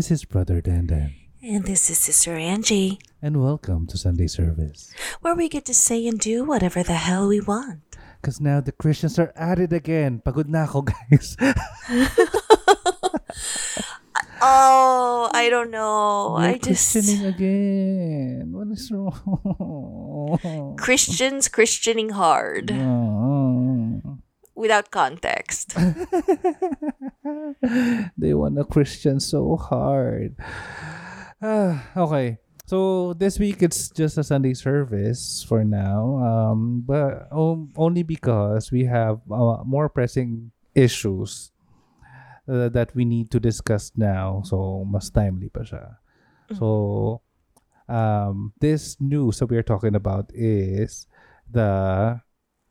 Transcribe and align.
This 0.00 0.10
is 0.10 0.24
Brother 0.24 0.62
Dandan, 0.64 1.12
And 1.44 1.68
this 1.68 1.90
is 1.92 1.98
Sister 1.98 2.32
Angie, 2.32 2.96
and 3.20 3.36
welcome 3.36 3.86
to 3.92 3.98
Sunday 3.98 4.28
service. 4.32 4.88
where 5.20 5.36
we 5.36 5.46
get 5.46 5.66
to 5.66 5.74
say 5.74 6.08
and 6.08 6.18
do 6.18 6.42
whatever 6.42 6.82
the 6.82 6.96
hell 6.96 7.28
we 7.28 7.38
want. 7.38 7.84
Because 8.16 8.40
now 8.40 8.64
the 8.64 8.72
Christians 8.72 9.18
are 9.18 9.30
at 9.36 9.60
it 9.60 9.76
again. 9.76 10.24
Pagod 10.24 10.48
na 10.48 10.64
ako, 10.64 10.88
guys. 10.88 11.36
Oh, 14.40 15.28
I 15.34 15.50
don't 15.50 15.70
know. 15.70 16.32
We're 16.40 16.56
I 16.56 16.58
just 16.58 16.96
again. 16.96 18.48
What 18.56 18.72
is 18.72 18.88
wrong? 18.88 19.20
Christians 20.80 21.48
Christianing 21.52 22.16
hard. 22.16 22.72
Without 24.60 24.92
context. 24.92 25.72
they 28.20 28.36
want 28.36 28.60
a 28.60 28.64
Christian 28.64 29.18
so 29.18 29.56
hard. 29.56 30.36
Ah, 31.40 31.88
okay. 31.96 32.36
So 32.68 33.14
this 33.14 33.40
week 33.40 33.64
it's 33.64 33.88
just 33.88 34.20
a 34.20 34.22
Sunday 34.22 34.54
service 34.54 35.42
for 35.42 35.64
now. 35.64 36.20
Um, 36.20 36.84
but 36.86 37.26
um, 37.32 37.72
only 37.74 38.04
because 38.04 38.70
we 38.70 38.84
have 38.84 39.18
uh, 39.32 39.64
more 39.64 39.88
pressing 39.88 40.52
issues 40.76 41.50
uh, 42.46 42.68
that 42.68 42.94
we 42.94 43.04
need 43.04 43.32
to 43.32 43.40
discuss 43.40 43.90
now. 43.96 44.42
So 44.44 44.84
mas 44.86 45.10
timely 45.10 45.48
pa 45.48 45.66
siya. 45.66 45.96
So 46.54 47.22
um, 47.88 48.52
this 48.60 49.00
news 49.00 49.38
that 49.38 49.46
we're 49.46 49.66
talking 49.66 49.94
about 49.94 50.30
is 50.34 51.06
the 51.50 52.20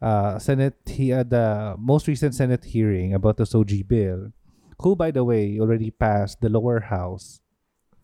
uh, 0.02 0.40
Senate 0.40 0.76
he, 0.86 1.12
uh, 1.12 1.24
the 1.24 1.76
most 1.78 2.08
recent 2.08 2.36
Senate 2.36 2.64
hearing 2.64 3.14
about 3.14 3.38
the 3.38 3.44
Soji 3.44 3.86
bill, 3.86 4.32
who 4.80 4.96
by 4.96 5.12
the 5.12 5.24
way 5.24 5.60
already 5.60 5.92
passed 5.92 6.42
the 6.42 6.50
lower 6.50 6.80
house, 6.80 7.42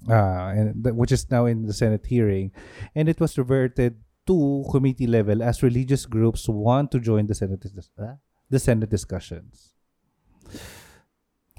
uh, 0.09 0.52
and 0.52 0.83
th- 0.83 0.95
which 0.95 1.11
is 1.11 1.29
now 1.31 1.45
in 1.45 1.65
the 1.65 1.73
Senate 1.73 2.05
hearing, 2.05 2.52
and 2.93 3.07
it 3.07 3.19
was 3.19 3.37
reverted 3.37 3.97
to 4.27 4.65
committee 4.71 5.07
level 5.07 5.43
as 5.43 5.63
religious 5.63 6.05
groups 6.05 6.49
want 6.49 6.91
to 6.91 6.99
join 6.99 7.27
the 7.27 7.35
Senate 7.35 7.61
dis- 7.61 7.89
uh, 7.97 8.15
the 8.49 8.59
Senate 8.59 8.89
discussions. 8.89 9.73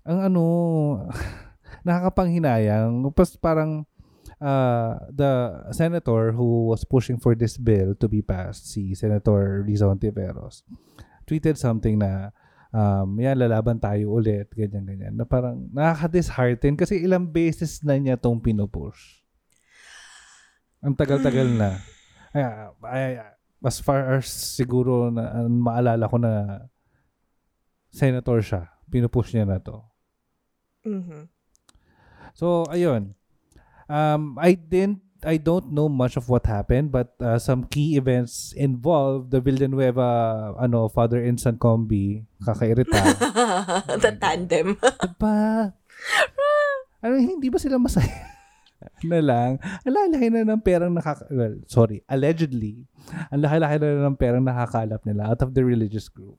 Ang 0.06 0.30
ano, 0.30 0.44
nakakapanghinayang, 1.86 3.10
pas 3.14 3.34
parang 3.40 3.86
uh, 4.40 4.98
the 5.12 5.64
senator 5.72 6.32
who 6.32 6.68
was 6.68 6.84
pushing 6.84 7.18
for 7.18 7.34
this 7.34 7.56
bill 7.56 7.94
to 7.96 8.08
be 8.08 8.22
passed, 8.22 8.70
si 8.70 8.94
Senator 8.94 9.64
Rizon 9.66 9.98
Tiveros, 9.98 10.62
tweeted 11.26 11.56
something 11.56 11.98
na 11.98 12.30
um, 12.72 13.16
yan, 13.16 13.40
lalaban 13.40 13.80
tayo 13.80 14.16
ulit, 14.20 14.52
ganyan, 14.52 14.84
ganyan. 14.84 15.14
Na 15.16 15.24
parang 15.24 15.68
nakaka-dishearten 15.72 16.76
kasi 16.76 17.02
ilang 17.02 17.28
beses 17.28 17.80
na 17.80 17.96
niya 17.96 18.20
tong 18.20 18.40
pinupush. 18.40 19.24
Ang 20.84 20.94
tagal-tagal 20.94 21.48
na. 21.56 21.80
Ay, 22.36 22.44
ay, 22.44 23.12
ay, 23.16 23.32
as 23.64 23.80
far 23.80 24.20
as 24.20 24.28
siguro 24.28 25.08
na 25.08 25.40
ang 25.40 25.48
maalala 25.48 26.04
ko 26.04 26.20
na 26.20 26.68
senator 27.88 28.44
siya, 28.44 28.68
pinupush 28.92 29.32
niya 29.32 29.48
na 29.48 29.56
to. 29.56 29.80
mm-hmm. 30.84 31.24
So, 32.36 32.68
ayun. 32.68 33.16
Um, 33.86 34.38
I 34.40 34.58
didn't 34.58 35.02
I 35.24 35.40
don't 35.40 35.72
know 35.72 35.88
much 35.88 36.14
of 36.14 36.28
what 36.28 36.46
happened, 36.46 36.92
but 36.92 37.16
uh, 37.18 37.38
some 37.40 37.64
key 37.66 37.96
events 37.96 38.52
involved 38.54 39.32
the 39.32 39.40
Villanueva 39.40 40.54
ano 40.60 40.86
father 40.92 41.18
and 41.22 41.40
son 41.40 41.56
combi 41.58 42.22
kakairita. 42.44 43.16
the 44.02 44.12
tandem. 44.18 44.76
diba? 44.78 45.72
Ano 47.06 47.22
hindi 47.22 47.52
ba 47.52 47.60
sila 47.60 47.78
masaya? 47.78 48.36
na 49.10 49.20
lang, 49.20 49.50
ang 49.84 49.94
laki 49.94 50.28
na 50.32 50.46
ng 50.46 50.62
perang 50.62 50.92
nakaka... 50.92 51.28
Well, 51.32 51.64
sorry, 51.66 52.04
allegedly, 52.08 52.86
ang 53.32 53.44
laki-laki 53.44 53.76
na 53.80 54.06
ng 54.08 54.16
perang 54.18 54.44
nakakalap 54.44 55.02
nila 55.04 55.32
out 55.32 55.40
of 55.42 55.52
the 55.56 55.64
religious 55.64 56.08
group. 56.08 56.38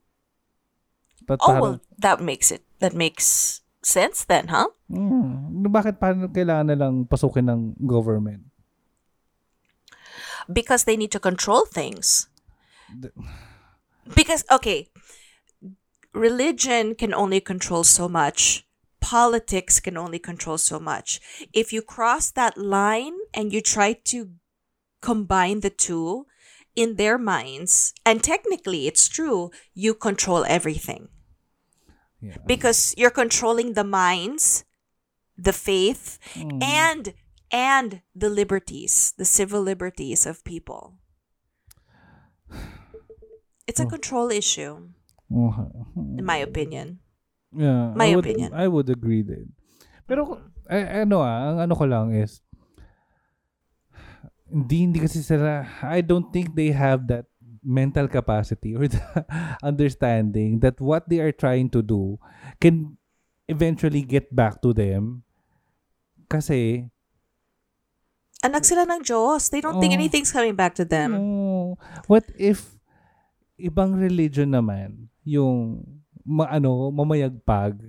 But 1.28 1.44
Oh 1.44 1.52
parang, 1.52 1.62
well, 1.62 1.78
that 2.00 2.24
makes 2.24 2.54
it. 2.54 2.64
That 2.80 2.96
makes 2.96 3.60
sense 3.88 4.28
then, 4.28 4.52
huh? 4.52 4.68
hmm, 4.92 5.64
bakit 5.72 5.98
parang 5.98 6.28
kailangan 6.30 6.68
na 6.68 6.78
lang 6.78 6.94
pasukin 7.08 7.48
ng 7.48 7.62
government? 7.80 8.44
Because 10.52 10.84
they 10.84 10.96
need 10.96 11.12
to 11.12 11.20
control 11.20 11.64
things. 11.66 12.28
The- 12.92 13.16
Because 14.08 14.48
okay, 14.48 14.88
religion 16.14 16.96
can 16.96 17.14
only 17.14 17.40
control 17.44 17.84
so 17.84 18.08
much. 18.08 18.64
Politics 19.00 19.80
can 19.80 19.98
only 19.98 20.20
control 20.20 20.58
so 20.58 20.80
much. 20.80 21.20
If 21.54 21.72
you 21.72 21.82
cross 21.82 22.32
that 22.32 22.58
line 22.58 23.16
and 23.34 23.52
you 23.52 23.62
try 23.62 23.94
to 24.16 24.32
combine 25.02 25.60
the 25.60 25.70
two 25.70 26.26
in 26.76 26.96
their 26.96 27.18
minds, 27.18 27.94
and 28.06 28.24
technically 28.24 28.88
it's 28.88 29.08
true, 29.08 29.52
you 29.74 29.94
control 29.94 30.46
everything. 30.48 31.10
Yeah. 32.28 32.44
Because 32.46 32.92
you're 33.00 33.14
controlling 33.14 33.74
the 33.74 33.88
minds, 33.88 34.68
the 35.40 35.54
faith, 35.56 36.20
Hmm. 36.36 36.60
and 36.60 37.14
and 37.48 38.04
the 38.12 38.28
liberties, 38.28 39.16
the 39.16 39.24
civil 39.24 39.64
liberties 39.64 40.28
of 40.28 40.44
people. 40.44 41.00
It's 43.68 43.80
a 43.80 43.88
Oh. 43.88 43.92
control 43.92 44.32
issue, 44.32 44.92
in 45.32 46.24
my 46.28 46.40
opinion. 46.44 47.00
Yeah, 47.56 47.96
My 47.96 48.12
I 48.12 48.16
would, 48.16 48.26
opinion. 48.28 48.50
I 48.52 48.68
would 48.68 48.90
agree 48.92 49.24
din. 49.24 49.56
Pero, 50.08 50.40
eh, 50.68 51.04
ano 51.08 51.24
ah, 51.24 51.56
ang 51.56 51.58
ano 51.68 51.74
ko 51.76 51.84
lang 51.88 52.12
is, 52.12 52.44
hindi, 54.48 54.84
hindi 54.88 55.00
kasi 55.00 55.20
sila, 55.24 55.64
I 55.84 56.00
don't 56.04 56.32
think 56.32 56.56
they 56.56 56.72
have 56.76 57.08
that 57.08 57.28
mental 57.68 58.08
capacity 58.08 58.72
or 58.72 58.88
the 58.88 59.04
understanding 59.62 60.64
that 60.64 60.80
what 60.80 61.04
they 61.12 61.20
are 61.20 61.36
trying 61.36 61.68
to 61.68 61.84
do 61.84 62.16
can 62.64 62.96
eventually 63.52 64.00
get 64.08 64.32
back 64.32 64.64
to 64.64 64.72
them 64.72 65.28
kasi 66.32 66.88
Anak 68.38 68.70
sila 68.70 68.86
ng 68.86 69.02
Diyos. 69.02 69.50
They 69.50 69.66
don't 69.66 69.82
think 69.82 69.98
Oh. 69.98 70.00
anything's 70.00 70.30
coming 70.30 70.54
back 70.54 70.78
to 70.78 70.86
them. 70.86 71.18
No. 71.18 71.74
What 72.06 72.30
if 72.38 72.78
ibang 73.58 73.98
religion 73.98 74.54
naman 74.54 75.10
yung 75.26 75.82
ma, 76.22 76.46
ano, 76.46 76.94
mamayagpag? 76.94 77.82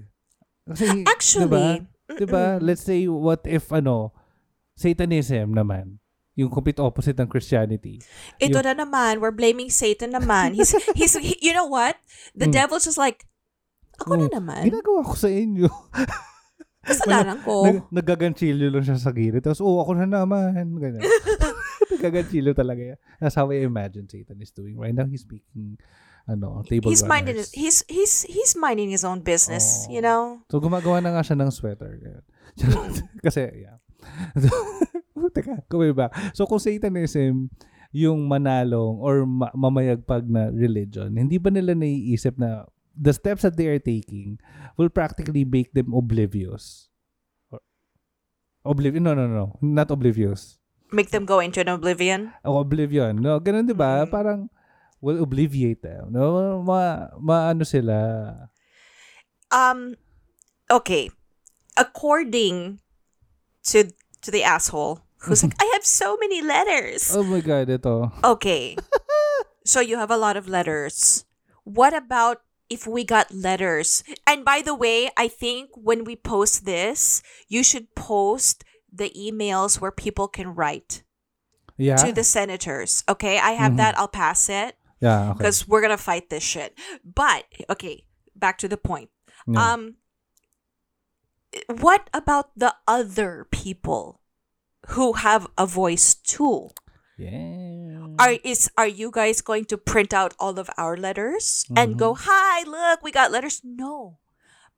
Kasi, 0.65 1.05
Actually, 1.05 1.85
diba? 1.85 2.17
Diba? 2.17 2.45
Let's 2.65 2.81
say, 2.81 3.05
what 3.13 3.45
if, 3.45 3.69
ano, 3.69 4.17
Satanism 4.73 5.53
naman, 5.53 6.01
yung 6.39 6.49
complete 6.49 6.79
opposite 6.79 7.19
ng 7.19 7.27
Christianity. 7.27 7.99
ito 8.39 8.55
yung- 8.55 8.63
na 8.63 8.75
naman, 8.79 9.19
we're 9.19 9.35
blaming 9.35 9.67
Satan 9.69 10.15
naman. 10.15 10.55
He's, 10.55 10.71
he's, 10.99 11.19
he- 11.19 11.43
you 11.43 11.51
know 11.51 11.67
what? 11.67 11.99
The 12.33 12.47
Mm. 12.47 12.55
devil's 12.55 12.87
just 12.87 12.95
like, 12.97 13.27
ako 13.99 14.15
na 14.15 14.31
Oh, 14.31 14.39
naman. 14.39 14.63
Ginagawa 14.63 15.03
ko 15.03 15.19
sa 15.19 15.27
inyo. 15.27 15.67
Kasalanan 16.89 17.43
ko. 17.43 17.67
Nag, 17.67 17.91
nagaganchilyo 17.91 18.71
lang 18.71 18.81
siya 18.81 18.97
sa 18.97 19.11
gilid. 19.11 19.43
Tapos, 19.43 19.59
oh, 19.59 19.83
ako 19.83 19.99
na 19.99 20.07
naman. 20.07 20.55
Ganyan. 20.79 21.03
nagaganchilyo 21.93 22.55
talaga 22.55 22.95
yan. 22.95 22.99
That's 23.19 23.35
how 23.35 23.51
I 23.51 23.67
imagine 23.67 24.07
Satan 24.07 24.39
is 24.39 24.55
doing. 24.55 24.79
Right 24.79 24.95
now, 24.95 25.05
he's 25.05 25.27
speaking, 25.27 25.77
ano, 26.25 26.63
table 26.63 26.89
He's 26.89 27.03
minding 27.03 27.43
runners. 27.43 27.51
his, 27.51 27.83
he's 27.91 28.23
he's 28.23 28.53
he's 28.53 28.53
minding 28.55 28.89
his 28.89 29.03
own 29.03 29.21
business, 29.21 29.85
Oh. 29.85 29.93
you 29.93 30.01
know. 30.01 30.47
So, 30.47 30.63
gumagawa 30.63 31.03
na 31.03 31.13
nga 31.13 31.27
siya 31.27 31.37
ng 31.37 31.51
sweater. 31.51 31.99
Kasi, 33.21 33.67
yeah. 33.67 33.83
Teka, 35.31 35.65
kumay 35.69 35.95
ba? 35.95 36.09
So, 36.33 36.45
kung 36.45 36.61
Satanism, 36.61 37.53
yung 37.93 38.29
manalong 38.29 39.01
or 39.01 39.25
ma- 39.25 39.55
mamayagpag 39.57 40.29
na 40.29 40.53
religion, 40.53 41.09
hindi 41.17 41.41
ba 41.41 41.49
nila 41.49 41.73
naiisip 41.73 42.37
na 42.37 42.69
the 42.99 43.15
steps 43.15 43.47
that 43.47 43.57
they 43.57 43.71
are 43.71 43.81
taking 43.81 44.37
will 44.77 44.91
practically 44.91 45.47
make 45.47 45.73
them 45.73 45.95
oblivious? 45.95 46.91
Or, 47.49 47.63
oblivious? 48.67 49.01
No, 49.01 49.15
no, 49.15 49.31
no. 49.31 49.57
Not 49.63 49.89
oblivious. 49.95 50.59
Make 50.91 51.13
them 51.13 51.29
go 51.29 51.39
into 51.39 51.61
an 51.61 51.69
oblivion. 51.69 52.33
O, 52.45 52.59
oblivion. 52.59 53.21
No, 53.21 53.37
ganun 53.41 53.69
'di 53.69 53.77
ba? 53.77 54.09
Mm. 54.09 54.11
Parang 54.11 54.41
will 55.05 55.21
obliviate 55.21 55.85
them. 55.85 56.11
No, 56.11 56.59
ma, 56.65 57.13
maano 57.21 57.63
sila. 57.63 58.49
Um, 59.53 59.95
okay. 60.73 61.13
According 61.77 62.81
to 63.69 63.93
to 64.25 64.29
the 64.33 64.43
asshole 64.43 65.05
who's 65.23 65.43
like, 65.43 65.55
I 65.61 65.71
have 65.75 65.85
so 65.85 66.17
many 66.21 66.43
letters. 66.43 67.15
Oh 67.15 67.23
my 67.23 67.41
god, 67.41 67.69
ito. 67.71 68.13
Okay. 68.25 68.77
so 69.65 69.81
you 69.81 69.97
have 69.99 70.11
a 70.11 70.17
lot 70.17 70.37
of 70.37 70.49
letters. 70.49 71.25
What 71.65 71.93
about 71.95 72.43
if 72.71 72.87
we 72.87 73.05
got 73.05 73.33
letters? 73.33 74.05
And 74.27 74.45
by 74.45 74.63
the 74.65 74.75
way, 74.75 75.11
I 75.17 75.29
think 75.29 75.71
when 75.75 76.05
we 76.05 76.17
post 76.17 76.65
this, 76.65 77.23
you 77.49 77.63
should 77.63 77.95
post 77.95 78.65
the 78.93 79.11
emails 79.17 79.81
where 79.81 79.93
people 79.93 80.29
can 80.29 80.55
write 80.55 81.03
Yeah. 81.77 81.97
to 82.01 82.11
the 82.13 82.25
senators. 82.25 83.05
Okay, 83.09 83.39
I 83.39 83.53
have 83.53 83.73
Mhm. 83.73 83.81
that. 83.85 83.99
I'll 83.99 84.09
pass 84.11 84.49
it 84.49 84.77
yeah, 85.01 85.31
okay. 85.31 85.39
because 85.39 85.69
we're 85.69 85.81
gonna 85.85 86.01
fight 86.01 86.29
this 86.33 86.43
shit. 86.43 86.73
But 87.05 87.45
okay, 87.71 88.05
back 88.35 88.57
to 88.65 88.69
the 88.69 88.77
point. 88.81 89.11
Yeah. 89.47 89.61
Um, 89.61 89.97
what 91.81 92.11
about 92.13 92.51
the 92.57 92.75
other 92.87 93.47
people 93.51 94.18
who 94.95 95.15
have 95.15 95.47
a 95.57 95.67
voice 95.67 96.15
too? 96.15 96.71
Yeah. 97.19 98.15
Are 98.19 98.39
is 98.45 98.71
are 98.77 98.87
you 98.89 99.11
guys 99.11 99.41
going 99.43 99.65
to 99.67 99.77
print 99.79 100.13
out 100.15 100.35
all 100.39 100.59
of 100.59 100.71
our 100.79 100.97
letters 100.97 101.65
and 101.77 101.99
go, 101.99 102.15
Mm-hmm. 102.15 102.27
"Hi, 102.31 102.63
look, 102.67 103.03
we 103.03 103.11
got 103.13 103.31
letters"? 103.33 103.61
No. 103.65 104.19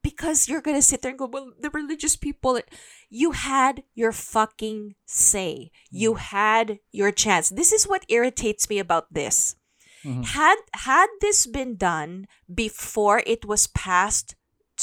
Because 0.03 0.49
you're 0.49 0.65
going 0.65 0.77
to 0.81 0.83
sit 0.83 1.03
there 1.03 1.11
and 1.13 1.19
go, 1.21 1.29
"Well, 1.29 1.53
the 1.61 1.69
religious 1.71 2.17
people 2.17 2.59
you 3.13 3.33
had 3.33 3.83
your 3.95 4.13
fucking 4.13 4.97
say. 5.05 5.71
You 5.93 6.15
Mm. 6.17 6.19
had 6.33 6.67
your 6.91 7.13
chance." 7.13 7.51
This 7.53 7.73
is 7.73 7.85
what 7.87 8.09
irritates 8.09 8.69
me 8.73 8.79
about 8.81 9.13
this. 9.13 9.57
Mhm. 10.05 10.25
Had 10.33 10.57
had 10.89 11.09
this 11.21 11.45
been 11.45 11.77
done 11.77 12.25
before 12.49 13.21
it 13.29 13.45
was 13.45 13.69
passed 13.69 14.35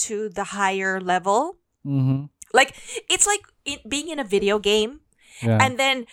to 0.06 0.30
the 0.30 0.54
higher 0.54 1.02
level, 1.02 1.58
Mm-hmm. 1.82 2.30
like 2.54 2.78
it's 3.10 3.26
like 3.26 3.42
it, 3.66 3.82
being 3.90 4.10
in 4.14 4.22
a 4.22 4.28
video 4.28 4.60
game 4.62 5.02
Yeah. 5.42 5.62
and 5.62 5.78
then 5.78 6.06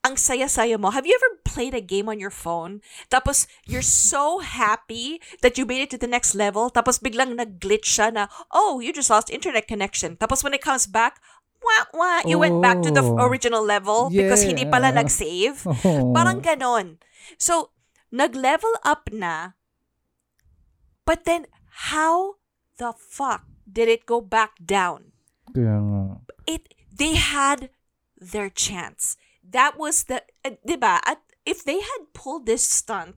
ang 0.00 0.16
saya-saya 0.16 0.80
mo. 0.80 0.88
Have 0.96 1.04
you 1.04 1.12
ever 1.12 1.44
played 1.44 1.76
a 1.76 1.84
game 1.84 2.08
on 2.08 2.16
your 2.16 2.32
phone? 2.32 2.80
Tapos 3.12 3.44
you're 3.68 3.84
so 3.84 4.40
happy 4.40 5.20
that 5.44 5.60
you 5.60 5.68
made 5.68 5.84
it 5.84 5.92
to 5.92 6.00
the 6.00 6.08
next 6.08 6.32
level. 6.32 6.72
Tapos 6.72 6.96
biglang 6.96 7.36
nag-glitch 7.36 7.84
siya 7.84 8.08
na, 8.08 8.24
oh, 8.48 8.80
you 8.80 8.92
just 8.96 9.12
lost 9.12 9.28
internet 9.28 9.68
connection. 9.68 10.16
Tapos 10.16 10.40
when 10.40 10.56
it 10.56 10.64
comes 10.64 10.88
back, 10.88 11.20
wah, 11.60 11.84
wah, 11.92 12.20
you 12.24 12.40
went 12.40 12.64
back 12.64 12.80
to 12.80 12.88
the 12.88 13.04
Oh. 13.04 13.20
original 13.28 13.60
level 13.60 14.08
because 14.08 14.40
hindi 14.40 14.64
pala 14.64 14.88
Yeah. 14.88 15.04
nag-save. 15.04 15.68
oh. 15.68 16.16
Parang 16.16 16.40
ganon. 16.40 16.96
So, 17.36 17.76
nag-level 18.08 18.72
up 18.80 19.12
na, 19.12 19.52
but 21.04 21.28
then 21.28 21.44
how 21.92 22.40
the 22.80 22.96
fuck 22.96 23.44
did 23.70 23.88
it 23.92 24.08
go 24.08 24.24
back 24.24 24.56
down? 24.64 25.12
Nga. 25.52 26.24
it 26.46 26.72
they 26.88 27.18
had 27.20 27.68
their 28.20 28.48
chance. 28.52 29.16
That 29.42 29.74
was 29.80 30.04
the 30.04 30.22
uh, 30.44 30.60
'di 30.64 30.76
ba? 30.76 31.00
At 31.04 31.18
if 31.48 31.64
they 31.64 31.80
had 31.80 32.12
pulled 32.14 32.44
this 32.46 32.62
stunt 32.68 33.16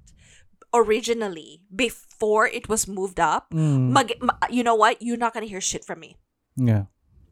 originally 0.73 1.61
before 1.73 2.47
it 2.47 2.67
was 2.69 2.87
moved 2.87 3.19
up, 3.19 3.51
Mm. 3.53 3.91
mag, 3.93 4.17
ma- 4.21 4.39
you 4.49 4.63
know 4.63 4.75
what? 4.75 5.01
You're 5.01 5.17
not 5.21 5.33
gonna 5.33 5.45
hear 5.45 5.61
shit 5.61 5.85
from 5.85 5.99
me. 5.99 6.17
Yeah. 6.55 6.85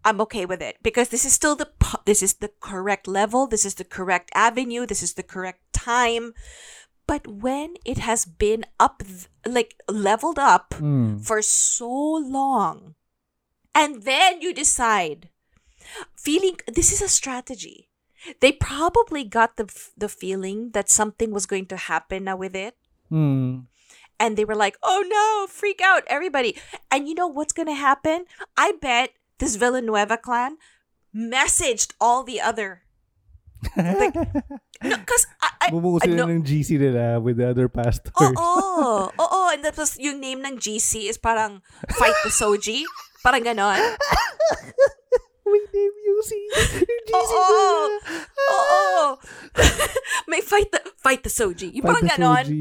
I'm 0.03 0.19
okay 0.21 0.45
with 0.45 0.61
it 0.61 0.77
because 0.81 1.09
this 1.09 1.25
is 1.25 1.33
still 1.33 1.55
the 1.55 1.69
this 2.05 2.21
is 2.21 2.35
the 2.41 2.49
correct 2.59 3.07
level, 3.07 3.47
this 3.47 3.65
is 3.65 3.75
the 3.75 3.85
correct 3.85 4.29
avenue, 4.33 4.85
this 4.85 5.01
is 5.01 5.13
the 5.13 5.23
correct 5.25 5.61
time. 5.73 6.33
But 7.07 7.25
when 7.27 7.75
it 7.85 7.97
has 7.99 8.25
been 8.25 8.65
up 8.79 9.01
like 9.45 9.75
leveled 9.89 10.37
up 10.39 10.73
Mm. 10.77 11.21
for 11.25 11.41
so 11.41 11.89
long 12.21 12.93
and 13.73 14.03
then 14.03 14.41
you 14.41 14.53
decide 14.53 15.29
feeling 16.15 16.57
this 16.67 16.91
is 16.91 17.01
a 17.01 17.09
strategy 17.09 17.89
they 18.39 18.51
probably 18.51 19.23
got 19.25 19.57
the 19.57 19.65
the 19.97 20.09
feeling 20.09 20.71
that 20.77 20.89
something 20.89 21.31
was 21.33 21.45
going 21.49 21.65
to 21.65 21.77
happen 21.89 22.25
now 22.25 22.35
with 22.37 22.55
it 22.55 22.75
Mm. 23.11 23.67
and 24.23 24.37
they 24.39 24.45
were 24.47 24.55
like 24.55 24.77
oh 24.81 25.03
no 25.03 25.43
freak 25.51 25.81
out 25.83 26.07
everybody 26.07 26.55
and 26.89 27.09
you 27.09 27.15
know 27.17 27.27
what's 27.27 27.51
going 27.51 27.67
to 27.67 27.75
happen 27.75 28.23
i 28.55 28.71
bet 28.79 29.11
this 29.43 29.59
villanueva 29.59 30.15
clan 30.15 30.55
messaged 31.11 31.91
all 31.99 32.23
the 32.23 32.39
other 32.39 32.87
like 33.75 34.15
no 34.81 34.95
because 34.95 35.27
i, 35.43 35.49
I 35.61 35.75
Bumuo 35.75 35.99
sila 35.99 36.23
know- 36.23 36.31
ng 36.31 36.41
GC 36.47 36.79
nila 36.79 37.19
with 37.21 37.37
the 37.37 37.45
other 37.51 37.67
pastors. 37.69 38.09
Oo. 38.17 38.33
Oh, 38.33 39.11
oo. 39.11 39.21
Oh, 39.21 39.29
oh, 39.29 39.47
and 39.53 39.61
tapos 39.61 39.99
yung 40.01 40.17
name 40.17 40.41
ng 40.41 40.57
GC 40.57 41.05
is 41.05 41.19
parang 41.21 41.61
Fight 41.93 42.17
the 42.25 42.33
SOGIE. 42.33 42.81
Parang 43.21 43.45
ganon. 43.45 43.77
We 45.45 45.57
name 45.73 45.95
you 46.05 46.21
see. 46.21 46.45
Yung 46.85 47.03
GC 47.09 47.17
Oo. 47.17 47.41
nila. 47.41 47.97
Oo. 48.51 49.17
May 50.31 50.41
fight 50.41 50.69
the, 50.71 50.81
fight 51.01 51.23
the 51.25 51.33
SOGIE. 51.33 51.73
Yung 51.73 51.85
parang 51.85 52.05
ganon. 52.07 52.45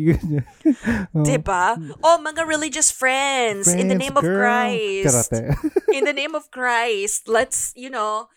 Oh. 1.11 1.27
Diba? 1.27 1.75
Hmm. 1.75 1.93
Oh, 2.03 2.19
mga 2.23 2.47
religious 2.47 2.91
friends. 2.91 3.67
in 3.67 3.91
the 3.91 3.99
Friends, 3.99 4.05
name 4.06 4.17
of. 4.17 4.23
Christ. 4.23 5.32
Karate. 5.32 5.41
in 5.97 6.05
the 6.06 6.15
name 6.15 6.35
of 6.35 6.50
Christ. 6.55 7.27
Let's, 7.27 7.75
you 7.75 7.91
know, 7.91 8.31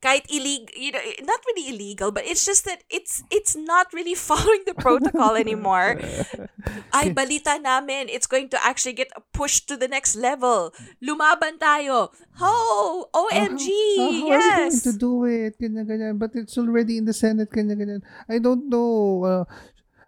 kahit 0.00 0.24
illegal, 0.32 0.72
you 0.72 0.92
know, 0.92 1.00
not 1.22 1.40
really 1.52 1.76
illegal, 1.76 2.10
but 2.10 2.24
it's 2.24 2.44
just 2.44 2.64
that 2.64 2.84
it's 2.88 3.22
it's 3.28 3.52
not 3.52 3.92
really 3.92 4.16
following 4.28 4.64
the 4.64 4.74
protocol 4.74 5.36
anymore. 5.36 6.00
Ay, 6.96 7.12
balita 7.12 7.60
namin, 7.60 8.08
it's 8.08 8.26
going 8.26 8.48
to 8.48 8.58
actually 8.64 8.96
get 8.96 9.12
pushed 9.32 9.68
to 9.68 9.76
the 9.76 9.88
next 9.88 10.16
level. 10.16 10.72
Lumaban 11.04 11.60
tayo. 11.60 12.08
Oh, 12.40 13.12
OMG, 13.12 13.68
Ah, 13.68 14.00
how 14.00 14.08
are 14.08 14.64
we 14.64 14.72
going 14.72 14.80
to 14.80 14.94
do 14.96 15.12
it? 15.28 15.60
Ganyan, 15.60 15.84
ganyan. 15.84 16.16
But 16.18 16.32
it's 16.34 16.56
already 16.56 16.96
in 16.96 17.04
the 17.04 17.12
Senate. 17.12 17.52
Ganyan, 17.52 17.76
ganyan. 17.76 18.02
I 18.28 18.40
don't 18.40 18.72
know. 18.72 19.24
Uh, 19.24 19.44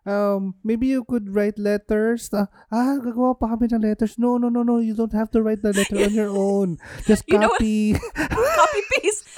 um, 0.08 0.54
maybe 0.64 0.88
you 0.88 1.04
could 1.04 1.34
write 1.34 1.58
letters. 1.58 2.32
Uh, 2.32 2.46
ah, 2.72 2.98
gagawa 2.98 3.38
pa 3.38 3.52
kami 3.54 3.68
ng 3.68 3.84
letters. 3.84 4.16
No, 4.18 4.40
no, 4.40 4.48
no, 4.48 4.64
no. 4.64 4.80
You 4.80 4.96
don't 4.96 5.12
have 5.12 5.30
to 5.36 5.42
write 5.42 5.62
the 5.62 5.76
letter 5.76 6.00
on 6.00 6.14
your 6.16 6.32
own. 6.48 6.78
Just 7.06 7.28
You 7.28 7.38
know 7.38 7.52
copy. 7.54 7.94
Copy 8.16 8.80
paste. 8.96 9.28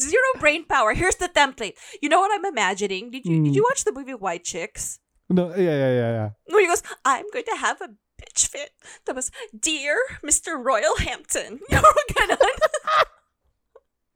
Zero 0.00 0.28
brain 0.38 0.64
power. 0.64 0.94
Here's 0.94 1.16
the 1.16 1.28
template. 1.28 1.74
You 2.02 2.08
know 2.08 2.20
what 2.20 2.30
I'm 2.32 2.44
imagining? 2.44 3.10
Did 3.10 3.24
you 3.26 3.42
did 3.44 3.52
Mm. 3.52 3.56
you 3.56 3.62
watch 3.68 3.84
the 3.84 3.92
movie 3.92 4.14
White 4.14 4.44
Chicks? 4.44 4.98
no, 5.30 5.54
yeah, 5.54 5.76
yeah, 5.78 5.92
yeah, 5.94 6.10
yeah. 6.18 6.28
Where 6.50 6.58
he 6.60 6.66
goes, 6.66 6.82
I'm 7.06 7.24
going 7.30 7.46
to 7.46 7.54
have 7.62 7.78
a 7.80 7.94
bitch 8.18 8.50
fit. 8.50 8.74
That 9.06 9.14
was, 9.14 9.30
dear 9.54 9.94
Mr. 10.26 10.58
Royal 10.58 10.98
Hampton. 10.98 11.62
Ganon. 11.70 12.38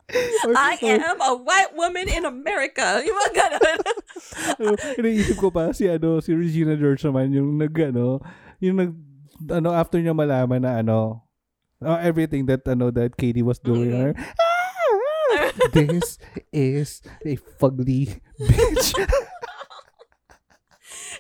Or- 0.45 0.53
I 0.57 0.77
am 0.85 1.17
a 1.21 1.33
white 1.35 1.73
woman 1.75 2.09
in 2.13 2.25
America. 2.29 3.01
Yung 3.01 3.17
mga 3.17 3.33
ganon. 3.33 3.79
Uh, 4.61 4.77
Iniisip 5.01 5.41
ko 5.41 5.49
pa 5.49 5.73
si 5.73 5.89
ano 5.89 6.21
si 6.21 6.37
Regina 6.37 6.77
George 6.77 7.01
naman 7.09 7.33
yung 7.33 7.57
nag 7.57 7.73
ano 7.81 8.21
yung 8.61 8.77
nag 8.77 8.93
ano 9.49 9.73
after 9.73 9.97
niya 9.99 10.13
malaman 10.13 10.61
na 10.61 10.85
ano 10.85 11.25
uh, 11.81 11.97
everything 12.05 12.45
that 12.47 12.61
ano 12.69 12.93
that 12.93 13.17
Cady 13.17 13.41
was 13.41 13.57
doing 13.59 13.91
Mm. 13.91 14.13
Her, 15.55 15.65
"Ah, 15.65 15.71
this 15.73 16.19
is 16.53 17.03
a 17.25 17.37
fugly 17.59 18.21
bitch 18.41 18.93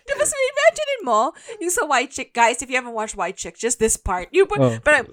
Diba, 0.04 0.20
so 0.28 0.36
imagine 0.36 1.00
mo, 1.02 1.32
yung 1.60 1.70
sa 1.72 1.86
White 1.88 2.10
Chick, 2.12 2.34
guys, 2.36 2.60
if 2.60 2.68
you 2.68 2.76
haven't 2.76 2.92
watched 2.92 3.16
White 3.16 3.36
Chick, 3.40 3.56
just 3.56 3.78
this 3.80 3.96
part. 3.96 4.28
You 4.32 4.44
put, 4.44 4.60
Oh. 4.60 4.76
but, 4.84 5.08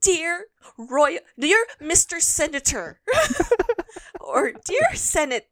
dear 0.00 0.46
Royal, 0.78 1.18
dear 1.38 1.58
Mr. 1.82 2.22
Senator, 2.22 3.00
or 4.22 4.52
dear 4.54 4.94
Senate, 4.94 5.50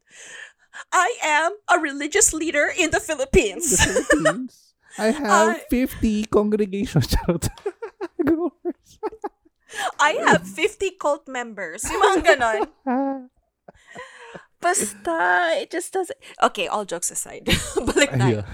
I 0.94 1.18
am 1.22 1.58
a 1.66 1.78
religious 1.82 2.32
leader 2.32 2.70
in 2.70 2.90
the 2.94 3.00
Philippines. 3.02 3.70
the 3.74 4.06
Philippines. 4.06 4.74
I 4.98 5.10
have 5.10 5.58
I- 5.58 5.64
50 5.70 6.26
congregations 6.30 7.10
I 10.00 10.12
have 10.26 10.46
50 10.46 10.96
cult 11.00 11.26
members. 11.28 11.84
Yung 11.84 12.00
mga 12.00 12.20
ganon. 12.24 12.60
Basta, 14.60 15.60
it 15.60 15.68
just 15.68 15.92
doesn't. 15.92 16.16
Okay, 16.40 16.66
all 16.66 16.88
jokes 16.88 17.10
aside. 17.12 17.44
Balik. 17.92 18.16
Ayun. 18.16 18.44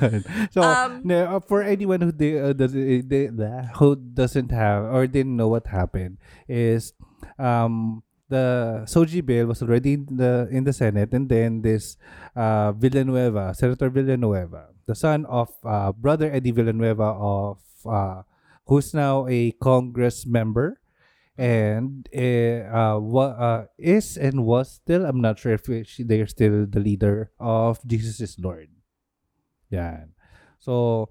So, 0.51 0.59
Um, 0.59 1.07
na- 1.07 1.39
uh, 1.39 1.41
for 1.41 1.63
anyone 1.63 2.03
who 2.03 2.11
they, 2.11 2.35
uh, 2.35 2.51
does, 2.53 2.75
they, 2.75 3.31
the- 3.31 3.71
who 3.79 3.95
doesn't 3.95 4.51
have 4.51 4.91
or 4.91 5.07
didn't 5.07 5.37
know 5.39 5.47
what 5.47 5.71
happened 5.71 6.19
is 6.51 6.93
um 7.39 8.03
the 8.27 8.83
SOGIE 8.91 9.23
bill 9.23 9.47
was 9.55 9.63
already 9.63 9.95
in 10.03 10.07
the 10.19 10.51
in 10.51 10.65
the 10.67 10.73
Senate 10.75 11.15
and 11.15 11.31
then 11.31 11.63
this 11.63 11.95
uh 12.35 12.73
Villanueva, 12.75 13.55
Senator 13.55 13.87
Villanueva, 13.91 14.75
the 14.91 14.99
son 14.99 15.23
of 15.31 15.55
uh, 15.63 15.93
brother 15.95 16.27
Eddie 16.27 16.51
Villanueva 16.51 17.15
of 17.15 17.63
uh 17.87 18.23
who's 18.67 18.91
now 18.95 19.31
a 19.31 19.55
Congress 19.63 20.27
member 20.27 20.80
and 21.39 22.09
eh, 22.13 22.67
uh, 22.67 22.99
uh, 22.99 23.65
is 23.79 24.17
and 24.17 24.45
was 24.45 24.81
still 24.83 25.07
I'm 25.07 25.21
not 25.21 25.39
sure 25.39 25.55
if 25.55 25.65
she, 25.87 26.03
they're 26.03 26.27
still 26.27 26.67
the 26.67 26.81
leader 26.81 27.31
of 27.39 27.79
Jesus 27.87 28.21
is 28.21 28.37
Lord. 28.39 28.69
Yan. 29.71 30.13
So 30.59 31.09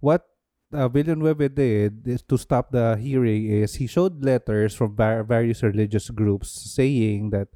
what 0.00 0.28
uh, 0.72 0.88
Villanueva 0.88 1.48
did 1.48 2.06
is 2.06 2.22
to 2.28 2.36
stop 2.36 2.70
the 2.70 2.96
hearing 3.00 3.48
is 3.48 3.76
he 3.76 3.86
showed 3.86 4.24
letters 4.24 4.74
from 4.74 4.96
var- 4.96 5.24
various 5.24 5.62
religious 5.62 6.10
groups 6.10 6.50
saying 6.50 7.30
that 7.30 7.48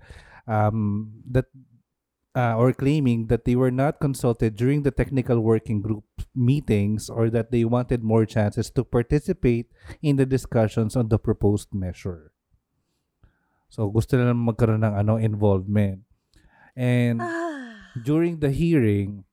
um 0.48 1.12
that 1.28 1.46
uh, 2.36 2.54
or 2.56 2.72
claiming 2.72 3.26
that 3.28 3.44
they 3.44 3.56
were 3.56 3.72
not 3.72 4.00
consulted 4.00 4.56
during 4.56 4.82
the 4.82 4.92
technical 4.92 5.40
working 5.40 5.80
group 5.80 6.04
meetings 6.36 7.08
or 7.08 7.32
that 7.32 7.50
they 7.50 7.64
wanted 7.64 8.04
more 8.04 8.28
chances 8.28 8.68
to 8.76 8.84
participate 8.84 9.72
in 10.04 10.20
the 10.20 10.28
discussions 10.28 10.94
on 10.94 11.08
the 11.08 11.18
proposed 11.18 11.72
measure. 11.72 12.30
So 13.72 13.88
gusto 13.88 14.14
nila 14.20 14.36
magkaroon 14.36 14.84
ng 14.84 14.94
ano 14.94 15.16
involvement. 15.16 16.04
And 16.76 17.24
Ah. 17.24 17.96
during 17.96 18.44
the 18.44 18.52
hearing, 18.52 19.24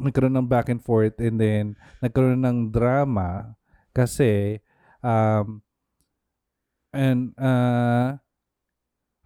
nagkaroon 0.00 0.34
ng 0.40 0.48
back 0.48 0.72
and 0.72 0.80
forth 0.80 1.20
and 1.20 1.36
then 1.36 1.76
nagkaroon 2.00 2.42
ng 2.42 2.72
drama 2.72 3.54
kasi 3.92 4.64
um, 5.04 5.60
And 6.92 7.32
uh, 7.40 8.20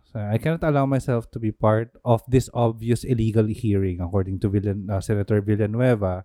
so 0.06 0.22
I 0.22 0.38
cannot 0.38 0.62
allow 0.62 0.86
myself 0.86 1.26
to 1.34 1.42
be 1.42 1.50
part 1.50 1.90
of 2.06 2.22
this 2.30 2.46
obvious 2.54 3.02
illegal 3.02 3.50
hearing, 3.50 3.98
according 3.98 4.38
to 4.40 4.48
Villan- 4.48 4.86
uh, 4.86 5.02
Senator 5.02 5.42
Villanueva. 5.42 6.22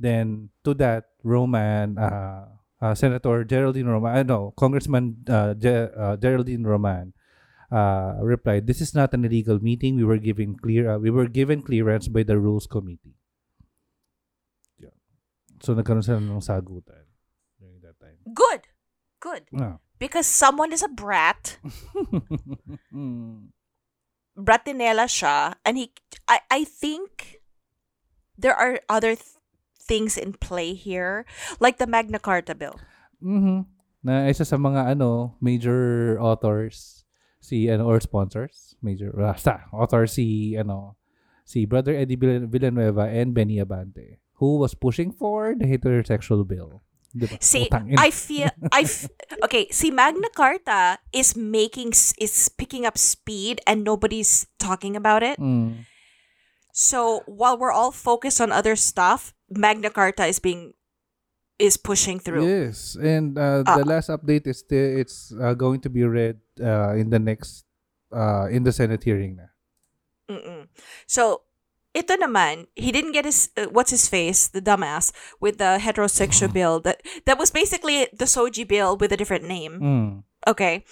Then 0.00 0.48
to 0.64 0.72
that, 0.80 1.12
Roman, 1.20 2.00
uh, 2.00 2.48
uh, 2.80 2.96
Senator 2.96 3.44
Geraldine 3.44 3.86
Roman, 3.86 4.16
I 4.16 4.24
know, 4.24 4.56
Congressman 4.56 5.20
uh, 5.28 5.52
Ge- 5.52 5.92
uh, 5.92 6.16
Geraldine 6.16 6.64
Roman, 6.64 7.12
uh, 7.68 8.16
replied, 8.24 8.64
"This 8.64 8.80
is 8.80 8.96
not 8.96 9.12
an 9.12 9.28
illegal 9.28 9.60
meeting. 9.60 10.00
We 10.00 10.08
were 10.08 10.16
given 10.16 10.56
clear. 10.56 10.96
Uh, 10.96 10.98
we 10.98 11.12
were 11.12 11.28
given 11.28 11.60
clearance 11.60 12.08
by 12.08 12.24
the 12.24 12.40
Rules 12.40 12.64
Committee." 12.64 13.20
Yeah. 14.80 14.96
So 15.60 15.76
nagkaroon 15.76 16.00
sila 16.00 16.24
ng 16.24 16.40
sagutan 16.40 17.04
during 17.60 17.84
that 17.84 18.00
time. 18.00 18.16
Good. 18.32 18.72
Good. 19.20 19.44
Ah. 19.52 19.76
Because 20.00 20.24
someone 20.24 20.72
is 20.72 20.80
a 20.80 20.88
brat. 20.88 21.60
bratinela 24.40 25.04
siya 25.04 25.60
and 25.68 25.76
he 25.76 25.92
I 26.24 26.40
I 26.48 26.60
think 26.64 27.44
there 28.40 28.56
are 28.56 28.80
other 28.88 29.12
th- 29.12 29.36
things 29.90 30.14
in 30.14 30.38
play 30.38 30.78
here 30.78 31.26
like 31.58 31.82
the 31.82 31.90
Magna 31.90 32.22
Carta 32.22 32.54
bill. 32.54 32.78
Mhm. 33.18 33.66
Na 34.06 34.30
isa 34.30 34.46
sa 34.46 34.54
mga 34.54 34.94
ano, 34.94 35.34
major 35.42 36.14
authors 36.22 37.02
si 37.42 37.66
ano 37.66 37.90
or 37.90 37.98
sponsors, 37.98 38.78
major 38.78 39.10
basta 39.18 39.66
author 39.74 40.06
si 40.06 40.54
ano 40.54 40.94
si 41.42 41.66
Brother 41.66 41.98
Eddie 41.98 42.16
Villanueva 42.46 43.10
and 43.10 43.34
Benny 43.34 43.58
Abante 43.58 44.22
who 44.40 44.56
was 44.56 44.72
pushing 44.72 45.12
for 45.12 45.54
the 45.58 45.66
heterosexual 45.68 46.46
bill. 46.48 46.80
Diba? 47.10 47.42
See, 47.42 47.66
Utang. 47.68 47.92
I 47.98 48.10
feel 48.10 48.48
I 48.72 48.86
f- 48.86 49.10
okay. 49.44 49.66
See, 49.70 49.90
Magna 49.90 50.30
Carta 50.30 50.98
is 51.12 51.34
making 51.36 51.92
is 52.16 52.48
picking 52.54 52.86
up 52.86 52.96
speed, 52.96 53.60
and 53.66 53.82
nobody's 53.82 54.46
talking 54.62 54.94
about 54.94 55.22
it. 55.22 55.36
Mm. 55.36 55.84
So 56.70 57.26
while 57.26 57.58
we're 57.58 57.74
all 57.74 57.90
focused 57.90 58.40
on 58.40 58.54
other 58.54 58.78
stuff, 58.78 59.34
Magna 59.50 59.90
Carta 59.90 60.26
is 60.26 60.38
being 60.38 60.74
is 61.58 61.76
pushing 61.76 62.18
through. 62.18 62.46
Yes, 62.48 62.96
and 62.96 63.36
uh, 63.36 63.62
Ah. 63.66 63.76
the 63.76 63.84
last 63.84 64.08
update 64.08 64.46
is 64.46 64.64
the, 64.64 64.80
it's 65.00 65.28
uh, 65.36 65.52
going 65.52 65.80
to 65.84 65.90
be 65.90 66.04
read 66.08 66.40
uh, 66.56 66.96
in 66.96 67.10
the 67.10 67.18
next 67.18 67.66
uh, 68.14 68.48
in 68.48 68.64
the 68.64 68.72
Senate 68.72 69.04
hearing 69.04 69.36
na. 69.36 69.52
Mm-mm. 70.30 70.70
So, 71.06 71.42
ito 71.92 72.16
naman, 72.16 72.70
he 72.78 72.88
didn't 72.94 73.12
get 73.12 73.26
his 73.26 73.50
uh, 73.58 73.66
what's 73.68 73.90
his 73.90 74.08
face, 74.08 74.48
the 74.48 74.62
dumbass, 74.62 75.12
with 75.42 75.58
the 75.58 75.76
heterosexual 75.82 76.48
bill 76.48 76.80
that 76.80 77.02
that 77.26 77.36
was 77.36 77.50
basically 77.50 78.08
the 78.14 78.26
SOGIE 78.30 78.64
bill 78.64 78.96
with 78.96 79.12
a 79.12 79.18
different 79.18 79.44
name. 79.44 79.74
Mm. 79.82 80.10
Okay. 80.48 80.86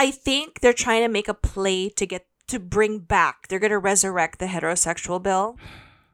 I 0.00 0.10
think 0.10 0.60
they're 0.60 0.72
trying 0.72 1.04
to 1.04 1.12
make 1.12 1.28
a 1.28 1.36
play 1.36 1.92
to 1.94 2.06
get 2.08 2.26
to 2.48 2.58
bring 2.58 3.04
back. 3.04 3.46
They're 3.46 3.60
going 3.60 3.76
to 3.76 3.78
resurrect 3.78 4.40
the 4.40 4.48
heterosexual 4.48 5.22
bill 5.22 5.60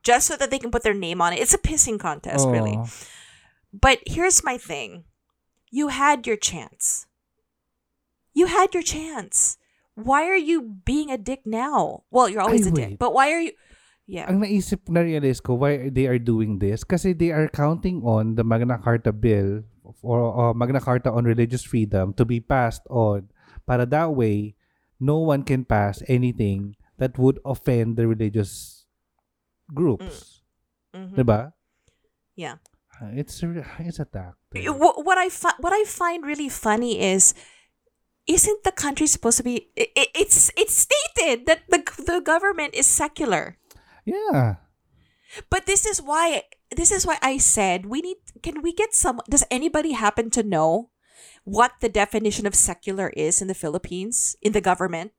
just 0.07 0.31
so 0.31 0.39
that 0.39 0.55
they 0.55 0.63
can 0.63 0.71
put 0.71 0.87
their 0.87 0.95
name 0.95 1.19
on 1.19 1.35
it. 1.35 1.43
It's 1.43 1.53
a 1.53 1.59
pissing 1.59 1.99
contest, 1.99 2.47
really. 2.47 2.79
Oh. 2.79 2.87
But 3.75 3.99
here's 4.07 4.47
my 4.47 4.55
thing. 4.55 5.03
You 5.75 5.91
had 5.91 6.31
your 6.31 6.39
chance. 6.39 7.11
You 8.31 8.47
had 8.47 8.71
your 8.71 8.87
chance. 8.87 9.59
Why 9.99 10.31
are 10.31 10.39
you 10.39 10.79
being 10.87 11.11
a 11.11 11.19
dick 11.19 11.43
now? 11.43 12.07
Well, 12.15 12.31
you're 12.31 12.41
always 12.41 12.71
Ay, 12.71 12.71
a 12.71 12.73
dick, 12.73 12.93
but 13.03 13.11
why 13.11 13.35
are 13.35 13.43
you 13.43 13.59
Yeah. 14.07 14.31
Ang 14.31 14.47
naisip 14.47 14.87
na 14.87 15.03
realize 15.03 15.43
ko 15.43 15.59
why 15.59 15.91
they 15.91 16.07
are 16.07 16.23
doing 16.23 16.63
this 16.63 16.87
kasi 16.87 17.11
they 17.11 17.35
are 17.35 17.51
counting 17.51 18.07
on 18.07 18.39
the 18.39 18.47
Magna 18.47 18.79
Carta 18.79 19.11
bill 19.11 19.67
or 19.83 20.31
uh, 20.31 20.55
Magna 20.55 20.79
Carta 20.79 21.11
on 21.11 21.27
religious 21.27 21.67
freedom 21.67 22.15
to 22.15 22.23
be 22.23 22.39
passed 22.39 22.87
on 22.87 23.27
para 23.67 23.83
that 23.83 24.15
way 24.15 24.55
no 25.03 25.19
one 25.19 25.43
can 25.43 25.67
pass 25.67 26.07
anything 26.07 26.79
that 27.03 27.19
would 27.19 27.43
offend 27.43 27.99
the 27.99 28.07
religious 28.07 28.75
groups. 29.73 30.43
Mhm. 30.95 31.17
'Di 31.17 31.25
ba? 31.25 31.53
Yeah. 32.37 32.59
Uh, 33.01 33.13
It's 33.13 33.43
it's 33.45 34.01
a 34.01 34.09
tactic. 34.09 34.65
What 34.73 35.19
I 35.19 35.29
fi- 35.29 35.59
what 35.61 35.73
I 35.77 35.85
find 35.85 36.25
really 36.25 36.49
funny 36.49 36.97
is 37.01 37.35
isn't 38.27 38.65
the 38.65 38.73
country 38.75 39.07
supposed 39.07 39.39
to 39.39 39.47
be 39.47 39.71
i 39.79 39.87
i- 39.95 40.13
it's 40.17 40.51
it's 40.59 40.75
stated 40.75 41.47
that 41.47 41.63
the 41.71 41.79
the 42.11 42.19
government 42.19 42.75
is 42.75 42.83
secular 42.89 43.55
Yeah. 44.03 44.59
but 45.47 45.67
this 45.71 45.87
is 45.87 46.03
why 46.03 46.43
this 46.75 46.91
is 46.91 47.07
why 47.07 47.23
I 47.23 47.39
said 47.39 47.87
we 47.87 48.03
need 48.03 48.19
can 48.43 48.63
we 48.67 48.75
get 48.75 48.95
some 48.99 49.23
does 49.31 49.47
anybody 49.47 49.93
happen 49.95 50.27
to 50.35 50.43
know 50.43 50.91
what 51.47 51.79
the 51.79 51.87
definition 51.93 52.51
of 52.51 52.59
secular 52.59 53.15
is 53.15 53.39
in 53.39 53.47
the 53.47 53.55
Philippines 53.55 54.35
in 54.43 54.51
the 54.51 54.65
government 54.65 55.15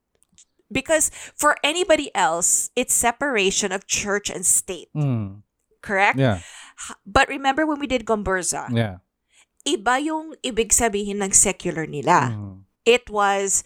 because 0.70 1.10
for 1.34 1.56
anybody 1.64 2.12
else 2.14 2.70
it's 2.76 2.92
separation 2.94 3.72
of 3.72 3.88
church 3.88 4.28
and 4.30 4.44
state 4.46 4.88
Mm. 4.94 5.42
correct 5.82 6.18
Yeah. 6.18 6.40
But 7.02 7.26
remember 7.26 7.66
when 7.66 7.82
we 7.82 7.90
did 7.90 8.06
Gomburza 8.06 8.70
Yeah. 8.70 9.02
iba 9.66 9.98
yung 9.98 10.38
ibig 10.46 10.70
sabihin 10.70 11.18
ng 11.20 11.34
secular 11.34 11.84
nila 11.90 12.32
Mm. 12.36 12.68
it 12.86 13.10
was 13.10 13.64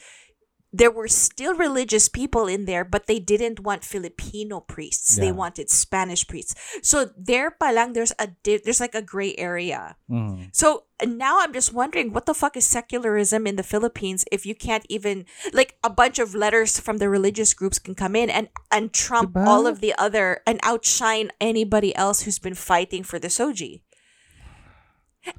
there 0.73 0.91
were 0.91 1.07
still 1.09 1.55
religious 1.55 2.09
people 2.09 2.47
in 2.49 2.65
there 2.65 2.83
but 2.85 3.07
they 3.07 3.19
didn't 3.21 3.61
want 3.61 3.85
filipino 3.85 4.59
priests 4.59 5.17
they 5.17 5.31
wanted 5.31 5.69
spanish 5.69 6.27
priests 6.27 6.55
so 6.83 7.11
there 7.13 7.51
pa 7.53 7.69
lang 7.71 7.93
there's 7.93 8.13
a 8.19 8.29
there's 8.45 8.81
like 8.81 8.95
a 8.97 9.03
gray 9.05 9.35
area 9.37 9.97
Mm. 10.09 10.49
so 10.53 10.85
now 11.05 11.41
i'm 11.41 11.53
just 11.53 11.73
wondering 11.73 12.13
what 12.13 12.25
the 12.25 12.33
fuck 12.35 12.57
is 12.57 12.65
secularism 12.67 13.47
in 13.47 13.57
the 13.57 13.63
philippines 13.67 14.25
if 14.33 14.45
you 14.49 14.55
can't 14.55 14.85
even 14.89 15.25
like 15.53 15.77
a 15.85 15.91
bunch 15.91 16.19
of 16.19 16.35
letters 16.35 16.81
from 16.81 16.99
the 16.99 17.09
religious 17.09 17.53
groups 17.53 17.79
can 17.79 17.95
come 17.95 18.15
in 18.17 18.31
and 18.31 18.49
and 18.71 18.93
trump 18.93 19.33
Diba? 19.33 19.47
all 19.47 19.67
of 19.67 19.81
the 19.81 19.93
other 19.99 20.41
and 20.47 20.61
outshine 20.63 21.33
anybody 21.41 21.93
else 21.97 22.23
who's 22.25 22.39
been 22.39 22.55
fighting 22.57 23.03
for 23.05 23.19
the 23.19 23.29
SOGIE 23.29 23.83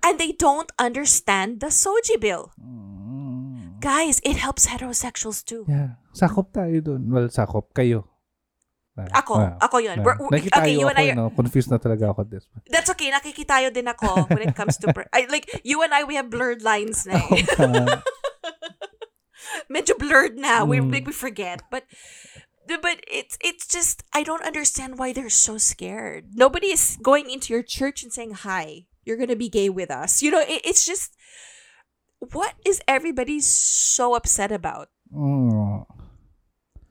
and 0.02 0.20
they 0.20 0.32
don't 0.32 0.72
understand 0.80 1.60
the 1.60 1.72
SOGIE 1.72 2.18
bill 2.22 2.52
Mm. 2.60 3.53
Guys, 3.84 4.24
it 4.24 4.40
helps 4.40 4.72
heterosexuals 4.72 5.44
too. 5.44 5.68
Yeah. 5.68 6.00
Sakop 6.16 6.56
tayo 6.56 6.80
dun. 6.80 7.12
Well, 7.12 7.28
sakop 7.28 7.76
kayo. 7.76 8.08
Ako, 8.96 9.34
ah, 9.42 9.58
ako 9.60 9.82
yun. 9.84 10.00
ah. 10.00 10.06
We're- 10.06 10.22
Nakikita 10.32 10.62
okay, 10.64 10.78
you 10.78 10.86
and 10.88 10.96
I- 11.02 11.18
no? 11.18 11.34
Confused 11.34 11.68
na 11.68 11.82
talaga 11.82 12.14
ako 12.14 12.30
this. 12.30 12.46
That's 12.70 12.88
okay. 12.94 13.10
Nakikitayo 13.12 13.74
din 13.74 13.90
ako 13.90 14.30
when 14.32 14.46
it 14.46 14.54
comes 14.56 14.78
to... 14.86 14.94
br- 14.94 15.10
I, 15.12 15.26
like, 15.34 15.50
you 15.66 15.82
and 15.82 15.90
I, 15.92 16.06
we 16.06 16.14
have 16.16 16.30
blurred 16.30 16.62
lines 16.62 17.04
na 17.10 17.18
eh. 17.18 17.44
Ah, 17.60 18.00
Medyo 19.74 19.98
blurred 19.98 20.38
na. 20.38 20.64
We, 20.64 20.78
Mm. 20.80 20.94
like, 20.94 21.06
we 21.06 21.14
forget. 21.14 21.62
But... 21.70 21.84
But 22.64 23.04
it's 23.12 23.36
it's 23.44 23.68
just 23.68 24.08
I 24.16 24.24
don't 24.24 24.40
understand 24.40 24.96
why 24.96 25.12
they're 25.12 25.28
so 25.28 25.60
scared. 25.60 26.32
Nobody 26.32 26.72
is 26.72 26.96
going 27.04 27.28
into 27.28 27.52
your 27.52 27.60
church 27.60 28.08
and 28.08 28.12
saying 28.16 28.48
hi. 28.48 28.88
You're 29.04 29.20
gonna 29.20 29.36
be 29.36 29.52
gay 29.52 29.68
with 29.68 29.92
us. 29.92 30.24
You 30.24 30.32
know, 30.32 30.40
it, 30.40 30.64
it's 30.64 30.88
just 30.88 31.12
what 32.32 32.56
is 32.64 32.80
everybody 32.88 33.44
so 33.44 34.16
upset 34.16 34.52
about? 34.52 34.88
mm. 35.12 35.84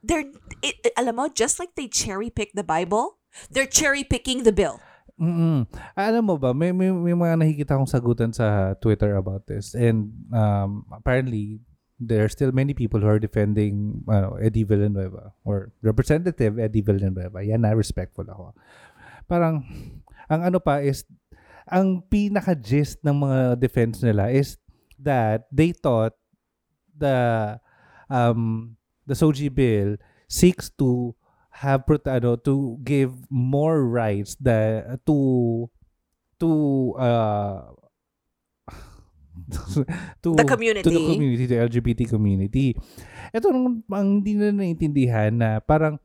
They're 0.03 0.27
it, 0.61 0.77
it- 0.83 0.97
alam 0.99 1.17
mo, 1.17 1.31
just 1.31 1.62
like 1.62 1.79
they 1.79 1.87
cherry 1.87 2.29
pick 2.29 2.53
the 2.59 2.67
Bible, 2.67 3.23
they're 3.49 3.71
cherry 3.71 4.03
picking 4.03 4.43
the 4.43 4.53
bill. 4.53 4.83
Mm-mm. 5.21 5.71
Alam 5.95 6.27
mo 6.27 6.35
ba, 6.35 6.51
may, 6.51 6.75
may, 6.75 6.91
may 6.91 7.15
mga 7.15 7.39
nakikita 7.39 7.79
akong 7.79 7.87
sagutan 7.87 8.35
sa 8.35 8.75
Twitter 8.83 9.15
about 9.15 9.47
this. 9.47 9.79
And 9.79 10.11
um, 10.35 10.83
apparently, 10.91 11.62
there 12.03 12.27
are 12.27 12.33
still 12.33 12.51
many 12.51 12.75
people 12.75 12.99
who 12.99 13.07
are 13.07 13.23
defending 13.23 14.03
ano, 14.11 14.35
Eddie 14.43 14.67
Villanueva 14.67 15.31
or 15.47 15.71
Representative 15.79 16.59
Eddie 16.59 16.83
Villanueva. 16.83 17.39
Yan 17.39 17.62
na, 17.62 17.71
respectful 17.71 18.27
ako. 18.27 18.59
Parang, 19.31 19.62
ang 20.27 20.43
ano 20.43 20.59
pa 20.59 20.83
is, 20.83 21.07
ang 21.71 22.03
pinaka-gist 22.11 22.99
ng 23.07 23.23
mga 23.23 23.39
defense 23.62 24.03
nila 24.03 24.35
is 24.35 24.59
that 25.03 25.47
they 25.53 25.73
thought 25.73 26.15
the 26.97 27.59
um 28.11 28.77
the 29.07 29.15
Soji 29.15 29.53
bill 29.53 29.97
seeks 30.29 30.71
to 30.79 31.15
have 31.53 31.85
ano, 32.09 32.37
to 32.37 32.79
give 32.83 33.13
more 33.29 33.85
rights 33.85 34.37
the 34.41 34.99
to 35.05 35.69
to 36.41 36.51
uh 36.97 37.61
to 40.23 40.31
The 40.37 40.45
community. 40.45 40.85
to 40.85 40.91
the 40.91 41.05
community 41.13 41.45
the 41.47 41.61
LGBT 41.61 42.01
community 42.09 42.77
ito 43.33 43.47
ang, 43.49 43.85
ang 43.89 44.09
hindi 44.21 44.37
na 44.37 44.53
naiintindihan 44.53 45.33
na 45.33 45.61
parang 45.61 45.97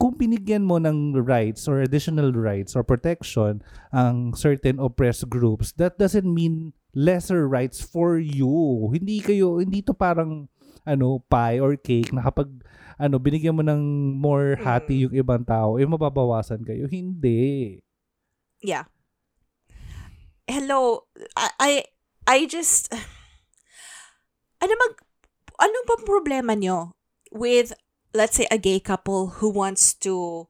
kung 0.00 0.16
binigyan 0.16 0.64
mo 0.64 0.80
ng 0.80 1.14
rights 1.20 1.68
or 1.68 1.84
additional 1.84 2.32
rights 2.32 2.74
or 2.74 2.82
protection 2.82 3.60
ang 3.92 4.32
certain 4.34 4.80
oppressed 4.80 5.28
groups 5.28 5.72
that 5.76 5.96
doesn't 6.00 6.26
mean 6.26 6.72
lesser 6.92 7.48
rights 7.48 7.80
for 7.80 8.20
you 8.20 8.88
hindi 8.92 9.20
kayo 9.24 9.60
hindi 9.60 9.80
to 9.80 9.96
parang 9.96 10.48
ano 10.84 11.24
pie 11.30 11.62
or 11.62 11.76
cake 11.76 12.12
na 12.12 12.24
kapag 12.24 12.48
ano 13.00 13.16
binigyan 13.16 13.56
mo 13.56 13.64
ng 13.64 14.14
more 14.18 14.54
hati 14.60 15.08
yung 15.08 15.14
ibang 15.16 15.42
tao 15.42 15.80
eh 15.80 15.88
mababawasan 15.88 16.62
kayo 16.62 16.86
hindi 16.86 17.80
Yeah. 18.62 18.86
Hello. 20.46 21.10
I 21.36 21.50
I, 21.58 21.72
I 22.26 22.38
just 22.46 22.94
Ano 25.62 25.78
ba 25.86 25.94
problema 26.02 26.58
nyo 26.58 26.98
with, 27.30 27.70
let's 28.10 28.34
say, 28.34 28.50
a 28.50 28.58
gay 28.58 28.82
couple 28.82 29.38
who 29.38 29.46
wants 29.46 29.94
to 30.02 30.46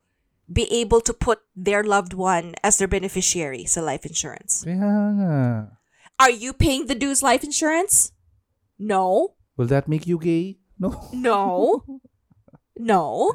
be 0.48 0.64
able 0.72 1.00
to 1.04 1.12
put 1.12 1.44
their 1.52 1.84
loved 1.84 2.16
one 2.16 2.56
as 2.64 2.80
their 2.80 2.88
beneficiary 2.88 3.68
sa 3.68 3.84
life 3.84 4.08
insurance? 4.08 4.64
Kaya 4.64 5.12
nga. 5.20 5.36
Are 6.22 6.30
you 6.30 6.54
paying 6.54 6.86
the 6.86 6.94
dude's 6.94 7.18
life 7.22 7.42
insurance? 7.42 8.14
No. 8.78 9.34
Will 9.58 9.66
that 9.66 9.90
make 9.90 10.06
you 10.06 10.18
gay? 10.22 10.62
No. 10.78 10.94
No. 11.10 11.82
no. 12.78 13.34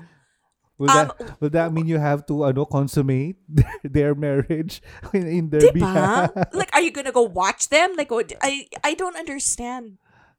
Will 0.78 0.88
that 0.94 1.10
Um, 1.20 1.28
will 1.42 1.50
that 1.58 1.74
mean 1.74 1.90
you 1.90 1.98
have 1.98 2.24
to 2.30 2.46
ano 2.46 2.64
consummate 2.64 3.42
their, 3.50 3.76
their 3.84 4.14
marriage 4.16 4.80
in, 5.14 5.26
in 5.28 5.44
their 5.50 5.68
Diba? 5.74 5.84
behalf? 5.84 6.30
like, 6.54 6.70
are 6.72 6.86
you 6.86 6.94
gonna 6.94 7.12
go 7.12 7.26
watch 7.26 7.68
them? 7.74 7.98
Like, 7.98 8.14
what- 8.14 8.38
I 8.46 8.70
I 8.86 8.94
don't 8.94 9.18
understand 9.18 9.98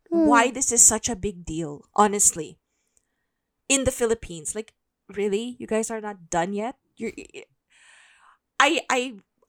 why 0.08 0.48
this 0.54 0.70
is 0.70 0.80
such 0.80 1.10
a 1.10 1.18
big 1.18 1.42
deal. 1.44 1.84
Honestly, 1.98 2.56
in 3.68 3.82
the 3.82 3.90
Philippines, 3.90 4.54
like, 4.54 4.72
really, 5.10 5.58
you 5.58 5.66
guys 5.66 5.90
are 5.90 6.00
not 6.00 6.30
done 6.30 6.54
yet. 6.54 6.78
You're, 6.94 7.12
I 8.62 8.86
I 8.86 9.00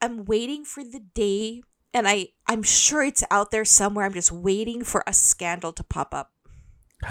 am 0.01 0.25
waiting 0.25 0.65
for 0.65 0.81
the 0.81 1.05
day, 1.13 1.61
and 1.93 2.07
I 2.07 2.29
I'm 2.47 2.63
sure 2.63 3.03
it's 3.03 3.23
out 3.31 3.51
there 3.51 3.65
somewhere. 3.65 4.05
I'm 4.05 4.13
just 4.13 4.31
waiting 4.31 4.83
for 4.83 5.03
a 5.07 5.13
scandal 5.13 5.73
to 5.73 5.83
pop 5.83 6.13
up. 6.13 6.31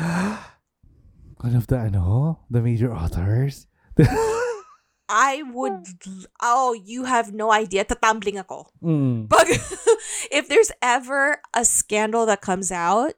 One 1.41 1.55
of 1.55 1.67
the 1.69 1.79
ano, 1.79 2.41
the 2.51 2.61
major 2.61 2.93
authors. 2.93 3.67
I 5.09 5.43
would. 5.55 5.87
Oh, 6.43 6.75
you 6.75 7.05
have 7.05 7.33
no 7.33 7.51
idea. 7.51 7.85
Tatumbling 7.85 8.37
ako. 8.39 8.67
mm. 8.83 9.25
But 9.33 9.49
if 10.31 10.49
there's 10.53 10.71
ever 10.83 11.41
a 11.55 11.65
scandal 11.65 12.27
that 12.27 12.43
comes 12.43 12.69
out, 12.71 13.15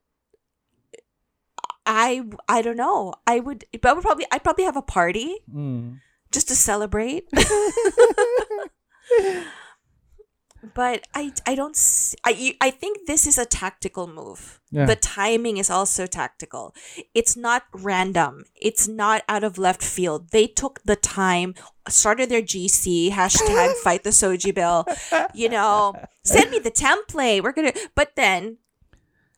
I 1.85 2.23
I 2.47 2.63
don't 2.63 2.77
know. 2.79 3.15
I 3.27 3.41
would. 3.41 3.65
I 3.83 3.93
would 3.93 4.05
probably. 4.07 4.27
I'd 4.31 4.45
probably 4.45 4.65
have 4.71 4.77
a 4.79 4.87
party 4.87 5.43
Mm. 5.51 5.99
just 6.31 6.47
to 6.49 6.55
celebrate. 6.55 7.27
but 10.75 11.07
I 11.15 11.33
I 11.47 11.55
don't. 11.55 11.77
I, 12.25 12.57
I 12.61 12.71
think 12.71 13.07
this 13.07 13.27
is 13.27 13.39
a 13.39 13.47
tactical 13.47 14.07
move. 14.07 14.61
Yeah. 14.71 14.87
The 14.87 14.97
timing 14.97 15.57
is 15.57 15.71
also 15.71 16.07
tactical. 16.07 16.75
It's 17.15 17.37
not 17.37 17.65
random. 17.73 18.45
It's 18.55 18.87
not 18.87 19.23
out 19.29 19.43
of 19.45 19.59
left 19.59 19.83
field. 19.83 20.31
They 20.31 20.47
took 20.47 20.81
the 20.85 20.97
time, 20.97 21.55
started 21.89 22.29
their 22.29 22.43
GC 22.43 23.11
hashtag 23.11 23.75
fight 23.83 24.05
the 24.05 24.13
SOGIE 24.13 24.53
bill. 24.53 24.87
You 25.35 25.49
know, 25.49 25.95
send 26.25 26.51
me 26.51 26.59
the 26.59 26.71
template. 26.71 27.43
We're 27.43 27.53
gonna. 27.53 27.73
But 27.95 28.17
then 28.17 28.59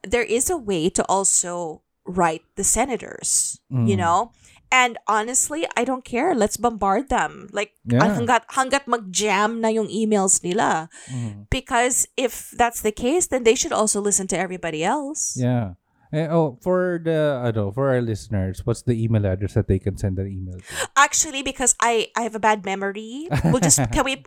there 0.02 0.24
is 0.24 0.50
a 0.50 0.56
way 0.56 0.90
to 0.90 1.04
also 1.06 1.82
write 2.04 2.42
the 2.56 2.64
senators. 2.64 3.60
You 3.70 3.94
Mm. 3.94 3.98
know. 3.98 4.32
And 4.72 4.96
honestly, 5.04 5.68
I 5.76 5.84
don't 5.84 6.00
care. 6.00 6.32
Let's 6.32 6.56
bombard 6.56 7.12
them. 7.12 7.52
Like 7.52 7.76
Yeah. 7.84 8.00
hanggat 8.08 8.48
hanggat 8.56 8.88
mag-jam 8.88 9.60
na 9.60 9.68
yung 9.68 9.92
emails 9.92 10.40
nila. 10.40 10.88
Mm. 11.12 11.46
Because 11.52 12.08
if 12.16 12.48
that's 12.56 12.80
the 12.80 12.90
case, 12.90 13.28
then 13.28 13.44
they 13.44 13.52
should 13.54 13.76
also 13.76 14.00
listen 14.00 14.24
to 14.32 14.38
everybody 14.40 14.80
else. 14.80 15.36
Yeah. 15.36 15.76
Eh, 16.12 16.28
oh, 16.28 16.56
for 16.60 17.00
the 17.00 17.40
I 17.40 17.52
don't 17.52 17.72
for 17.72 17.88
our 17.92 18.00
listeners, 18.04 18.64
what's 18.68 18.84
the 18.84 18.92
email 18.96 19.24
address 19.24 19.56
that 19.56 19.68
they 19.68 19.80
can 19.80 19.96
send 19.96 20.16
an 20.20 20.28
email 20.28 20.60
to? 20.60 20.72
Actually, 20.96 21.40
because 21.44 21.72
I 21.80 22.08
I 22.16 22.24
have 22.28 22.36
a 22.36 22.40
bad 22.42 22.64
memory, 22.68 23.28
we'll 23.48 23.64
just 23.64 23.80
can 23.96 24.04
we 24.08 24.20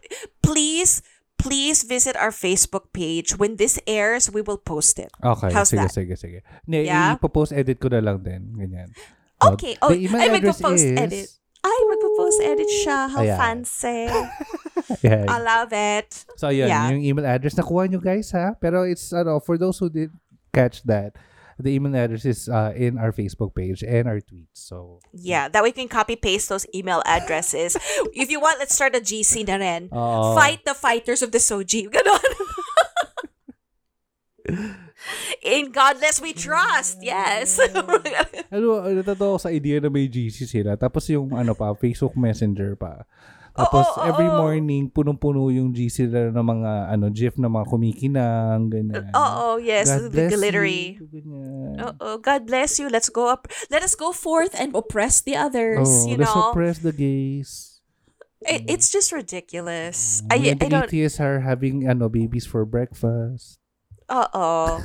please 0.45 1.01
please 1.37 1.85
visit 1.85 2.17
our 2.17 2.33
Facebook 2.33 2.89
page. 2.89 3.37
When 3.37 3.57
this 3.61 3.77
airs, 3.85 4.29
we 4.33 4.41
will 4.41 4.57
post 4.57 4.97
it. 4.97 5.13
Okay, 5.21 5.53
How's 5.53 5.69
sige, 5.73 5.85
that? 5.85 5.93
sige, 5.93 6.13
sige. 6.17 6.39
Ne, 6.65 6.85
Yeah? 6.89 7.17
ipopost 7.21 7.53
edit 7.53 7.77
ko 7.77 7.89
na 7.93 8.01
lang 8.01 8.21
din. 8.25 8.57
Ganyan. 8.57 8.89
Okay. 9.41 9.75
Oh, 9.81 9.89
the 9.89 9.99
email 10.07 10.21
ay 10.21 10.29
address 10.37 10.61
magpo-post 10.61 10.85
is... 10.85 10.99
edit. 10.99 11.27
Ay, 11.65 11.79
magpo-post 11.89 12.39
edit 12.45 12.69
siya. 12.83 12.99
How 13.09 13.21
Ayan. 13.25 13.37
fancy. 13.37 14.05
I 15.27 15.39
love 15.41 15.73
it. 15.73 16.25
So, 16.37 16.49
yun, 16.49 16.69
Yeah. 16.69 16.89
yung 16.93 17.01
email 17.03 17.25
address. 17.25 17.55
Nakuha 17.57 17.89
nyo 17.89 17.99
guys, 17.99 18.31
ha? 18.31 18.53
Pero 18.61 18.83
it's, 18.85 19.11
ano, 19.11 19.39
for 19.41 19.57
those 19.57 19.79
who 19.81 19.89
did 19.89 20.13
catch 20.53 20.83
that, 20.85 21.17
the 21.57 21.71
email 21.73 21.95
address 21.95 22.25
is 22.25 22.47
uh, 22.49 22.71
in 22.75 22.97
our 22.97 23.11
Facebook 23.11 23.55
page 23.55 23.81
and 23.83 24.07
our 24.07 24.19
tweets. 24.21 24.55
So, 24.61 24.99
Yeah, 25.11 25.47
that 25.49 25.63
way 25.63 25.69
we 25.69 25.77
can 25.77 25.87
copy 25.89 26.15
paste 26.15 26.49
those 26.49 26.67
email 26.75 27.01
addresses. 27.05 27.75
if 28.13 28.29
you 28.29 28.39
want, 28.39 28.59
let's 28.59 28.75
start 28.75 28.95
a 28.95 29.01
GC 29.01 29.47
na 29.47 29.55
rin. 29.57 29.89
Oo. 29.91 30.35
Fight 30.35 30.63
the 30.65 30.75
fighters 30.75 31.21
of 31.23 31.31
the 31.31 31.39
SOGIE. 31.39 31.89
Ganon. 31.93 32.31
In 35.43 35.71
Godless 35.71 36.21
we 36.21 36.31
trust. 36.31 37.03
Yes. 37.03 37.59
ano, 38.53 38.81
natatawa 38.89 39.35
ko 39.35 39.39
sa 39.41 39.51
idea 39.51 39.83
na 39.83 39.91
may 39.91 40.07
GC 40.07 40.47
sila. 40.47 40.79
Tapos 40.79 41.05
yung, 41.11 41.35
ano 41.35 41.51
pa, 41.53 41.75
Facebook 41.75 42.15
Messenger 42.15 42.79
pa. 42.79 43.03
Tapos, 43.55 43.87
Oo, 43.87 44.03
oo, 44.03 44.07
every 44.11 44.27
oo. 44.27 44.35
morning, 44.35 44.91
punong-puno 44.91 45.47
yung 45.47 45.71
GC 45.71 46.11
nila 46.11 46.27
ng 46.35 46.43
mga, 46.43 46.71
ano, 46.91 47.05
GIF 47.07 47.39
na 47.39 47.47
mga 47.47 47.65
kumikinang, 47.71 48.67
ganyan. 48.67 49.07
oh, 49.15 49.55
yes, 49.55 49.87
God 49.87 50.11
the 50.11 50.27
glittery. 50.27 50.99
ganyan. 50.99 51.95
Oh, 52.03 52.19
God 52.19 52.51
bless 52.51 52.75
you. 52.83 52.91
Let's 52.91 53.07
go 53.07 53.31
up. 53.31 53.47
Let 53.71 53.79
us 53.79 53.95
go 53.95 54.11
forth 54.11 54.51
and 54.59 54.75
oppress 54.75 55.23
the 55.23 55.39
others. 55.39 55.87
Oh, 55.87 56.11
you 56.11 56.19
let's 56.19 56.35
know, 56.35 56.51
suppress 56.51 56.83
the 56.83 56.91
gays. 56.91 57.75
it, 58.47 58.63
it's 58.67 58.91
just 58.91 59.11
ridiculous. 59.11 60.21
I, 60.29 60.35
I, 60.35 60.37
I 60.37 60.53
the 60.53 60.69
don't. 60.69 60.83
atheists 60.85 61.19
are 61.19 61.39
having 61.41 61.87
ano 61.87 62.09
babies 62.09 62.45
for 62.45 62.65
breakfast. 62.65 63.59
Uh 64.09 64.27
oh. 64.33 64.83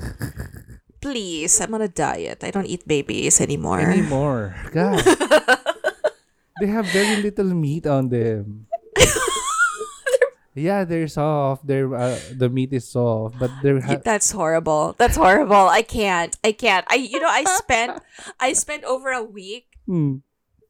Please, 1.00 1.60
I'm 1.60 1.72
on 1.74 1.80
a 1.82 1.88
diet. 1.88 2.44
I 2.44 2.50
don't 2.50 2.66
eat 2.66 2.86
babies 2.86 3.40
anymore. 3.40 3.80
Anymore. 3.80 4.54
God. 4.72 5.00
they 6.60 6.66
have 6.68 6.84
very 6.92 7.22
little 7.22 7.52
meat 7.56 7.86
on 7.86 8.08
them. 8.10 8.66
yeah, 10.54 10.84
they're 10.84 11.08
soft. 11.08 11.66
They're 11.66 11.88
uh, 11.94 12.18
the 12.36 12.48
meat 12.50 12.72
is 12.72 12.88
soft, 12.88 13.38
but 13.38 13.50
they're 13.62 13.80
ha- 13.80 13.96
That's 14.04 14.30
horrible. 14.30 14.94
That's 14.98 15.16
horrible. 15.16 15.68
I 15.72 15.82
can't. 15.82 16.36
I 16.44 16.52
can't. 16.52 16.84
I 16.90 16.96
you 16.96 17.20
know 17.20 17.28
I 17.30 17.44
spent 17.44 18.02
I 18.38 18.52
spent 18.52 18.84
over 18.84 19.10
a 19.10 19.22
week 19.24 19.68
Hmm. 19.86 20.16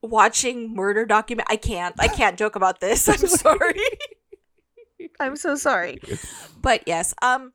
watching 0.03 0.75
murder 0.75 1.05
document. 1.07 1.49
I 1.51 1.57
can't. 1.57 1.95
I 1.99 2.07
can't 2.09 2.39
joke 2.39 2.55
about 2.57 2.81
this. 2.81 3.09
I'm 3.09 3.19
sorry. 3.27 3.83
I'm 5.19 5.35
so 5.37 5.57
sorry. 5.57 5.99
But 6.63 6.85
yes, 6.87 7.15
um 7.21 7.53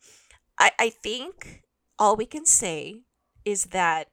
I 0.59 0.71
I 0.79 0.89
think 0.89 1.63
all 1.97 2.15
we 2.15 2.25
can 2.25 2.45
say 2.45 3.03
is 3.43 3.65
that 3.65 4.09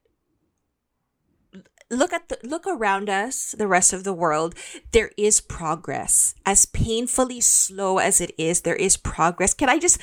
look 1.91 2.13
at 2.13 2.29
the 2.29 2.39
look 2.43 2.67
around 2.67 3.11
us 3.11 3.55
the 3.57 3.67
rest 3.67 3.93
of 3.93 4.05
the 4.05 4.15
world. 4.15 4.55
There 4.93 5.11
is 5.17 5.41
progress 5.41 6.35
as 6.47 6.67
painfully 6.67 7.41
slow 7.41 7.99
as 7.99 8.21
it 8.21 8.33
is 8.39 8.63
there 8.63 8.77
is 8.77 8.97
progress. 8.97 9.55
Can 9.55 9.69
i 9.69 9.79
just 9.79 9.99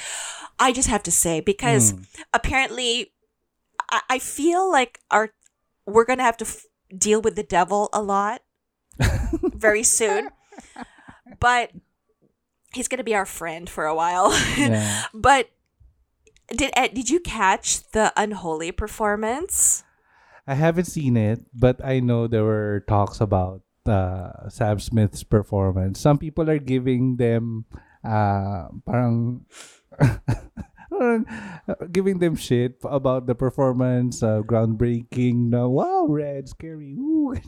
i 0.60 0.72
just 0.72 0.90
have 0.90 1.04
to 1.04 1.12
say 1.12 1.40
because 1.40 1.92
hmm. 1.92 2.04
apparently 2.34 3.14
I, 3.92 4.02
I 4.10 4.20
feel 4.20 4.72
like 4.72 5.00
our 5.10 5.34
we're 5.86 6.06
gonna 6.06 6.24
have 6.24 6.38
to 6.38 6.46
f- 6.46 6.66
deal 6.96 7.22
with 7.22 7.36
the 7.36 7.44
devil 7.44 7.90
a 7.94 8.02
lot 8.02 8.42
very 9.54 9.84
soon. 9.84 10.30
But 11.40 11.72
he's 12.74 12.88
gonna 12.88 13.04
be 13.04 13.16
our 13.16 13.26
friend 13.26 13.70
for 13.70 13.86
a 13.86 13.96
while. 13.96 14.32
Yeah. 14.58 15.06
but 15.14 15.50
did 16.56 16.72
did 16.94 17.10
you 17.10 17.20
catch 17.20 17.84
the 17.92 18.14
unholy 18.18 18.72
performance 18.72 19.84
I 20.50 20.58
haven't 20.58 20.90
seen 20.90 21.14
it, 21.14 21.46
but 21.54 21.78
I 21.86 22.02
know 22.02 22.26
there 22.26 22.42
were 22.42 22.82
talks 22.90 23.22
about 23.22 23.62
uh, 23.86 24.50
Sam 24.50 24.82
Smith's 24.82 25.22
performance. 25.22 26.02
Some 26.02 26.18
people 26.18 26.50
are 26.50 26.58
giving 26.58 27.22
them 27.22 27.70
uh, 28.02 28.74
parang 28.82 29.46
parang, 30.90 31.30
uh, 31.70 31.86
giving 31.92 32.18
them 32.18 32.34
shit 32.34 32.82
about 32.82 33.28
the 33.28 33.36
performance, 33.36 34.24
uh, 34.24 34.42
groundbreaking. 34.42 35.54
Na, 35.54 35.70
wow, 35.70 36.10
red, 36.10 36.50
scary. 36.50 36.98
Ooh. 36.98 37.38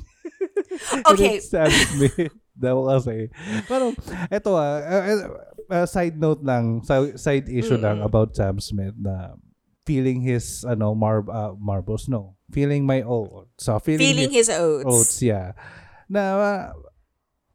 Okay. 1.04 1.44
Sam 1.44 1.68
Smith. 1.68 2.32
Daw 2.56 2.80
kasi. 2.88 3.28
Pero, 3.68 3.92
eto 4.32 4.56
ah, 4.56 4.80
uh, 5.72 5.84
uh, 5.84 5.86
side 5.88 6.20
note 6.20 6.44
lang, 6.44 6.84
si- 6.84 7.16
side 7.16 7.48
issue 7.48 7.80
lang 7.80 8.04
Mm-mm. 8.04 8.12
about 8.12 8.36
Sam 8.36 8.60
Smith 8.60 8.94
na 9.00 9.40
feeling 9.88 10.20
his, 10.22 10.68
ano, 10.68 10.94
mar 10.94 11.24
uh, 11.26 11.56
marbles, 11.56 12.12
no. 12.12 12.36
Feeling 12.52 12.84
my 12.84 13.02
oats. 13.02 13.64
So, 13.64 13.80
feeling, 13.80 14.12
feeling 14.12 14.32
his 14.36 14.52
his 14.52 14.60
oats, 14.60 14.86
oats, 14.86 15.18
yeah. 15.24 15.56
Na, 16.12 16.22
uh, 16.36 16.64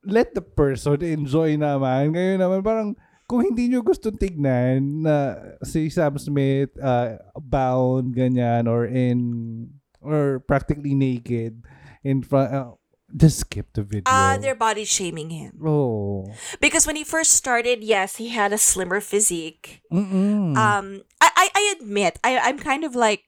let 0.02 0.32
the 0.32 0.40
person 0.40 1.04
enjoy 1.04 1.60
naman. 1.60 2.16
Ngayon 2.16 2.40
naman, 2.40 2.60
parang, 2.64 2.90
kung 3.28 3.42
hindi 3.44 3.68
nyo 3.68 3.82
gusto 3.82 4.08
tignan 4.14 5.02
na 5.04 5.36
si 5.66 5.90
Sam 5.90 6.16
Smith 6.16 6.72
uh, 6.80 7.20
bound, 7.36 8.16
ganyan, 8.16 8.70
or 8.70 8.86
in, 8.88 9.68
or 10.00 10.40
practically 10.46 10.94
naked 10.94 11.60
in 12.06 12.22
front, 12.22 12.54
uh, 12.54 12.72
just 13.14 13.38
skip 13.40 13.72
the 13.74 13.82
video. 13.82 14.02
uh 14.06 14.36
they're 14.38 14.54
body 14.58 14.84
shaming 14.84 15.30
him 15.30 15.52
Oh. 15.64 16.26
because 16.60 16.86
when 16.86 16.96
he 16.96 17.04
first 17.04 17.32
started 17.32 17.84
yes 17.84 18.16
he 18.16 18.30
had 18.30 18.52
a 18.52 18.58
slimmer 18.58 19.00
physique 19.00 19.80
Mm-mm. 19.92 20.56
um 20.56 21.02
I, 21.20 21.30
I 21.36 21.46
i 21.54 21.74
admit 21.78 22.18
i 22.24 22.38
i'm 22.38 22.58
kind 22.58 22.82
of 22.84 22.94
like 22.96 23.22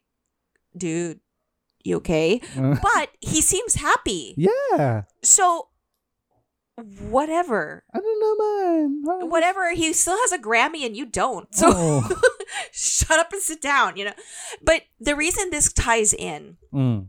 dude 0.76 1.20
You 1.86 1.96
okay? 2.02 2.42
Uh, 2.58 2.74
But 2.82 3.14
he 3.22 3.40
seems 3.40 3.78
happy. 3.78 4.34
yeah. 4.36 5.06
So 5.22 5.70
whatever. 7.08 7.84
I 7.94 7.98
don't 7.98 8.20
know, 8.20 8.34
man. 8.44 9.28
Whatever. 9.30 9.72
He 9.74 9.92
still 9.92 10.16
has 10.16 10.32
a 10.32 10.38
Grammy 10.38 10.84
and 10.86 10.96
you 10.96 11.06
don't. 11.06 11.48
So 11.54 11.70
oo. 11.70 12.02
shut 12.72 13.18
up 13.18 13.32
and 13.32 13.42
sit 13.42 13.60
down, 13.60 13.96
you 13.96 14.04
know. 14.06 14.14
But 14.62 14.82
the 15.00 15.16
reason 15.16 15.50
this 15.50 15.72
ties 15.72 16.12
in 16.12 16.56
Mm. 16.72 17.08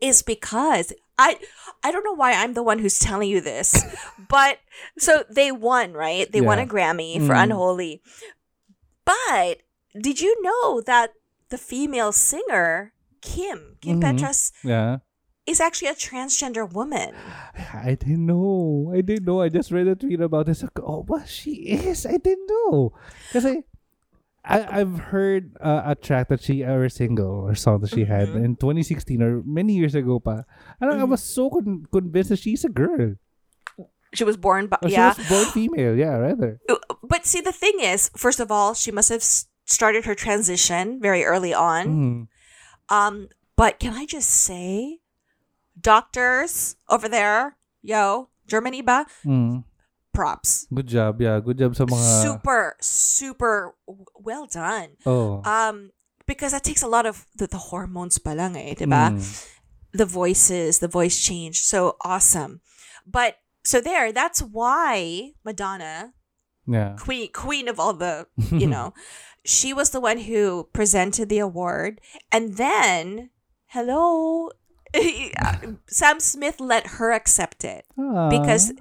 is 0.00 0.22
because 0.22 0.92
I 1.18 1.36
I 1.84 1.92
don't 1.92 2.04
know 2.04 2.14
why 2.14 2.32
I'm 2.32 2.54
the 2.54 2.62
one 2.62 2.78
who's 2.78 2.98
telling 2.98 3.28
you 3.28 3.40
this, 3.40 3.84
but 4.28 4.58
so 4.98 5.24
they 5.30 5.52
won, 5.52 5.92
right? 5.92 6.30
They 6.30 6.40
won 6.40 6.58
a 6.58 6.66
Grammy 6.66 7.20
for 7.26 7.34
Mm. 7.34 7.42
Unholy. 7.44 8.02
But 9.04 9.58
did 9.98 10.20
you 10.20 10.34
know 10.42 10.80
that 10.80 11.12
the 11.50 11.58
female 11.58 12.12
singer 12.12 12.92
Kim 13.20 13.76
Kim 13.80 14.00
Mhm. 14.00 14.18
Petras 14.18 14.52
Yeah. 14.64 14.98
is 15.46 15.60
actually 15.60 15.88
a 15.88 15.94
transgender 15.94 16.64
woman? 16.70 17.14
I 17.74 17.94
didn't 17.94 18.26
know. 18.26 18.90
I 18.94 19.00
didn't 19.02 19.26
know. 19.26 19.42
I 19.42 19.48
just 19.48 19.70
read 19.70 19.86
a 19.88 19.94
tweet 19.94 20.20
about 20.20 20.46
this. 20.46 20.62
Like, 20.62 20.80
oh, 20.80 21.02
what 21.06 21.28
she 21.28 21.68
is? 21.76 22.06
I 22.06 22.16
didn't 22.16 22.46
know. 22.48 22.92
Kasi 23.32 23.64
I, 24.44 24.80
I've 24.80 24.98
heard 25.14 25.54
uh, 25.60 25.82
a 25.86 25.94
track 25.94 26.28
that 26.28 26.42
she, 26.42 26.64
or 26.64 26.84
a 26.84 26.90
single 26.90 27.46
or 27.46 27.54
song 27.54 27.80
that 27.82 27.90
she 27.94 28.04
had 28.04 28.26
Mhm. 28.28 28.44
in 28.44 28.56
2016 28.56 29.22
or 29.22 29.42
many 29.46 29.74
years 29.78 29.94
ago 29.94 30.18
pa. 30.18 30.42
And 30.80 30.90
I 30.90 30.96
Mhm. 31.06 31.10
was 31.14 31.22
so 31.22 31.48
con- 31.48 31.86
convinced 31.92 32.30
that 32.30 32.40
she's 32.42 32.64
a 32.64 32.68
girl. 32.68 33.14
She 34.12 34.24
was 34.24 34.36
born, 34.36 34.68
Or 34.82 34.88
yeah. 34.90 35.14
She 35.14 35.22
was 35.22 35.28
born 35.30 35.46
female. 35.54 35.94
Yeah, 35.96 36.18
rather. 36.18 36.58
But 37.06 37.24
see, 37.24 37.40
the 37.40 37.52
thing 37.54 37.78
is, 37.80 38.10
first 38.16 38.40
of 38.40 38.50
all, 38.50 38.74
she 38.74 38.90
must 38.90 39.08
have 39.14 39.22
started 39.22 40.04
her 40.10 40.14
transition 40.18 40.98
very 41.00 41.22
early 41.24 41.54
on. 41.54 41.84
Mm. 41.86 42.18
Um, 42.90 43.28
but 43.56 43.78
can 43.78 43.94
I 43.94 44.06
just 44.06 44.28
say, 44.28 44.98
doctors 45.78 46.76
over 46.88 47.08
there, 47.08 47.56
yo, 47.82 48.28
Germany 48.46 48.82
ba? 48.82 49.06
Mm. 49.24 49.64
Props. 50.12 50.66
Good 50.72 50.86
job. 50.88 51.20
Yeah, 51.20 51.40
good 51.40 51.56
job 51.58 51.74
sa 51.76 51.84
mga... 51.84 52.22
super, 52.22 52.76
super 52.80 53.74
well 54.14 54.46
done. 54.46 55.00
Oh. 55.06 55.40
Um, 55.44 55.90
because 56.26 56.52
that 56.52 56.64
takes 56.64 56.82
a 56.82 56.88
lot 56.88 57.06
of 57.06 57.26
the, 57.36 57.46
the 57.46 57.58
hormones 57.72 58.18
pa 58.18 58.32
lang 58.32 58.56
eh, 58.56 58.74
diba? 58.76 59.16
Mm. 59.16 59.24
The 59.92 60.04
voices, 60.06 60.78
the 60.78 60.88
voice 60.88 61.18
change, 61.20 61.60
so 61.64 61.96
awesome. 62.04 62.60
But 63.06 63.36
so 63.64 63.80
there, 63.80 64.12
that's 64.12 64.40
why 64.40 65.32
Madonna, 65.44 66.12
Yeah. 66.68 66.94
queen, 67.00 67.32
queen 67.32 67.66
of 67.68 67.80
all 67.80 67.92
the, 67.92 68.26
you 68.52 68.66
know, 68.68 68.94
she 69.44 69.72
was 69.72 69.90
the 69.90 70.00
one 70.00 70.18
who 70.28 70.68
presented 70.72 71.28
the 71.28 71.40
award, 71.40 72.00
and 72.30 72.54
then, 72.56 73.30
hello. 73.72 74.50
Sam 75.88 76.20
Smith 76.20 76.60
let 76.60 77.00
her 77.00 77.12
accept 77.12 77.64
it 77.64 77.84
Ah. 77.98 78.28
because 78.28 78.72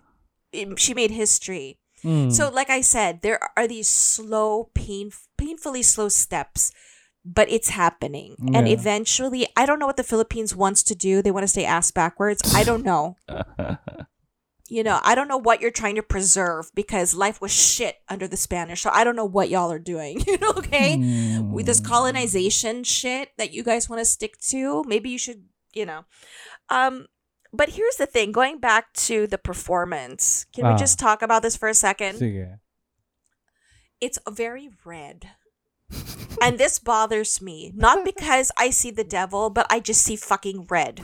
she 0.77 0.93
made 0.93 1.11
history. 1.11 1.79
Mm. 2.03 2.31
So, 2.31 2.49
like 2.49 2.69
I 2.69 2.81
said, 2.81 3.21
there 3.21 3.39
are 3.55 3.67
these 3.67 3.89
slow, 3.89 4.69
pain, 4.73 5.11
painfully 5.37 5.83
slow 5.83 6.09
steps, 6.09 6.71
but 7.23 7.49
it's 7.49 7.69
happening. 7.69 8.35
And 8.53 8.67
eventually, 8.67 9.47
I 9.55 9.65
don't 9.65 9.77
know 9.77 9.85
what 9.85 9.97
the 9.97 10.03
Philippines 10.03 10.55
wants 10.55 10.81
to 10.83 10.95
do. 10.95 11.21
They 11.21 11.31
want 11.31 11.43
to 11.43 11.47
stay 11.47 11.65
ass 11.65 11.91
backwards. 11.91 12.41
I 12.55 12.63
don't 12.63 12.83
know. 12.83 13.17
you 14.71 14.83
know, 14.83 14.99
I 15.03 15.15
don't 15.15 15.27
know 15.27 15.37
what 15.37 15.59
you're 15.59 15.69
trying 15.69 15.95
to 15.95 16.01
preserve 16.01 16.71
because 16.73 17.13
life 17.13 17.41
was 17.41 17.51
shit 17.51 17.97
under 18.07 18.25
the 18.25 18.37
Spanish. 18.37 18.81
So 18.81 18.89
I 18.91 19.03
don't 19.03 19.17
know 19.17 19.25
what 19.25 19.49
y'all 19.49 19.71
are 19.71 19.79
doing. 19.79 20.21
You 20.31 20.37
know, 20.37 20.53
okay? 20.57 20.95
Mm. 20.97 21.51
With 21.51 21.65
this 21.65 21.81
colonization 21.81 22.85
shit 22.85 23.31
that 23.37 23.53
you 23.53 23.63
guys 23.63 23.89
want 23.89 23.99
to 23.99 24.05
stick 24.05 24.39
to, 24.47 24.83
maybe 24.87 25.09
you 25.09 25.17
should, 25.17 25.43
you 25.73 25.85
know. 25.85 26.05
Um, 26.69 27.07
but 27.53 27.69
here's 27.69 27.95
the 27.97 28.05
thing 28.05 28.31
going 28.31 28.59
back 28.59 28.93
to 29.07 29.27
the 29.27 29.37
performance, 29.37 30.45
can 30.53 30.65
we 30.65 30.71
Ah. 30.73 30.77
just 30.77 30.99
talk 30.99 31.21
about 31.21 31.41
this 31.43 31.55
for 31.57 31.67
a 31.69 31.73
second? 31.75 32.15
Sige. 32.19 32.59
it's 34.01 34.17
very 34.29 34.69
red. 34.85 35.29
and 36.41 36.57
this 36.57 36.79
bothers 36.79 37.41
me. 37.41 37.71
Not 37.75 38.03
because 38.07 38.49
I 38.57 38.71
see 38.71 38.89
the 38.89 39.03
devil, 39.03 39.49
but 39.51 39.67
I 39.69 39.79
just 39.79 40.01
see 40.01 40.15
fucking 40.15 40.65
red. 40.71 41.03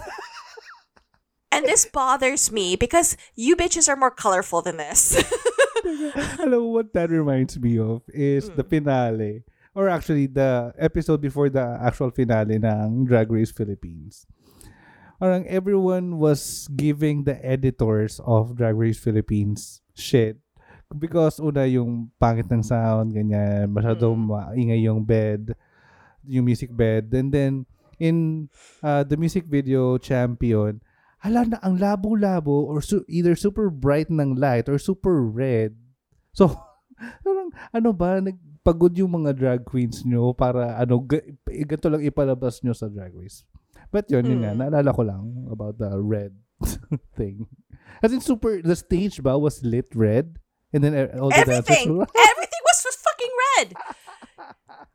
and 1.52 1.66
this 1.66 1.86
bothers 1.86 2.52
me 2.52 2.76
because 2.76 3.18
you 3.36 3.56
bitches 3.56 3.88
are 3.88 3.96
more 3.96 4.12
colorful 4.12 4.62
than 4.62 4.78
this. 4.78 5.14
Hello, 6.42 6.66
what 6.66 6.94
that 6.94 7.10
reminds 7.12 7.60
me 7.60 7.78
of 7.80 8.02
is 8.10 8.50
the 8.50 8.64
Mm. 8.64 8.70
finale. 8.70 9.44
Or 9.78 9.90
actually, 9.90 10.26
the 10.26 10.74
episode 10.80 11.22
before 11.22 11.50
the 11.54 11.78
actual 11.80 12.10
finale 12.10 12.56
ng 12.58 13.06
Drag 13.06 13.30
Race 13.32 13.52
Philippines. 13.54 14.26
Parang 15.18 15.50
everyone 15.50 16.22
was 16.22 16.70
giving 16.70 17.26
the 17.26 17.38
editors 17.42 18.22
of 18.22 18.54
Drag 18.54 18.78
Race 18.78 19.02
Philippines 19.02 19.82
shit. 19.94 20.38
Because 20.88 21.42
una 21.42 21.68
yung 21.68 22.14
pangit 22.16 22.48
ng 22.48 22.64
sound, 22.64 23.12
ganyan, 23.12 23.68
masyadong 23.74 24.16
Mm. 24.16 24.30
maingay 24.30 24.80
yung 24.88 25.02
bed, 25.04 25.52
yung 26.24 26.48
music 26.48 26.72
bed. 26.72 27.12
And 27.12 27.28
then, 27.28 27.54
in 27.98 28.48
uh, 28.80 29.04
the 29.04 29.18
music 29.18 29.50
video 29.50 29.98
champion, 29.98 30.80
hala 31.20 31.44
na 31.44 31.58
ang 31.60 31.76
labo-labo 31.76 32.70
or 32.70 32.80
su- 32.80 33.04
either 33.10 33.36
super 33.36 33.68
bright 33.68 34.08
ng 34.08 34.38
light 34.38 34.70
or 34.70 34.78
super 34.78 35.20
red. 35.20 35.76
So, 36.32 36.56
parang 37.26 37.52
ano 37.74 37.90
ba, 37.92 38.22
nagpagod 38.22 38.96
yung 38.96 39.12
mga 39.12 39.36
drag 39.36 39.62
queens 39.66 40.06
nyo 40.06 40.32
para 40.32 40.78
ano, 40.78 41.04
g- 41.04 41.36
ganito 41.68 41.90
lang 41.90 42.06
ipalabas 42.06 42.62
nyo 42.64 42.72
sa 42.72 42.88
drag 42.88 43.12
race. 43.12 43.44
But 43.92 44.12
yun, 44.12 44.26
yun 44.28 44.42
nga, 44.44 44.52
Mm. 44.54 44.60
naalala 44.68 44.92
ko 44.96 45.02
lang 45.02 45.48
about 45.52 45.78
the 45.80 45.96
red 46.00 46.36
thing. 47.18 47.48
As 48.04 48.12
in 48.14 48.22
super, 48.22 48.62
the 48.62 48.76
stage 48.76 49.24
ba 49.24 49.38
was 49.40 49.64
lit 49.64 49.88
red? 49.96 50.38
And 50.76 50.84
then 50.84 50.94
uh, 50.94 51.18
all 51.18 51.30
the 51.32 51.40
Everything! 51.40 51.98
were- 51.98 52.12
Everything 52.36 52.64
was 52.68 52.80
fucking 52.84 53.34
red! 53.56 53.68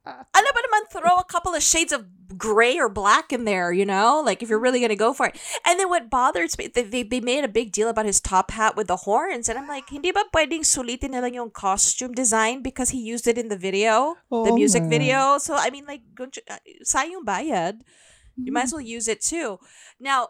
Ano 0.03 0.49
ba 0.51 0.61
naman 0.67 0.83
throw 0.91 1.17
a 1.23 1.25
couple 1.31 1.55
of 1.55 1.63
shades 1.63 1.95
of 1.95 2.07
gray 2.35 2.75
or 2.79 2.91
black 2.91 3.31
in 3.31 3.45
there, 3.47 3.71
you 3.71 3.87
know? 3.87 4.19
Like 4.25 4.43
if 4.43 4.51
you're 4.51 4.59
really 4.59 4.81
gonna 4.83 4.99
go 4.99 5.15
for 5.15 5.31
it. 5.31 5.39
And 5.63 5.79
then 5.79 5.89
what 5.89 6.11
bothers 6.11 6.59
me, 6.59 6.67
they, 6.67 7.07
they, 7.07 7.21
made 7.23 7.45
a 7.45 7.49
big 7.49 7.71
deal 7.71 7.87
about 7.89 8.07
his 8.07 8.19
top 8.21 8.51
hat 8.51 8.75
with 8.75 8.89
the 8.91 9.07
horns. 9.07 9.49
And 9.49 9.59
I'm 9.59 9.69
like, 9.71 9.89
hindi 9.91 10.11
ba 10.11 10.27
pwedeng 10.35 10.67
sulitin 10.67 11.15
na 11.15 11.21
lang 11.23 11.35
yung 11.39 11.51
costume 11.55 12.13
design 12.13 12.63
because 12.63 12.91
he 12.91 12.99
used 12.99 13.31
it 13.31 13.39
in 13.39 13.47
the 13.49 13.57
video? 13.57 14.17
the 14.31 14.51
music 14.53 14.85
nga. 14.85 14.91
video. 14.91 15.39
So, 15.39 15.55
I 15.55 15.71
mean, 15.71 15.87
like, 15.87 16.03
uh, 16.19 16.59
sayang 16.83 17.23
bayad. 17.25 17.87
You 18.37 18.53
might 18.53 18.65
as 18.65 18.73
well 18.73 18.81
use 18.81 19.09
it 19.09 19.21
too. 19.21 19.59
Now, 20.01 20.29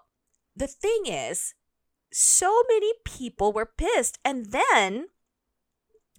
the 0.57 0.67
thing 0.67 1.07
is, 1.07 1.55
so 2.13 2.63
many 2.69 2.93
people 3.05 3.53
were 3.53 3.71
pissed. 3.77 4.19
And 4.25 4.47
then 4.53 5.09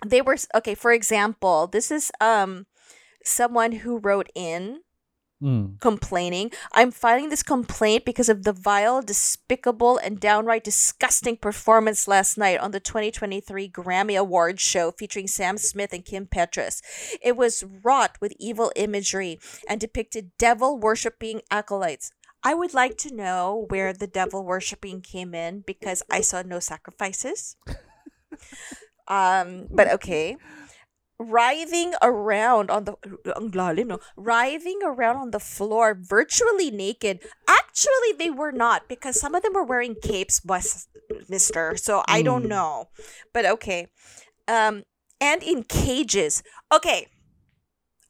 they 0.05 0.21
were 0.21 0.37
okay, 0.55 0.75
for 0.75 0.91
example, 0.91 1.67
this 1.67 1.91
is 1.91 2.11
um 2.19 2.65
someone 3.23 3.71
who 3.83 3.99
wrote 3.99 4.29
in 4.35 4.81
Mm. 5.43 5.77
complaining. 5.81 6.51
I'm 6.71 6.91
filing 6.91 7.27
this 7.27 7.43
complaint 7.43 8.05
because 8.05 8.29
of 8.29 8.43
the 8.43 8.53
vile, 8.53 9.01
despicable, 9.01 9.97
and 9.97 10.17
downright 10.17 10.63
disgusting 10.63 11.35
performance 11.35 12.07
last 12.07 12.37
night 12.37 12.61
on 12.61 12.71
the 12.71 12.79
2023 12.79 13.69
Grammy 13.69 14.17
Awards 14.17 14.61
show 14.61 14.91
featuring 14.91 15.27
Sam 15.27 15.57
Smith 15.57 15.91
and 15.91 16.05
Kim 16.05 16.27
Petras. 16.27 16.81
It 17.21 17.35
was 17.35 17.65
wrought 17.83 18.15
with 18.21 18.31
evil 18.39 18.71
imagery 18.77 19.37
and 19.67 19.81
depicted 19.81 20.31
devil 20.37 20.79
worshipping 20.79 21.41
acolytes. 21.51 22.13
I 22.41 22.53
would 22.53 22.73
like 22.73 22.97
to 22.99 23.13
know 23.13 23.65
where 23.67 23.91
the 23.91 24.07
devil 24.07 24.45
worshipping 24.45 25.01
came 25.01 25.35
in 25.35 25.65
because 25.67 26.03
I 26.09 26.21
saw 26.21 26.41
no 26.43 26.61
sacrifices. 26.61 27.57
um, 29.09 29.67
but 29.69 29.91
okay 29.91 30.37
writhing 31.19 31.93
around 32.01 32.69
on 32.71 32.83
the 32.85 32.95
ang 33.37 33.51
lalim, 33.51 33.87
no? 33.87 33.99
writhing 34.17 34.79
around 34.83 35.15
on 35.17 35.31
the 35.31 35.39
floor 35.39 35.93
virtually 35.99 36.71
naked 36.71 37.19
actually 37.47 38.11
they 38.17 38.29
were 38.29 38.51
not 38.51 38.89
because 38.89 39.19
some 39.19 39.35
of 39.35 39.43
them 39.43 39.53
were 39.53 39.63
wearing 39.63 39.95
capes 40.01 40.39
bus 40.39 40.87
mister 41.29 41.77
so 41.77 42.03
i 42.07 42.21
don't 42.21 42.43
Mm. 42.45 42.49
know 42.57 42.89
but 43.31 43.45
okay 43.45 43.87
um 44.47 44.83
and 45.21 45.43
in 45.43 45.63
cages 45.63 46.41
okay 46.73 47.07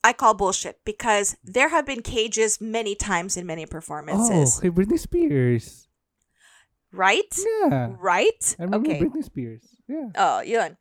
i 0.03 0.13
call 0.13 0.33
bullshit 0.33 0.79
because 0.85 1.35
there 1.43 1.69
have 1.69 1.85
been 1.85 2.01
cages 2.01 2.59
many 2.61 2.95
times 2.95 3.35
in 3.35 3.45
many 3.45 3.65
Oh, 3.65 3.69
performances 3.69 4.59
kay 4.63 4.71
Britney 4.71 4.97
Spears. 4.97 5.87
right 6.91 7.35
Yeah. 7.37 7.93
right 7.99 8.55
I 8.57 8.63
remember 8.63 8.89
okay 8.89 8.99
Britney 9.03 9.23
Spears. 9.23 9.75
Yeah. 9.93 10.09
Oh, 10.15 10.41
yun. 10.41 10.77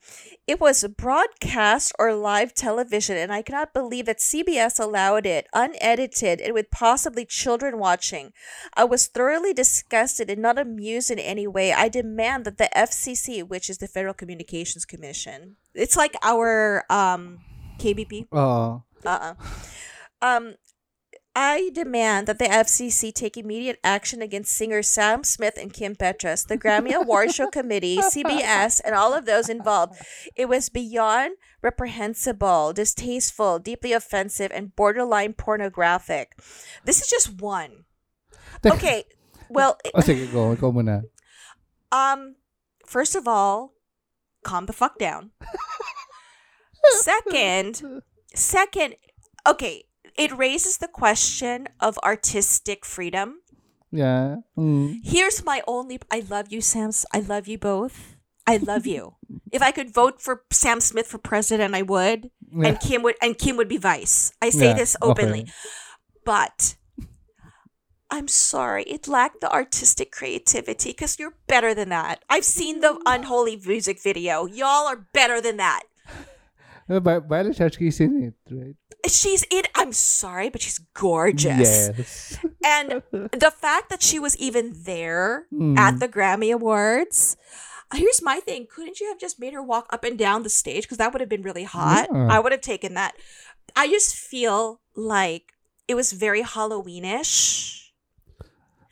It 0.46 0.58
was 0.58 0.88
broadcast 0.96 1.92
or 1.98 2.14
live 2.14 2.54
television, 2.54 3.18
and 3.18 3.30
I 3.30 3.42
cannot 3.42 3.74
believe 3.74 4.06
that 4.06 4.18
CBS 4.24 4.80
allowed 4.80 5.26
it, 5.26 5.46
unedited, 5.52 6.40
and 6.40 6.54
with 6.54 6.70
possibly 6.70 7.26
children 7.26 7.78
watching. 7.78 8.32
I 8.72 8.84
was 8.84 9.06
thoroughly 9.06 9.52
disgusted 9.52 10.30
and 10.30 10.40
not 10.40 10.58
amused 10.58 11.10
in 11.10 11.18
any 11.18 11.46
way. 11.46 11.74
I 11.74 11.88
demand 11.90 12.46
that 12.46 12.56
the 12.56 12.70
FCC, 12.74 13.46
which 13.46 13.68
is 13.68 13.78
the 13.78 13.88
Federal 13.88 14.14
Communications 14.14 14.86
Commission, 14.86 15.56
it's 15.74 15.96
like 15.96 16.16
our 16.22 16.84
um 16.88 17.40
KBP, 17.78 18.32
Oo. 18.32 18.80
uh-uh. 19.04 19.34
Um, 20.22 20.54
I 21.34 21.70
demand 21.72 22.26
that 22.26 22.38
the 22.38 22.44
FCC 22.44 23.12
take 23.12 23.38
immediate 23.38 23.78
action 23.82 24.20
against 24.20 24.52
singers 24.54 24.88
Sam 24.88 25.24
Smith 25.24 25.56
and 25.58 25.72
Kim 25.72 25.96
Petras, 25.96 26.46
the 26.46 26.58
Grammy 26.58 26.92
Award 27.00 27.32
Show 27.32 27.48
Committee, 27.48 27.98
CBS, 27.98 28.80
and 28.84 28.94
all 28.94 29.14
of 29.14 29.24
those 29.24 29.48
involved. 29.48 29.94
It 30.36 30.46
was 30.48 30.68
beyond 30.68 31.36
reprehensible, 31.62 32.74
distasteful, 32.74 33.58
deeply 33.58 33.92
offensive, 33.94 34.52
and 34.54 34.76
borderline 34.76 35.32
pornographic. 35.32 36.36
This 36.84 37.00
is 37.00 37.08
just 37.08 37.40
one. 37.40 37.84
Okay, 38.66 39.04
well, 39.48 39.78
Oh, 39.94 40.00
sige, 40.00 40.30
go. 40.30 40.54
Ikaw 40.54 40.70
muna. 40.72 41.02
um, 41.92 42.36
first 42.84 43.16
of 43.16 43.26
all, 43.26 43.72
calm 44.44 44.66
the 44.66 44.72
fuck 44.74 44.98
down. 44.98 45.30
second, 47.00 48.02
second, 48.34 48.96
okay, 49.48 49.84
it 50.16 50.36
raises 50.36 50.78
the 50.78 50.88
question 50.88 51.68
of 51.80 51.98
artistic 51.98 52.84
freedom. 52.84 53.40
Yeah. 53.90 54.36
Mm. 54.56 55.00
Here's 55.04 55.44
my 55.44 55.62
only 55.66 56.00
I 56.10 56.24
love 56.28 56.50
you, 56.50 56.60
Sam. 56.60 56.90
I 57.12 57.20
love 57.20 57.46
you 57.46 57.58
both. 57.58 58.16
I 58.46 58.56
love 58.56 58.86
you. 58.86 59.16
if 59.52 59.62
I 59.62 59.70
could 59.70 59.92
vote 59.92 60.20
for 60.20 60.42
Sam 60.50 60.80
Smith 60.80 61.06
for 61.06 61.18
president, 61.18 61.74
I 61.74 61.82
would. 61.82 62.30
Yeah. 62.50 62.68
And 62.68 62.80
Kim 62.80 63.02
would 63.02 63.16
and 63.22 63.38
Kim 63.38 63.56
would 63.56 63.68
be 63.68 63.76
vice. 63.78 64.32
I 64.40 64.50
say 64.50 64.68
Yeah, 64.68 64.74
this 64.74 64.96
openly. 65.02 65.42
okay. 65.42 65.52
But 66.24 66.76
I'm 68.10 68.28
sorry, 68.28 68.84
it 68.84 69.08
lacked 69.08 69.40
the 69.40 69.50
artistic 69.50 70.12
creativity 70.12 70.90
because 70.90 71.18
you're 71.18 71.34
better 71.46 71.72
than 71.74 71.88
that. 71.88 72.22
I've 72.28 72.44
seen 72.44 72.80
the 72.80 73.00
unholy 73.06 73.56
music 73.64 74.02
video. 74.02 74.44
Y'all 74.44 74.86
are 74.86 75.08
better 75.14 75.40
than 75.40 75.56
that. 75.56 75.84
Uh, 76.90 77.00
By 77.00 77.18
Violet 77.20 77.56
Chachki's 77.56 78.00
in 78.00 78.22
it, 78.32 78.34
right? 78.54 78.76
She's 79.06 79.44
in 79.50 79.62
I'm 79.74 79.92
sorry, 79.92 80.48
but 80.50 80.60
she's 80.60 80.78
gorgeous. 80.94 81.90
Yes. 81.96 82.38
And 82.64 83.02
the 83.12 83.50
fact 83.54 83.90
that 83.90 84.02
she 84.02 84.18
was 84.18 84.36
even 84.38 84.72
there 84.84 85.46
Mm. 85.52 85.76
at 85.78 85.98
the 86.00 86.08
Grammy 86.08 86.52
Awards. 86.52 87.36
uh, 87.90 87.96
Here's 87.96 88.22
my 88.22 88.40
thing. 88.40 88.66
Couldn't 88.70 89.00
you 89.00 89.08
have 89.08 89.18
just 89.18 89.38
made 89.40 89.52
her 89.54 89.62
walk 89.62 89.86
up 89.90 90.04
and 90.04 90.18
down 90.18 90.42
the 90.42 90.48
stage? 90.50 90.84
Because 90.84 90.98
that 90.98 91.12
would 91.12 91.20
have 91.20 91.28
been 91.30 91.42
really 91.42 91.64
hot. 91.64 92.08
Yeah. 92.12 92.28
I 92.30 92.38
would 92.40 92.52
have 92.52 92.60
taken 92.62 92.94
that. 92.94 93.14
I 93.76 93.88
just 93.88 94.14
feel 94.14 94.80
like 94.94 95.52
it 95.88 95.94
was 95.94 96.12
very 96.12 96.42
Halloweenish. 96.42 97.90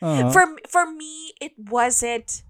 Uh, 0.03 0.31
For 0.33 0.57
for 0.69 0.91
me, 0.91 1.33
it 1.41 1.53
wasn't 1.59 2.43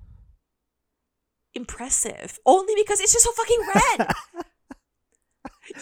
impressive. 1.55 2.39
Only 2.47 2.75
because 2.77 3.01
it's 3.01 3.13
just 3.13 3.25
so 3.25 3.33
fucking 3.33 3.63
red. 3.75 4.09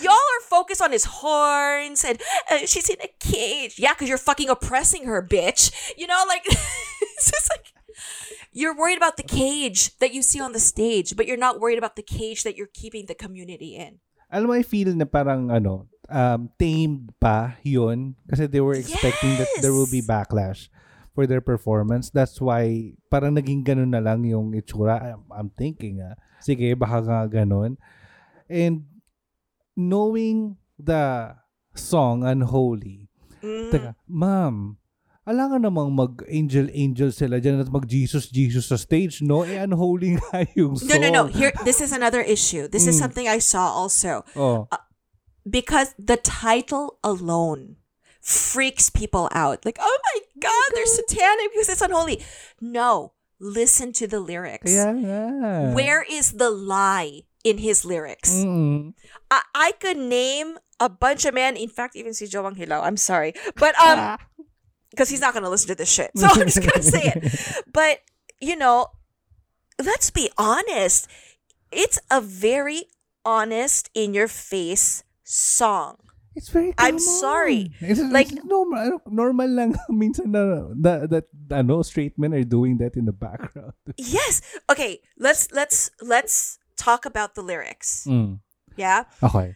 Y'all 0.03 0.13
are 0.13 0.45
focused 0.49 0.83
on 0.83 0.93
his 0.93 1.05
horns 1.05 2.05
and 2.05 2.21
uh, 2.51 2.59
she's 2.67 2.89
in 2.89 2.97
a 3.03 3.11
cage. 3.21 3.79
Yeah, 3.79 3.95
because 3.95 4.09
you're 4.09 4.19
fucking 4.19 4.49
oppressing 4.49 5.05
her, 5.05 5.23
bitch. 5.23 5.73
You 5.97 6.07
know, 6.07 6.23
like 6.27 6.43
it's 6.47 7.31
just 7.31 7.51
like 7.51 7.73
you're 8.53 8.77
worried 8.77 8.99
about 8.99 9.17
the 9.17 9.23
cage 9.23 9.97
that 9.99 10.13
you 10.13 10.23
see 10.23 10.41
on 10.41 10.53
the 10.53 10.61
stage, 10.61 11.17
but 11.17 11.27
you're 11.27 11.37
not 11.37 11.61
worried 11.61 11.79
about 11.79 11.97
the 11.97 12.03
cage 12.03 12.43
that 12.45 12.57
you're 12.57 12.71
keeping 12.73 13.07
the 13.07 13.15
community 13.15 13.77
in. 13.77 14.01
alam 14.29 14.47
mo, 14.49 14.55
I 14.55 14.65
feel 14.65 14.93
na 14.93 15.09
parang 15.09 15.49
ano, 15.49 15.89
um, 16.09 16.53
tamed 16.61 17.13
pa 17.17 17.57
yun. 17.65 18.15
Kasi 18.29 18.47
they 18.47 18.61
were 18.61 18.77
expecting 18.77 19.37
that 19.41 19.49
there 19.65 19.73
will 19.73 19.89
be 19.89 20.05
backlash 20.05 20.69
for 21.17 21.25
their 21.25 21.41
performance. 21.41 22.13
That's 22.13 22.39
why 22.41 22.95
parang 23.09 23.35
naging 23.35 23.65
ganun 23.65 23.93
na 23.93 24.05
lang 24.05 24.25
yung 24.25 24.53
itsura. 24.53 25.17
I'm, 25.17 25.25
I'm 25.33 25.51
thinking, 25.57 26.05
ah, 26.05 26.17
sige, 26.45 26.77
baka 26.77 27.01
nga 27.05 27.21
ganun. 27.27 27.81
And 28.49 28.85
knowing 29.79 30.59
the 30.75 31.39
song 31.79 32.27
Unholy, 32.27 33.07
Mm. 33.39 33.71
Teka, 33.71 33.95
ma'am, 34.11 34.83
alangan 35.23 35.63
namang 35.63 35.95
mag-angel-angel 35.95 37.15
sila 37.15 37.39
dyan 37.39 37.63
at 37.63 37.71
mag-Jesus-Jesus 37.71 38.67
sa 38.67 38.75
stage, 38.75 39.23
no? 39.23 39.47
Eh, 39.47 39.55
unholy 39.63 40.17
nga 40.19 40.43
yung 40.59 40.75
No, 40.75 40.83
song. 40.83 40.99
no, 40.99 41.09
no. 41.15 41.25
Here, 41.31 41.55
this 41.63 41.79
is 41.79 41.95
another 41.95 42.19
issue. 42.19 42.67
This 42.67 42.91
is 42.91 42.99
Mm. 42.99 43.03
something 43.07 43.27
I 43.31 43.39
saw 43.39 43.71
also. 43.71 44.27
Oh. 44.35 44.67
because 45.49 45.95
the 45.97 46.19
title 46.21 46.99
alone 47.01 47.77
freaks 48.21 48.91
people 48.91 49.31
out. 49.33 49.65
Like, 49.65 49.79
oh 49.81 49.99
my 50.13 50.17
god, 50.43 50.67
they're 50.75 50.85
satanic 50.85 51.55
because 51.55 51.71
it's 51.71 51.81
unholy. 51.81 52.21
No, 52.61 53.15
listen 53.41 53.95
to 53.97 54.05
the 54.11 54.21
lyrics. 54.21 54.69
Kaya 54.69 54.93
nga. 54.93 55.23
Where 55.73 56.05
is 56.05 56.37
the 56.37 56.51
lie 56.51 57.25
in 57.49 57.59
his 57.59 57.85
lyrics? 57.85 58.45
Mm. 58.45 58.93
I, 59.31 59.43
I 59.55 59.73
could 59.81 59.97
name 59.97 60.59
a 60.81 60.89
bunch 60.89 61.25
of 61.25 61.33
men. 61.35 61.57
In 61.57 61.69
fact, 61.69 61.97
even 61.97 62.13
si 62.13 62.27
Joang 62.27 62.57
Hilaw. 62.57 62.85
I'm 62.85 62.97
sorry, 63.01 63.33
but 63.57 63.73
um, 63.81 64.19
because 64.91 65.09
he's 65.09 65.21
not 65.21 65.33
gonna 65.33 65.51
listen 65.51 65.69
to 65.69 65.75
this 65.75 65.91
shit, 65.91 66.11
so 66.17 66.27
I'm 66.31 66.47
just 66.47 66.61
gonna 66.61 66.83
say 66.83 67.13
it. 67.15 67.23
But 67.73 68.01
you 68.41 68.57
know, 68.57 68.93
let's 69.81 70.11
be 70.11 70.31
honest. 70.37 71.09
It's 71.71 72.01
a 72.11 72.21
very 72.21 72.89
honest, 73.29 73.91
in 73.93 74.15
your 74.17 74.29
face 74.29 75.05
song. 75.21 76.01
It's 76.39 76.49
very 76.49 76.73
I'm 76.79 76.99
sorry. 77.03 77.75
It's, 77.83 78.01
Like- 78.01 78.31
it's 78.33 78.45
normal, 78.45 79.03
normal 79.11 79.49
lang 79.51 79.75
minsan 79.91 80.31
na 80.33 80.71
that, 80.81 81.11
that 81.11 81.27
ano, 81.51 81.83
straight 81.83 82.17
men 82.17 82.33
are 82.33 82.47
doing 82.47 82.79
that 82.79 82.95
in 82.97 83.05
the 83.05 83.13
background. 83.13 83.75
Yes. 83.99 84.41
Okay. 84.71 85.03
Let's 85.19 85.51
let's 85.53 85.91
let's 86.01 86.57
talk 86.79 87.05
about 87.05 87.35
the 87.35 87.43
lyrics. 87.43 88.07
Mm. 88.09 88.41
Yeah. 88.77 89.05
Okay. 89.23 89.55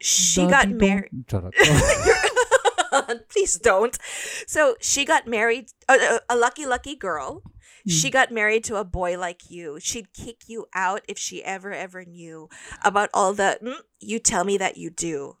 She 0.00 0.46
got 0.46 0.68
married. 0.68 1.10
Please 3.28 3.58
don't. 3.58 3.96
So 4.46 4.76
she 4.80 5.04
got 5.04 5.26
married. 5.26 5.70
A, 5.88 6.20
a 6.28 6.36
lucky, 6.36 6.66
lucky 6.66 6.96
girl. 6.96 7.42
She 7.86 8.10
got 8.10 8.32
married 8.32 8.64
to 8.64 8.76
a 8.76 8.84
boy 8.84 9.18
like 9.18 9.50
you. 9.50 9.78
She'd 9.78 10.14
kick 10.14 10.48
you 10.48 10.66
out 10.74 11.02
if 11.06 11.18
she 11.18 11.44
ever, 11.44 11.70
ever 11.72 12.04
knew 12.04 12.48
about 12.82 13.10
all 13.12 13.34
the. 13.34 13.58
Mm, 13.62 13.76
you 14.00 14.18
tell 14.18 14.44
me 14.44 14.56
that 14.56 14.78
you 14.78 14.88
do. 14.88 15.36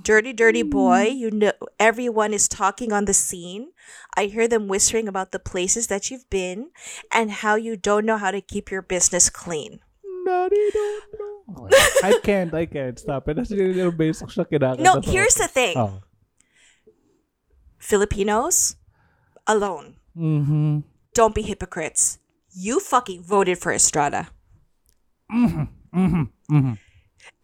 Dirty, 0.00 0.32
dirty 0.32 0.62
boy. 0.62 1.02
You 1.08 1.30
know 1.30 1.52
everyone 1.80 2.32
is 2.32 2.46
talking 2.46 2.92
on 2.92 3.06
the 3.06 3.12
scene. 3.12 3.72
I 4.16 4.26
hear 4.26 4.46
them 4.46 4.68
whispering 4.68 5.08
about 5.08 5.32
the 5.32 5.38
places 5.38 5.88
that 5.88 6.10
you've 6.10 6.28
been 6.30 6.70
and 7.12 7.30
how 7.30 7.56
you 7.56 7.76
don't 7.76 8.06
know 8.06 8.16
how 8.16 8.30
to 8.30 8.40
keep 8.40 8.70
your 8.70 8.82
business 8.82 9.28
clean. 9.28 9.80
Don't 10.24 10.52
I 12.02 12.20
can't, 12.22 12.54
I 12.54 12.66
can't. 12.66 12.98
Stop 12.98 13.28
it. 13.28 13.36
That's 13.36 13.50
little 13.50 13.92
basic 13.92 14.28
siya 14.28 14.46
kinakanta 14.46 14.80
No, 14.80 15.00
here's 15.00 15.34
the 15.34 15.48
thing. 15.48 15.76
Oh. 15.76 16.02
Filipinos 17.78 18.76
alone. 19.46 19.96
Mm-hmm. 20.16 20.80
Don't 21.14 21.34
be 21.34 21.42
hypocrites. 21.42 22.18
You 22.54 22.80
fucking 22.80 23.22
voted 23.22 23.58
for 23.58 23.72
Estrada. 23.72 24.28
Mm-hmm. 25.32 26.72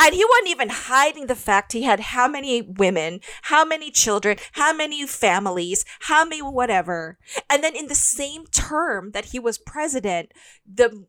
And 0.00 0.14
he 0.14 0.24
wasn't 0.24 0.48
even 0.48 0.68
hiding 0.68 1.26
the 1.26 1.34
fact 1.34 1.72
he 1.72 1.82
had 1.82 2.00
how 2.14 2.28
many 2.28 2.62
women, 2.62 3.20
how 3.42 3.64
many 3.64 3.90
children, 3.90 4.38
how 4.52 4.72
many 4.72 5.06
families, 5.06 5.84
how 6.00 6.24
many 6.24 6.42
whatever. 6.42 7.18
And 7.50 7.64
then 7.64 7.74
in 7.74 7.88
the 7.88 7.94
same 7.94 8.46
term 8.46 9.10
that 9.12 9.26
he 9.26 9.38
was 9.38 9.58
president, 9.58 10.32
the 10.66 11.06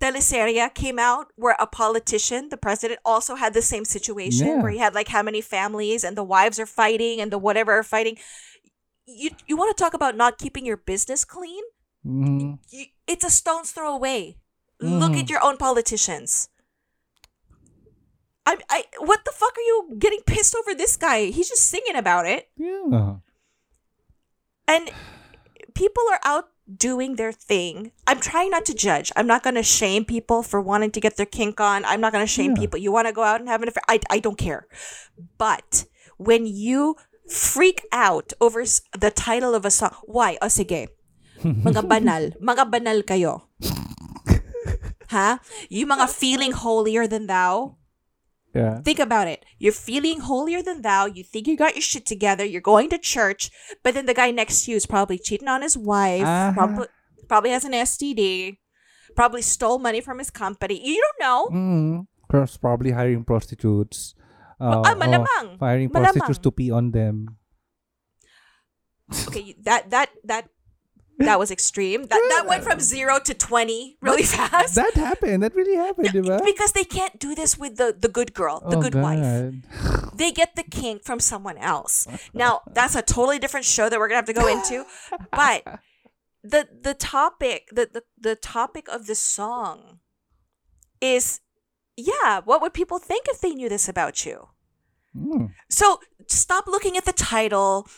teleseria 0.00 0.72
came 0.74 0.98
out 0.98 1.28
where 1.36 1.56
a 1.58 1.66
politician, 1.66 2.48
the 2.50 2.56
president, 2.56 3.00
also 3.04 3.34
had 3.36 3.54
the 3.54 3.62
same 3.62 3.84
situation 3.84 4.46
Yeah. 4.46 4.62
where 4.62 4.70
he 4.70 4.78
had 4.78 4.94
like 4.94 5.08
how 5.08 5.22
many 5.22 5.40
families 5.40 6.04
and 6.04 6.16
the 6.16 6.24
wives 6.24 6.58
are 6.60 6.66
fighting 6.66 7.20
and 7.20 7.30
the 7.32 7.38
whatever 7.38 7.72
are 7.72 7.82
fighting. 7.82 8.18
You 9.06 9.30
you 9.46 9.56
want 9.56 9.76
to 9.76 9.82
talk 9.82 9.94
about 9.94 10.16
not 10.16 10.38
keeping 10.38 10.66
your 10.66 10.76
business 10.76 11.24
clean? 11.24 11.62
Mm-hmm. 12.06 12.54
you, 12.70 12.84
it's 13.06 13.24
a 13.24 13.30
stone's 13.30 13.72
throw 13.72 13.92
away. 13.94 14.38
Look 14.80 15.12
Mhm. 15.12 15.20
at 15.22 15.30
your 15.30 15.42
own 15.42 15.56
politicians. 15.56 16.48
I, 18.46 18.58
I, 18.70 18.84
what 18.98 19.24
the 19.24 19.32
fuck 19.34 19.56
are 19.58 19.60
you 19.66 19.96
getting 19.98 20.20
pissed 20.26 20.54
over 20.54 20.72
this 20.74 20.96
guy? 20.96 21.26
He's 21.34 21.48
just 21.48 21.66
singing 21.68 21.96
about 21.96 22.26
it, 22.26 22.48
Yeah. 22.56 23.16
and 24.68 24.90
people 25.74 26.04
are 26.12 26.20
out 26.22 26.50
doing 26.66 27.14
their 27.14 27.30
thing. 27.32 27.92
I'm 28.06 28.18
trying 28.18 28.50
not 28.50 28.66
to 28.66 28.74
judge. 28.74 29.12
I'm 29.14 29.26
not 29.26 29.42
going 29.42 29.54
to 29.54 29.62
shame 29.62 30.04
people 30.04 30.42
for 30.42 30.60
wanting 30.60 30.90
to 30.92 31.00
get 31.00 31.16
their 31.16 31.26
kink 31.26 31.60
on. 31.60 31.84
I'm 31.84 32.00
not 32.00 32.12
going 32.12 32.24
to 32.26 32.30
shame 32.30 32.52
Yeah. 32.54 32.60
people. 32.66 32.78
You 32.82 32.90
want 32.90 33.06
to 33.06 33.14
go 33.14 33.22
out 33.22 33.40
and 33.40 33.48
have 33.48 33.62
an 33.62 33.68
affair? 33.68 33.82
I, 33.88 34.00
I 34.10 34.18
don't 34.18 34.38
care. 34.38 34.66
But 35.38 35.86
when 36.18 36.46
you 36.46 36.96
freak 37.30 37.86
out 37.92 38.32
over 38.40 38.64
the 38.98 39.10
title 39.10 39.54
of 39.54 39.64
a 39.64 39.70
song, 39.70 39.94
why? 40.04 40.38
O 40.42 40.48
sige, 40.48 40.88
mga 41.42 41.86
banal. 41.90 42.34
Mga 42.42 42.64
banal 42.70 42.98
kayo. 43.06 43.46
ha? 45.14 45.38
You 45.68 45.86
mga 45.86 46.08
feeling 46.10 46.52
holier 46.52 47.06
than 47.06 47.26
thou? 47.26 47.76
Yeah. 48.56 48.80
Think 48.80 48.98
about 48.98 49.28
it. 49.28 49.44
You're 49.60 49.76
feeling 49.76 50.20
holier 50.20 50.62
than 50.64 50.80
thou. 50.80 51.04
You 51.04 51.22
think 51.22 51.46
you 51.46 51.56
got 51.60 51.76
your 51.76 51.84
shit 51.84 52.08
together. 52.08 52.44
You're 52.44 52.64
going 52.64 52.88
to 52.88 52.98
church, 52.98 53.50
but 53.84 53.92
then 53.92 54.06
the 54.08 54.16
guy 54.16 54.30
next 54.32 54.64
to 54.64 54.70
you 54.72 54.76
is 54.80 54.88
probably 54.88 55.18
cheating 55.20 55.48
on 55.48 55.60
his 55.60 55.76
wife. 55.76 56.24
Uh-huh. 56.24 56.52
Probably, 56.56 56.86
probably 57.28 57.50
has 57.50 57.68
an 57.68 57.72
STD. 57.72 58.56
Probably 59.14 59.42
stole 59.42 59.78
money 59.78 60.00
from 60.00 60.18
his 60.18 60.30
company. 60.32 60.80
You 60.80 61.04
don't 61.04 61.20
know. 61.20 61.40
Mm-hmm. 61.52 62.56
Probably 62.60 62.90
hiring 62.96 63.24
prostitutes. 63.24 64.16
Uh, 64.56 64.80
ah, 64.84 64.96
malamang. 64.96 65.60
oh, 65.60 65.60
hiring 65.60 65.92
Malamang. 65.92 66.16
prostitutes 66.16 66.40
to 66.40 66.50
pee 66.50 66.72
on 66.72 66.90
them. 66.90 67.36
okay, 69.28 69.54
that 69.62 69.92
that 69.92 70.08
that 70.24 70.48
that 71.18 71.38
was 71.38 71.50
extreme. 71.50 72.02
That 72.04 72.22
that 72.36 72.44
went 72.46 72.64
from 72.64 72.80
zero 72.80 73.18
to 73.20 73.34
twenty 73.34 73.96
really 74.00 74.22
fast. 74.22 74.74
That 74.74 74.94
happened. 74.94 75.42
That 75.42 75.54
really 75.54 75.76
happened, 75.76 76.12
di 76.12 76.20
because 76.20 76.72
they 76.72 76.84
can't 76.84 77.18
do 77.18 77.34
this 77.34 77.56
with 77.58 77.76
the 77.76 77.96
the 77.98 78.08
good 78.08 78.34
girl, 78.34 78.60
the 78.60 78.76
Oh, 78.76 78.82
good 78.82 78.94
wife. 78.94 79.20
God. 79.22 79.62
They 80.16 80.32
get 80.32 80.56
the 80.56 80.62
kink 80.62 81.04
from 81.04 81.20
someone 81.20 81.58
else. 81.58 82.06
Now 82.32 82.62
that's 82.72 82.94
a 82.94 83.02
totally 83.02 83.38
different 83.38 83.66
show 83.66 83.88
that 83.88 83.98
we're 83.98 84.08
gonna 84.08 84.16
have 84.24 84.32
to 84.32 84.32
go 84.32 84.46
into. 84.48 84.84
But 85.30 85.80
the 86.42 86.68
the 86.82 86.94
topic 86.94 87.68
the 87.72 87.88
the, 87.92 88.02
the 88.18 88.36
topic 88.36 88.88
of 88.88 89.06
the 89.06 89.14
song 89.14 90.00
is 91.00 91.40
yeah, 91.96 92.40
what 92.44 92.60
would 92.60 92.74
people 92.74 92.98
think 92.98 93.26
if 93.28 93.40
they 93.40 93.50
knew 93.50 93.68
this 93.68 93.88
about 93.88 94.24
you? 94.26 94.48
Mm. 95.16 95.52
So 95.70 96.00
stop 96.28 96.66
looking 96.66 96.96
at 96.96 97.04
the 97.04 97.12
title. 97.12 97.88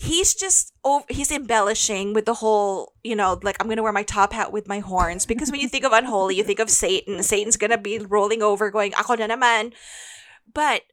He's 0.00 0.32
just 0.32 0.72
over, 0.82 1.04
he's 1.12 1.30
embellishing 1.30 2.14
with 2.16 2.24
the 2.24 2.40
whole, 2.40 2.94
you 3.04 3.14
know, 3.14 3.38
like 3.42 3.60
I'm 3.60 3.68
gonna 3.68 3.82
wear 3.84 3.92
my 3.92 4.02
top 4.02 4.32
hat 4.32 4.48
with 4.48 4.66
my 4.66 4.80
horns 4.80 5.26
because 5.28 5.52
when 5.52 5.60
you 5.60 5.68
think 5.68 5.84
of 5.84 5.92
unholy, 5.92 6.36
you 6.36 6.42
think 6.42 6.58
of 6.58 6.70
Satan. 6.72 7.22
Satan's 7.22 7.60
gonna 7.60 7.76
be 7.76 7.98
rolling 8.00 8.40
over, 8.40 8.70
going 8.72 8.96
"Ako 8.96 9.20
na 9.20 9.28
naman," 9.28 9.76
but 10.48 10.88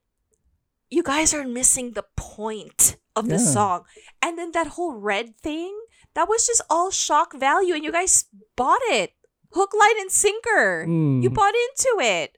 you 0.91 1.03
guys 1.03 1.33
are 1.33 1.47
missing 1.47 1.95
the 1.95 2.03
point 2.19 2.99
of 3.15 3.31
the 3.31 3.39
Yeah. 3.39 3.47
song. 3.47 3.79
And 4.21 4.35
then 4.35 4.51
that 4.51 4.75
whole 4.75 4.99
red 4.99 5.39
thing, 5.39 5.71
that 6.13 6.27
was 6.27 6.43
just 6.43 6.59
all 6.69 6.91
shock 6.91 7.31
value, 7.31 7.75
and 7.79 7.87
you 7.87 7.91
guys 7.95 8.25
bought 8.59 8.83
it, 8.91 9.15
hook, 9.55 9.71
line, 9.71 9.95
and 10.03 10.11
sinker. 10.11 10.83
Mm. 10.83 11.23
You 11.23 11.29
bought 11.31 11.55
into 11.55 12.03
it. 12.03 12.35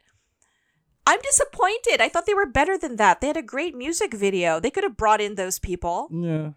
I'm 1.10 1.20
disappointed. 1.26 1.98
I 2.02 2.10
thought 2.10 2.28
they 2.30 2.38
were 2.38 2.46
better 2.46 2.78
than 2.78 2.98
that. 2.98 3.22
They 3.22 3.28
had 3.34 3.38
a 3.38 3.42
great 3.42 3.74
music 3.74 4.14
video. 4.14 4.60
They 4.62 4.70
could 4.70 4.86
have 4.86 4.98
brought 4.98 5.22
in 5.22 5.34
those 5.34 5.58
people. 5.58 6.06
Yeah. 6.14 6.54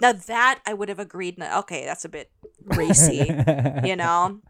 Now 0.00 0.12
that 0.12 0.60
I 0.66 0.74
would 0.74 0.88
have 0.88 0.98
agreed. 0.98 1.40
Okay, 1.42 1.84
that's 1.84 2.04
a 2.04 2.08
bit 2.08 2.30
racy, 2.64 3.26
you 3.84 3.96
know. 3.96 4.40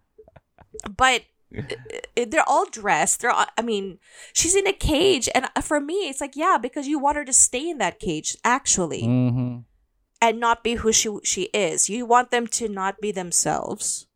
But 0.97 1.23
uh, 1.57 2.25
they're 2.29 2.49
all 2.49 2.67
dressed. 2.71 3.21
They're. 3.21 3.31
all- 3.31 3.47
I 3.59 3.63
mean, 3.63 3.99
she's 4.33 4.55
in 4.55 4.67
a 4.67 4.73
cage, 4.73 5.29
and 5.35 5.47
uh, 5.57 5.61
for 5.61 5.81
me, 5.81 6.09
it's 6.09 6.21
like 6.21 6.37
yeah, 6.37 6.59
because 6.61 6.87
you 6.87 6.99
want 6.99 7.17
her 7.17 7.25
to 7.25 7.33
stay 7.33 7.69
in 7.69 7.79
that 7.79 7.99
cage 7.99 8.37
actually, 8.45 9.03
Mhm. 9.03 9.65
and 10.23 10.41
not 10.41 10.63
be 10.63 10.75
who 10.75 10.93
she 10.93 11.11
she 11.25 11.43
is. 11.53 11.89
You 11.89 12.07
want 12.07 12.31
them 12.31 12.47
to 12.49 12.69
not 12.69 13.01
be 13.01 13.11
themselves. 13.13 14.07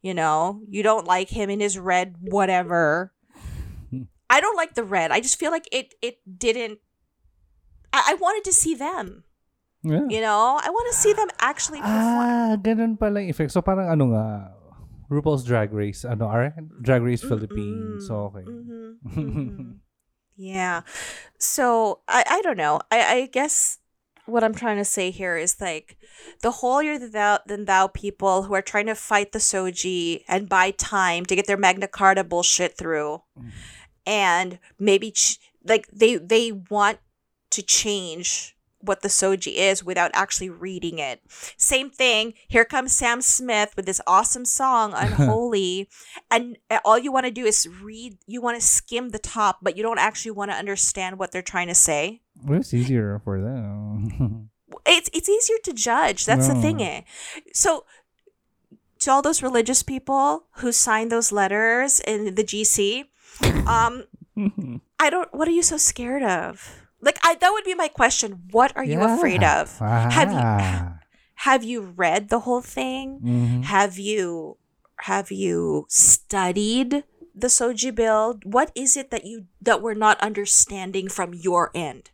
You 0.00 0.14
know, 0.14 0.62
you 0.68 0.84
don't 0.84 1.06
like 1.06 1.30
him 1.30 1.50
in 1.50 1.58
his 1.58 1.76
red 1.78 2.16
whatever. 2.20 3.12
I 4.30 4.40
don't 4.40 4.56
like 4.56 4.74
the 4.74 4.84
red. 4.84 5.10
I 5.10 5.20
just 5.20 5.38
feel 5.38 5.50
like 5.50 5.68
it 5.72 5.94
it 6.00 6.18
didn't. 6.38 6.78
I, 7.92 8.12
I 8.12 8.14
wanted 8.14 8.44
to 8.44 8.52
see 8.52 8.74
them. 8.76 9.24
Yeah. 9.82 10.06
You 10.10 10.20
know, 10.20 10.58
I 10.58 10.70
want 10.70 10.86
to 10.90 10.96
see 10.98 11.12
them 11.12 11.28
actually 11.38 11.78
perform. 11.78 12.26
Ah, 12.26 12.56
ganun 12.58 12.98
pala 12.98 13.22
yung 13.22 13.30
effect. 13.30 13.52
So 13.54 13.62
parang 13.62 13.86
ano 13.86 14.10
nga, 14.10 14.50
RuPaul's 15.10 15.44
Drag 15.46 15.72
Race, 15.72 16.04
ano, 16.04 16.26
are? 16.26 16.50
Drag 16.82 17.02
Race 17.02 17.22
Philippines. 17.22 18.10
So, 18.10 18.34
okay. 18.34 18.44
Mhm, 18.44 18.98
mhm. 19.06 19.78
yeah. 20.36 20.82
So 21.38 22.00
I 22.10 22.26
I 22.26 22.38
don't 22.42 22.58
know. 22.58 22.82
I 22.90 23.00
I 23.06 23.18
guess 23.30 23.78
what 24.26 24.44
I'm 24.44 24.52
trying 24.52 24.76
to 24.76 24.84
say 24.84 25.08
here 25.14 25.38
is 25.40 25.56
like 25.62 25.96
the 26.42 26.60
holier 26.60 26.98
than 26.98 27.12
thou, 27.16 27.38
than 27.46 27.64
thou 27.64 27.86
people 27.88 28.44
who 28.44 28.52
are 28.52 28.60
trying 28.60 28.86
to 28.92 28.98
fight 28.98 29.32
the 29.32 29.40
SOGIE 29.40 30.26
and 30.28 30.50
buy 30.50 30.74
time 30.76 31.24
to 31.24 31.38
get 31.38 31.46
their 31.46 31.56
Magna 31.56 31.88
Carta 31.88 32.20
bullshit 32.26 32.76
through, 32.76 33.22
and 34.04 34.58
maybe 34.76 35.14
ch- 35.16 35.38
like 35.64 35.88
they 35.88 36.16
they 36.20 36.52
want 36.52 36.98
to 37.56 37.62
change 37.62 38.57
what 38.80 39.02
the 39.02 39.08
SOGIE 39.08 39.56
is 39.56 39.84
without 39.84 40.10
actually 40.14 40.50
reading 40.50 40.98
it. 40.98 41.20
Same 41.56 41.90
thing. 41.90 42.34
Here 42.46 42.64
comes 42.64 42.92
Sam 42.92 43.20
Smith 43.20 43.74
with 43.76 43.86
this 43.86 44.00
awesome 44.06 44.44
song, 44.44 44.92
Unholy, 44.96 45.88
and 46.30 46.58
all 46.84 46.98
you 46.98 47.12
want 47.12 47.26
to 47.26 47.32
do 47.32 47.44
is 47.44 47.68
read. 47.82 48.18
You 48.26 48.40
want 48.40 48.60
to 48.60 48.66
skim 48.66 49.10
the 49.10 49.18
top, 49.18 49.58
but 49.62 49.76
you 49.76 49.82
don't 49.82 49.98
actually 49.98 50.32
want 50.32 50.50
to 50.50 50.56
understand 50.56 51.18
what 51.18 51.32
they're 51.32 51.42
trying 51.42 51.68
to 51.68 51.74
say. 51.74 52.22
Well, 52.44 52.60
it's 52.60 52.74
easier 52.74 53.20
for 53.24 53.40
them. 53.40 54.50
It's 54.86 55.08
it's 55.14 55.28
easier 55.28 55.56
to 55.64 55.72
judge. 55.72 56.26
That's 56.26 56.46
the 56.46 56.54
thing, 56.54 56.82
eh. 56.82 57.02
So. 57.52 57.84
To 59.00 59.12
all 59.12 59.22
those 59.22 59.42
religious 59.44 59.84
people 59.84 60.46
who 60.56 60.72
signed 60.72 61.12
those 61.12 61.30
letters 61.30 62.00
in 62.00 62.34
the 62.34 62.42
GC, 62.42 63.04
um, 63.66 64.04
I 64.98 65.08
don't. 65.08 65.32
What 65.32 65.46
are 65.46 65.52
you 65.52 65.62
so 65.62 65.76
scared 65.76 66.22
of? 66.22 66.87
Like, 67.00 67.18
I 67.22 67.34
that 67.36 67.50
would 67.52 67.64
be 67.64 67.74
my 67.74 67.88
question. 67.88 68.42
What 68.50 68.76
are 68.76 68.84
you 68.84 69.00
afraid 69.00 69.42
Yeah. 69.42 69.60
of? 69.62 69.78
Have 69.78 70.32
you 70.32 70.38
Ah. 70.42 70.98
have 71.46 71.62
you 71.62 71.80
read 71.82 72.28
the 72.28 72.40
whole 72.40 72.60
thing? 72.62 73.20
Mhm. 73.22 73.64
Have 73.64 73.98
you 73.98 74.56
have 75.06 75.30
you 75.30 75.86
studied 75.88 77.04
the 77.34 77.48
SOGIE 77.48 77.92
bill? 77.94 78.40
What 78.42 78.72
is 78.74 78.96
it 78.96 79.10
that 79.10 79.24
you 79.24 79.46
that 79.62 79.80
we're 79.80 79.94
not 79.94 80.20
understanding 80.20 81.08
from 81.08 81.34
your 81.34 81.70
end? 81.74 82.10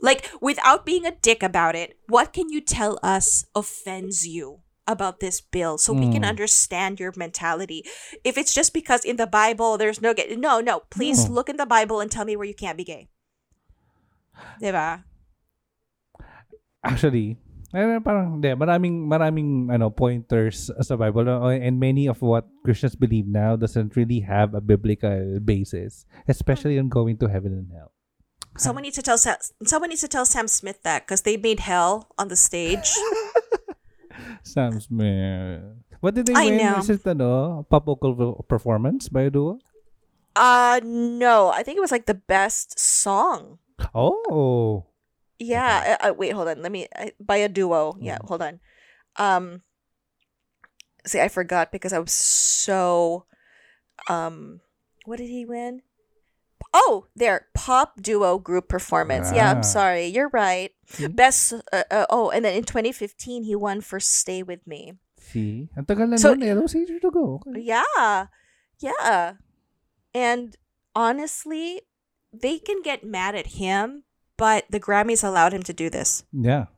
Like 0.00 0.30
without 0.40 0.86
being 0.86 1.04
a 1.04 1.10
dick 1.12 1.42
about 1.42 1.74
it, 1.76 1.98
what 2.08 2.32
can 2.32 2.48
you 2.48 2.60
tell 2.62 2.98
us 3.02 3.44
offends 3.54 4.26
you 4.26 4.60
about 4.86 5.20
this 5.20 5.40
bill 5.42 5.76
so 5.76 5.92
we 5.92 6.08
can 6.10 6.22
Mm. 6.22 6.28
understand 6.32 6.98
your 6.98 7.12
mentality? 7.16 7.84
If 8.24 8.38
it's 8.38 8.54
just 8.54 8.72
because 8.72 9.04
in 9.04 9.16
the 9.16 9.26
Bible 9.26 9.76
there's 9.76 10.00
no 10.00 10.14
gay, 10.14 10.34
no, 10.38 10.60
no, 10.60 10.80
please 10.88 11.28
No. 11.28 11.34
look 11.34 11.48
in 11.50 11.58
the 11.58 11.66
Bible 11.66 12.00
and 12.00 12.10
tell 12.10 12.24
me 12.24 12.36
where 12.36 12.46
you 12.48 12.54
can't 12.54 12.78
be 12.78 12.84
gay. 12.84 13.10
Diba? 14.60 15.04
Actually, 16.84 17.36
eh, 17.74 17.98
parang, 18.00 18.38
hindi, 18.38 18.54
maraming, 18.54 19.06
maraming, 19.06 19.48
ano, 19.74 19.90
pointers 19.90 20.70
sa 20.80 20.96
Bible, 20.96 21.28
and 21.50 21.78
many 21.78 22.06
of 22.06 22.22
what 22.22 22.46
Christians 22.64 22.94
believe 22.94 23.26
now 23.26 23.56
doesn't 23.56 23.96
really 23.96 24.20
have 24.20 24.54
a 24.54 24.60
biblical 24.62 25.40
basis, 25.42 26.06
especially 26.28 26.78
on 26.78 26.88
going 26.88 27.18
to 27.18 27.26
heaven 27.26 27.52
and 27.52 27.68
hell. 27.74 27.92
Someone 28.56 28.82
needs 28.82 28.96
to 28.98 29.02
tell 29.06 29.18
Sam, 29.18 29.38
someone 29.62 29.90
needs 29.90 30.02
to 30.02 30.10
tell 30.10 30.26
Sam 30.26 30.48
Smith 30.48 30.82
that 30.82 31.06
because 31.06 31.22
they 31.22 31.36
made 31.36 31.60
hell 31.60 32.10
on 32.18 32.26
the 32.26 32.34
stage. 32.34 32.90
Sam 34.42 34.80
Smith. 34.80 35.62
What 36.00 36.14
did 36.14 36.26
they 36.26 36.34
I 36.34 36.44
win? 36.46 36.56
know. 36.58 36.78
Is 36.78 36.90
it, 36.90 37.06
ano, 37.06 37.62
pop 37.70 37.86
vocal 37.86 38.42
performance 38.48 39.08
by 39.08 39.22
a 39.22 39.30
duo? 39.30 39.58
Uh 40.34 40.80
no, 40.82 41.50
I 41.50 41.62
think 41.62 41.78
it 41.78 41.80
was 41.82 41.90
like 41.90 42.06
the 42.06 42.18
best 42.18 42.78
song. 42.78 43.58
Oh. 43.94 44.86
Yeah. 45.38 45.98
Uh, 46.02 46.10
uh, 46.10 46.14
wait, 46.14 46.32
hold 46.32 46.48
on. 46.48 46.62
Let 46.62 46.72
me 46.72 46.86
uh, 46.96 47.10
by 47.20 47.36
a 47.38 47.48
duo. 47.48 47.96
Yeah, 48.00 48.18
Mm. 48.18 48.28
hold 48.28 48.42
on. 48.42 48.60
Um. 49.16 49.62
See, 51.06 51.20
I 51.20 51.28
forgot 51.28 51.72
because 51.72 51.92
I 51.92 51.98
was 51.98 52.12
so. 52.12 53.24
Um, 54.08 54.60
what 55.06 55.18
did 55.18 55.28
he 55.30 55.44
win? 55.46 55.82
Oh, 56.74 57.06
there, 57.16 57.46
pop 57.54 58.02
duo 58.02 58.38
group 58.38 58.68
performance. 58.68 59.32
Yeah, 59.32 59.50
I'm 59.50 59.64
Ah. 59.64 59.72
sorry. 59.72 60.06
You're 60.06 60.28
right. 60.34 60.72
See? 60.86 61.06
Best. 61.08 61.54
Uh, 61.72 61.84
uh, 61.90 62.06
oh, 62.10 62.28
and 62.30 62.44
then 62.44 62.54
in 62.54 62.64
2015, 62.64 63.44
he 63.44 63.56
won 63.56 63.80
for 63.80 63.98
"Stay 64.00 64.42
with 64.42 64.60
Me." 64.66 64.92
See? 65.16 65.68
Ang 65.76 65.86
tagal 65.86 66.08
na 66.12 66.16
So- 66.20 66.34
nun 66.34 66.42
eh. 66.44 66.52
That 66.54 66.60
was 66.62 66.76
easier 66.76 67.00
to 67.00 67.10
go. 67.10 67.40
Okay. 67.46 67.62
Yeah. 67.64 68.28
Yeah. 68.80 69.40
And 70.12 70.56
honestly, 70.94 71.87
they 72.38 72.62
can 72.62 72.80
get 72.82 73.02
mad 73.02 73.34
at 73.34 73.58
him, 73.58 74.06
but 74.38 74.64
the 74.70 74.78
Grammys 74.78 75.26
allowed 75.26 75.52
him 75.52 75.62
to 75.66 75.74
do 75.74 75.90
this. 75.90 76.22
Yeah. 76.30 76.70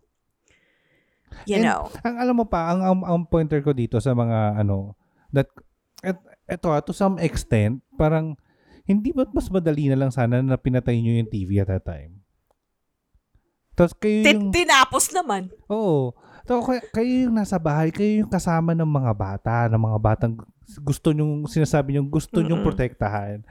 You 1.47 1.63
And 1.63 1.65
know. 1.65 1.81
Ang 2.03 2.17
alam 2.19 2.35
mo 2.43 2.47
pa, 2.49 2.75
ang, 2.75 2.81
ang, 2.83 2.99
ang 3.07 3.19
pointer 3.29 3.63
ko 3.63 3.71
dito 3.71 4.03
sa 4.03 4.13
mga 4.13 4.61
ano, 4.61 4.99
that, 5.33 5.47
et, 6.03 6.19
eto, 6.51 6.75
ah, 6.75 6.83
to 6.83 6.91
some 6.91 7.17
extent, 7.23 7.81
parang, 7.95 8.35
hindi 8.85 9.15
ba't 9.15 9.31
mas 9.31 9.47
madali 9.47 9.87
na 9.87 9.95
lang 9.95 10.11
sana 10.11 10.43
na 10.43 10.59
pinatay 10.59 10.99
nyo 10.99 11.15
yung 11.15 11.31
TV 11.31 11.63
at 11.63 11.71
that 11.71 11.87
time? 11.87 12.19
Tapos 13.79 13.95
kayo 13.95 14.21
yung, 14.21 14.51
Tin- 14.51 14.67
tinapos 14.67 15.15
naman. 15.15 15.55
oo, 15.71 16.13
so, 16.45 16.59
kayo, 16.67 16.83
kayo 16.91 17.13
yung 17.31 17.37
nasa 17.39 17.57
bahay, 17.57 17.95
kayo 17.95 18.27
yung 18.27 18.33
kasama 18.33 18.75
ng 18.75 18.91
mga 18.91 19.13
bata, 19.15 19.55
ng 19.71 19.79
mga 19.79 19.99
batang 20.03 20.35
gusto 20.83 21.15
nyong, 21.15 21.47
sinasabi 21.47 21.95
nyong 21.95 22.11
gusto 22.11 22.43
nyong 22.43 22.61
Mm-mm. 22.61 22.67
protektahan. 22.67 23.47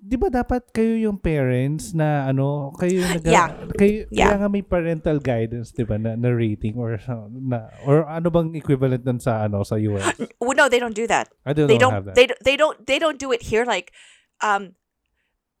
Di 0.00 0.16
ba 0.16 0.32
dapat 0.32 0.72
kayo 0.72 0.96
yung 0.96 1.20
parents 1.20 1.92
na 1.92 2.24
ano, 2.24 2.72
kayo 2.80 3.04
yung 3.04 3.20
nag 3.20 3.24
Yeah. 3.28 3.52
kayo, 3.76 4.08
Yeah. 4.08 4.32
kaya 4.32 4.36
nga 4.40 4.48
may 4.48 4.64
parental 4.64 5.20
guidance, 5.20 5.76
di 5.76 5.84
ba, 5.84 6.00
na, 6.00 6.16
na 6.16 6.32
rating 6.32 6.80
or 6.80 6.96
na 7.30 7.68
or 7.84 8.08
ano 8.08 8.32
bang 8.32 8.56
equivalent 8.56 9.04
nun 9.04 9.20
sa 9.20 9.44
ano 9.44 9.60
sa 9.60 9.76
US? 9.76 10.16
Well, 10.40 10.56
no, 10.56 10.72
they 10.72 10.80
don't 10.80 10.96
do 10.96 11.04
that. 11.06 11.28
I 11.44 11.52
don't, 11.52 11.68
They 11.68 11.76
don't. 11.76 11.92
have 11.92 12.08
that. 12.08 12.16
They 12.16 12.26
don't- 12.26 12.40
they 12.40 12.56
don't. 12.56 12.76
They 12.88 12.98
don't 12.98 13.20
do 13.20 13.28
it 13.28 13.52
here. 13.52 13.68
Like, 13.68 13.92
um, 14.40 14.72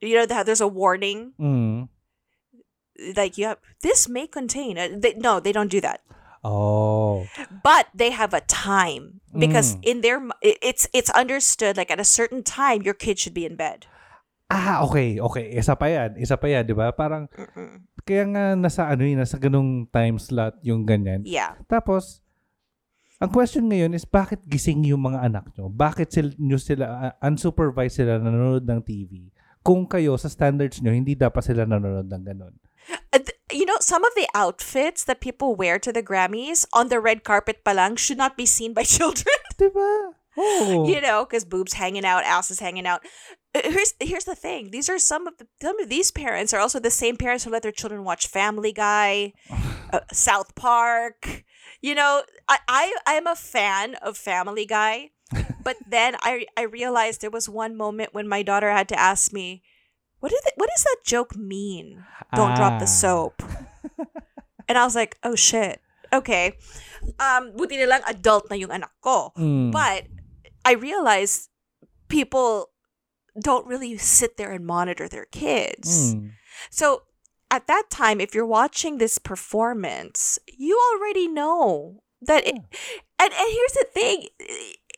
you 0.00 0.16
know, 0.16 0.24
how 0.32 0.40
there's 0.42 0.64
a 0.64 0.68
warning. 0.72 1.36
Mm. 1.36 1.92
Like, 3.16 3.36
you 3.36 3.44
have 3.52 3.60
this 3.84 4.08
may 4.08 4.24
contain. 4.24 4.80
Uh, 4.80 4.88
they, 4.96 5.20
no, 5.20 5.36
they 5.40 5.52
don't 5.52 5.68
do 5.70 5.84
that. 5.84 6.00
Oh. 6.40 7.28
But 7.60 7.92
they 7.92 8.08
have 8.16 8.32
a 8.32 8.40
time 8.48 9.20
because 9.36 9.76
Mm. 9.76 9.84
in 9.84 9.96
their 10.00 10.18
it- 10.40 10.56
it's 10.64 10.88
it's 10.96 11.12
understood. 11.12 11.76
Like 11.76 11.92
at 11.92 12.00
a 12.00 12.08
certain 12.08 12.40
time, 12.40 12.80
your 12.80 12.96
kid 12.96 13.20
should 13.20 13.36
be 13.36 13.44
in 13.44 13.60
bed. 13.60 13.84
Ah, 14.50 14.82
okay, 14.82 15.22
okay. 15.22 15.54
Isa 15.54 15.78
pa 15.78 15.86
yan. 15.86 16.18
Isa 16.18 16.34
pa 16.34 16.50
yan, 16.50 16.66
di 16.66 16.74
ba? 16.74 16.90
Parang, 16.90 17.30
Mm-mm. 17.30 17.86
kaya 18.02 18.26
nga 18.26 18.58
nasa 18.58 18.90
ano 18.90 19.06
yun, 19.06 19.22
nasa 19.22 19.38
ganung 19.38 19.86
time 19.86 20.18
slot 20.18 20.58
yung 20.66 20.82
ganyan. 20.82 21.22
Yeah. 21.22 21.54
Tapos, 21.70 22.26
ang 23.22 23.30
question 23.30 23.70
ngayon 23.70 23.94
is 23.94 24.02
bakit 24.02 24.42
gising 24.50 24.82
yung 24.90 25.06
mga 25.06 25.22
anak 25.22 25.44
nyo? 25.54 25.70
Bakit 25.70 26.08
sila, 26.10 26.30
nyo 26.34 26.58
sila, 26.58 26.84
uh, 26.90 27.14
unsupervised 27.22 28.02
sila 28.02 28.18
nanonood 28.18 28.66
ng 28.66 28.82
TV? 28.82 29.30
Kung 29.62 29.86
kayo, 29.86 30.18
sa 30.18 30.26
standards 30.26 30.82
nyo, 30.82 30.90
hindi 30.90 31.14
dapat 31.14 31.46
sila 31.46 31.62
nanonood 31.62 32.10
ng 32.10 32.24
ganun. 32.26 32.54
Uh, 33.14 33.22
you 33.54 33.68
know, 33.68 33.78
some 33.78 34.02
of 34.02 34.10
the 34.18 34.26
outfits 34.34 35.06
that 35.06 35.22
people 35.22 35.54
wear 35.54 35.78
to 35.78 35.94
the 35.94 36.02
Grammys 36.02 36.66
on 36.74 36.90
the 36.90 36.98
red 36.98 37.22
carpet 37.22 37.62
palang 37.62 37.94
should 37.94 38.18
not 38.18 38.34
be 38.34 38.48
seen 38.48 38.74
by 38.74 38.82
children. 38.98 39.38
Diba? 39.54 40.18
Oh. 40.38 40.88
you 40.88 41.00
know, 41.00 41.26
because 41.26 41.44
boobs 41.44 41.74
hanging 41.74 42.04
out, 42.04 42.24
asses 42.24 42.60
hanging 42.60 42.86
out. 42.86 43.04
Uh, 43.54 43.60
Here's 43.64 43.94
here's 43.98 44.24
the 44.30 44.36
thing. 44.38 44.70
These 44.70 44.88
are 44.88 44.98
some 44.98 45.26
of 45.26 45.38
the 45.38 45.46
some 45.60 45.78
of 45.80 45.88
these 45.90 46.10
parents 46.14 46.54
are 46.54 46.60
also 46.62 46.78
the 46.78 46.90
same 46.90 47.16
parents 47.18 47.42
who 47.44 47.50
let 47.50 47.62
their 47.66 47.74
children 47.74 48.04
watch 48.04 48.26
Family 48.30 48.70
Guy, 48.72 49.32
uh, 49.92 50.00
South 50.12 50.54
Park. 50.54 51.44
You 51.82 51.94
know, 51.98 52.22
I, 52.46 52.58
I 52.68 52.84
I'm 53.06 53.26
a 53.26 53.34
fan 53.34 53.96
of 54.06 54.14
Family 54.16 54.66
Guy, 54.66 55.10
but 55.64 55.76
then 55.86 56.14
I 56.22 56.46
I 56.56 56.62
realized 56.62 57.20
there 57.22 57.30
was 57.34 57.48
one 57.48 57.74
moment 57.76 58.14
when 58.14 58.28
my 58.28 58.42
daughter 58.46 58.70
had 58.70 58.86
to 58.94 58.98
ask 59.00 59.32
me, 59.34 59.62
"What 60.22 60.30
did 60.30 60.40
what 60.54 60.70
does 60.70 60.84
that 60.86 61.02
joke 61.02 61.34
mean? 61.34 62.04
Don't 62.36 62.54
drop 62.54 62.78
the 62.78 62.86
Ah. 62.86 62.98
soap." 63.02 63.42
and 64.70 64.78
I 64.78 64.84
was 64.86 64.94
like, 64.94 65.18
"Oh 65.26 65.34
shit, 65.34 65.80
okay." 66.14 66.54
Um, 67.18 67.50
buti 67.58 67.82
na 67.82 67.90
lang 67.90 68.02
adult 68.06 68.46
na 68.46 68.54
yung 68.54 68.70
anak 68.70 68.94
ko. 69.02 69.32
Mm. 69.34 69.72
But 69.74 70.06
I 70.62 70.78
realized 70.78 71.50
people 72.06 72.70
don't 73.38 73.66
really 73.66 73.96
sit 73.96 74.36
there 74.36 74.50
and 74.50 74.66
monitor 74.66 75.08
their 75.08 75.26
kids. 75.26 76.14
Mm. 76.14 76.32
So 76.70 77.02
at 77.50 77.66
that 77.66 77.90
time, 77.90 78.20
if 78.20 78.34
you're 78.34 78.46
watching 78.46 78.98
this 78.98 79.18
performance, 79.18 80.38
you 80.46 80.78
already 80.94 81.28
know 81.28 82.02
that. 82.22 82.46
It, 82.46 82.54
and 82.54 83.32
and 83.32 83.50
here's 83.50 83.72
the 83.72 83.86
thing: 83.92 84.28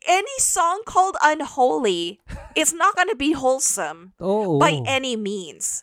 any 0.06 0.38
song 0.38 0.82
called 0.86 1.16
"Unholy" 1.22 2.20
is 2.56 2.72
not 2.72 2.94
going 2.94 3.08
to 3.08 3.16
be 3.16 3.32
wholesome 3.32 4.12
Oo. 4.22 4.58
by 4.58 4.80
any 4.86 5.16
means. 5.16 5.82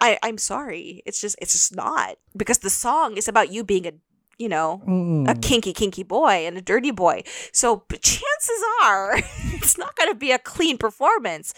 I 0.00 0.18
I'm 0.22 0.38
sorry. 0.38 1.02
It's 1.06 1.20
just 1.20 1.36
it's 1.40 1.52
just 1.52 1.74
not 1.76 2.16
because 2.36 2.58
the 2.58 2.70
song 2.70 3.16
is 3.16 3.28
about 3.28 3.52
you 3.52 3.62
being 3.62 3.86
a 3.86 3.92
you 4.38 4.48
know 4.48 4.80
Mm-mm. 4.86 5.28
a 5.28 5.34
kinky 5.34 5.72
kinky 5.72 6.02
boy 6.02 6.46
and 6.46 6.56
a 6.56 6.62
dirty 6.64 6.90
boy. 6.90 7.22
So 7.52 7.84
chances 7.90 8.60
are 8.82 9.16
it's 9.56 9.76
not 9.78 9.96
going 9.96 10.10
to 10.10 10.18
be 10.18 10.32
a 10.32 10.38
clean 10.38 10.78
performance. 10.78 11.52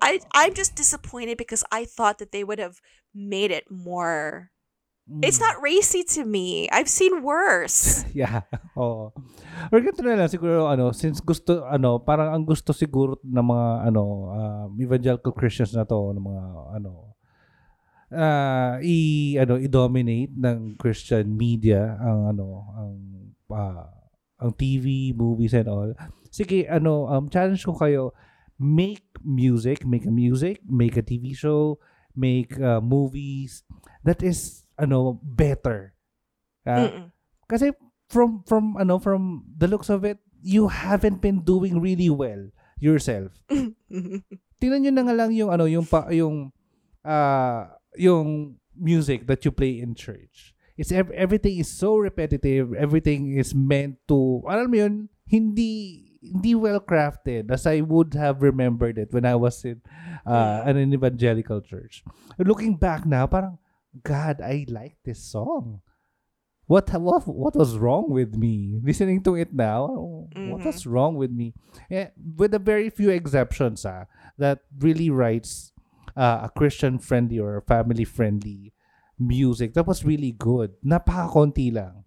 I 0.00 0.20
I'm 0.36 0.52
just 0.52 0.76
disappointed 0.76 1.38
because 1.38 1.64
I 1.72 1.84
thought 1.88 2.18
that 2.18 2.30
they 2.32 2.44
would 2.44 2.58
have 2.60 2.80
made 3.14 3.50
it 3.50 3.70
more. 3.70 4.52
It's 5.22 5.38
Mm. 5.38 5.46
not 5.46 5.62
racy 5.62 6.02
to 6.18 6.26
me. 6.26 6.66
I've 6.74 6.90
seen 6.90 7.22
worse. 7.22 8.02
Yeah. 8.16 8.42
Oo. 8.80 9.14
Or 9.70 9.78
ganito 9.78 10.02
na 10.02 10.18
lang 10.18 10.26
siguro 10.26 10.66
ano, 10.66 10.90
since 10.90 11.22
gusto 11.22 11.62
ano, 11.62 12.02
parang 12.02 12.34
ang 12.34 12.42
gusto 12.42 12.74
siguro 12.74 13.14
ng 13.22 13.46
mga 13.46 13.68
ano, 13.86 14.02
um, 14.34 14.68
evangelical 14.82 15.30
Christians 15.30 15.78
na 15.78 15.86
to 15.86 16.10
ng 16.10 16.26
mga 16.26 16.42
ano 16.82 17.15
uh, 18.12 18.78
i 18.82 19.34
ano 19.40 19.58
i-dominate 19.58 20.34
ng 20.34 20.78
Christian 20.78 21.34
media 21.34 21.98
ang 21.98 22.36
ano 22.36 22.46
ang 22.76 22.94
ah, 23.50 23.90
ang 24.36 24.52
TV, 24.54 25.16
movies 25.16 25.56
and 25.56 25.68
all. 25.70 25.90
Sige, 26.28 26.68
ano 26.68 27.08
um 27.08 27.26
challenge 27.32 27.64
ko 27.64 27.74
kayo 27.74 28.12
make 28.56 29.04
music, 29.24 29.84
make 29.84 30.04
a 30.04 30.12
music, 30.12 30.60
make 30.64 30.96
a 30.96 31.04
TV 31.04 31.36
show, 31.36 31.80
make 32.16 32.56
uh, 32.60 32.80
movies 32.80 33.64
that 34.04 34.20
is 34.24 34.64
ano 34.80 35.20
better. 35.22 35.92
Mm-mm. 36.66 37.14
kasi 37.46 37.70
from 38.10 38.42
from 38.42 38.74
ano 38.74 38.98
from 38.98 39.46
the 39.54 39.70
looks 39.70 39.86
of 39.86 40.02
it, 40.02 40.18
you 40.42 40.66
haven't 40.66 41.22
been 41.22 41.46
doing 41.46 41.78
really 41.78 42.10
well 42.10 42.50
yourself. 42.80 43.32
Tingnan 44.60 44.80
niyo 44.82 44.92
na 44.92 45.04
nga 45.06 45.14
lang 45.14 45.30
yung 45.36 45.52
ano 45.52 45.68
yung 45.68 45.86
pa, 45.86 46.08
yung 46.10 46.50
ah 47.06 47.75
yung 47.96 48.56
music 48.76 49.26
that 49.26 49.44
you 49.44 49.50
play 49.50 49.80
in 49.80 49.94
church. 49.94 50.54
It's 50.76 50.92
ev- 50.92 51.10
everything 51.10 51.58
is 51.58 51.72
so 51.72 51.96
repetitive, 51.96 52.74
everything 52.74 53.36
is 53.36 53.54
meant 53.54 53.96
to 54.08 54.44
alam 54.44 54.70
mo 54.70 54.76
yun, 54.76 55.08
hindi 55.24 56.04
hindi 56.20 56.54
well 56.54 56.80
crafted 56.80 57.50
as 57.50 57.66
I 57.66 57.80
would 57.80 58.14
have 58.14 58.42
remembered 58.42 58.98
it 58.98 59.12
when 59.12 59.24
I 59.24 59.36
was 59.36 59.64
in 59.64 59.80
uh, 60.26 60.62
an 60.66 60.76
evangelical 60.92 61.60
church. 61.60 62.04
Looking 62.38 62.76
back 62.76 63.06
now, 63.06 63.26
parang 63.26 63.58
God, 64.02 64.40
I 64.44 64.66
like 64.68 64.96
this 65.04 65.22
song. 65.22 65.80
What 66.66 66.90
what 66.98 67.24
what 67.30 67.54
was 67.54 67.78
wrong 67.78 68.10
with 68.10 68.34
me? 68.34 68.82
Listening 68.82 69.22
to 69.22 69.38
it 69.38 69.54
now, 69.54 70.26
what 70.34 70.66
was 70.66 70.84
wrong 70.84 71.14
with 71.14 71.30
me? 71.30 71.54
Eh, 71.88 72.10
with 72.18 72.52
a 72.52 72.58
very 72.58 72.90
few 72.90 73.08
exceptions, 73.08 73.86
ah, 73.86 74.10
that 74.36 74.66
really 74.74 75.08
writes 75.08 75.70
uh, 76.16 76.48
a 76.48 76.50
Christian 76.50 76.98
friendly 76.98 77.38
or 77.38 77.60
family 77.68 78.08
friendly 78.08 78.72
music 79.20 79.76
that 79.76 79.86
was 79.86 80.04
really 80.04 80.32
good. 80.32 80.72
Napaka-konti 80.84 81.72
lang. 81.72 82.04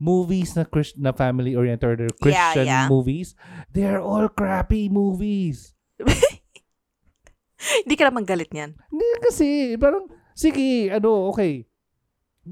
Movies 0.00 0.56
na 0.56 0.64
Christ 0.64 0.96
na 0.96 1.12
family 1.12 1.54
oriented 1.54 2.00
or 2.00 2.10
Christian 2.18 2.66
yeah. 2.66 2.88
movies, 2.88 3.36
they 3.70 3.84
are 3.84 4.00
all 4.00 4.26
crappy 4.32 4.88
movies. 4.88 5.76
Hindi 7.84 7.94
ka 8.00 8.08
naman 8.08 8.24
galit 8.24 8.48
niyan. 8.48 8.72
Hindi 8.88 9.04
kasi, 9.20 9.76
parang, 9.76 10.08
sige, 10.32 10.88
ano, 10.88 11.28
okay. 11.28 11.68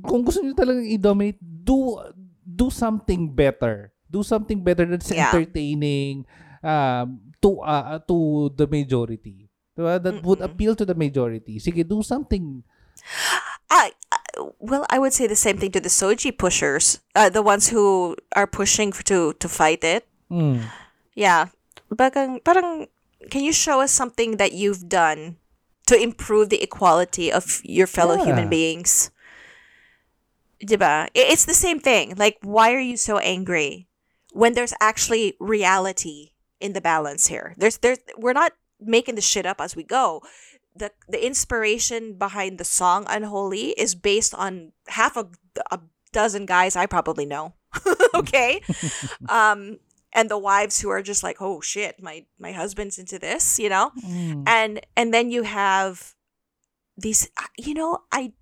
Kung 0.05 0.21
gusto 0.21 0.45
niyo 0.45 0.53
talagang 0.53 0.85
i-dominate, 0.85 1.41
do, 1.41 1.97
do 2.45 2.69
something 2.69 3.33
better. 3.33 3.97
Do 4.13 4.21
something 4.21 4.61
better 4.61 4.85
that's 4.85 5.09
Yeah. 5.09 5.33
entertaining 5.33 6.29
um, 6.61 7.33
to, 7.41 7.65
uh, 7.65 7.97
to 8.05 8.53
the 8.53 8.69
majority. 8.69 9.48
Diba? 9.79 10.03
That 10.03 10.25
would 10.25 10.41
Mm-mm. 10.41 10.51
appeal 10.51 10.75
to 10.75 10.85
the 10.85 10.95
majority. 10.95 11.63
Sige, 11.63 11.87
do 11.87 12.03
something. 12.03 12.65
I, 13.71 13.93
well, 14.59 14.85
I 14.91 14.99
would 14.99 15.13
say 15.13 15.27
the 15.27 15.37
same 15.37 15.59
thing 15.59 15.71
to 15.73 15.81
the 15.81 15.89
SOGIE 15.89 16.33
pushers, 16.33 17.01
uh, 17.15 17.31
the 17.31 17.43
ones 17.43 17.69
who 17.69 18.17
are 18.35 18.47
pushing 18.47 18.91
to 19.07 19.33
to 19.39 19.49
fight 19.49 19.85
it. 19.85 20.09
Mm. 20.31 20.67
Yeah, 21.15 21.55
parang, 21.95 22.41
parang, 22.43 22.89
can 23.31 23.45
you 23.45 23.53
show 23.53 23.81
us 23.81 23.93
something 23.93 24.37
that 24.37 24.53
you've 24.53 24.89
done 24.89 25.37
to 25.87 25.95
improve 25.95 26.51
the 26.51 26.63
equality 26.63 27.33
of 27.33 27.63
your 27.65 27.87
fellow 27.87 28.19
human 28.25 28.49
beings? 28.49 29.11
Diba? 30.59 31.09
It's 31.15 31.47
the 31.47 31.55
same 31.55 31.79
thing. 31.79 32.15
Like, 32.17 32.39
why 32.43 32.75
are 32.75 32.83
you 32.83 32.97
so 32.97 33.19
angry 33.19 33.87
when 34.33 34.55
there's 34.55 34.75
actually 34.81 35.35
reality 35.39 36.35
in 36.61 36.73
the 36.73 36.81
balance 36.83 37.29
here? 37.29 37.55
There's, 37.57 37.79
there's, 37.79 37.99
we're 38.19 38.35
not 38.35 38.53
making 38.81 39.15
the 39.15 39.21
shit 39.21 39.47
up 39.47 39.61
as 39.61 39.77
we 39.77 39.83
go. 39.83 40.23
The, 40.75 40.93
the 41.09 41.25
inspiration 41.25 42.15
behind 42.19 42.59
the 42.59 42.65
song 42.65 43.07
Unholy 43.09 43.71
is 43.71 43.95
based 43.95 44.35
on 44.35 44.73
half 44.89 45.17
a, 45.17 45.29
a 45.71 45.81
dozen 46.13 46.47
guys 46.47 46.77
I 46.77 46.87
probably 46.87 47.27
know. 47.27 47.55
okay? 48.15 48.61
um, 49.29 49.79
and 50.13 50.31
the 50.31 50.39
wives 50.39 50.81
who 50.81 50.89
are 50.89 51.03
just 51.03 51.23
like, 51.23 51.37
oh 51.41 51.61
shit, 51.61 52.01
my, 52.01 52.25
my 52.39 52.53
husband's 52.53 52.99
into 52.99 53.19
this, 53.19 53.59
you 53.59 53.69
know? 53.69 53.91
Mm. 54.05 54.45
and 54.47 54.81
and 54.97 55.13
then 55.13 55.31
you 55.31 55.43
have 55.43 56.15
these 56.99 57.31
you 57.57 57.75
know 57.75 57.99
i 58.11 58.33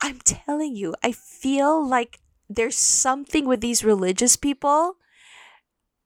i'm 0.00 0.18
telling 0.20 0.74
you 0.74 0.94
i 1.02 1.12
feel 1.12 1.86
like 1.86 2.20
there's 2.48 2.76
something 2.76 3.46
with 3.46 3.60
these 3.60 3.84
religious 3.84 4.36
people 4.36 4.96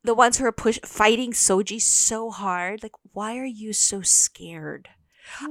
the 0.03 0.15
ones 0.15 0.39
who 0.39 0.45
are 0.47 0.53
push 0.53 0.79
fighting 0.85 1.33
SOGIE 1.35 1.79
so 1.81 2.31
hard 2.31 2.83
like 2.83 2.97
why 3.13 3.37
are 3.39 3.45
you 3.49 3.73
so 3.73 4.01
scared 4.03 4.89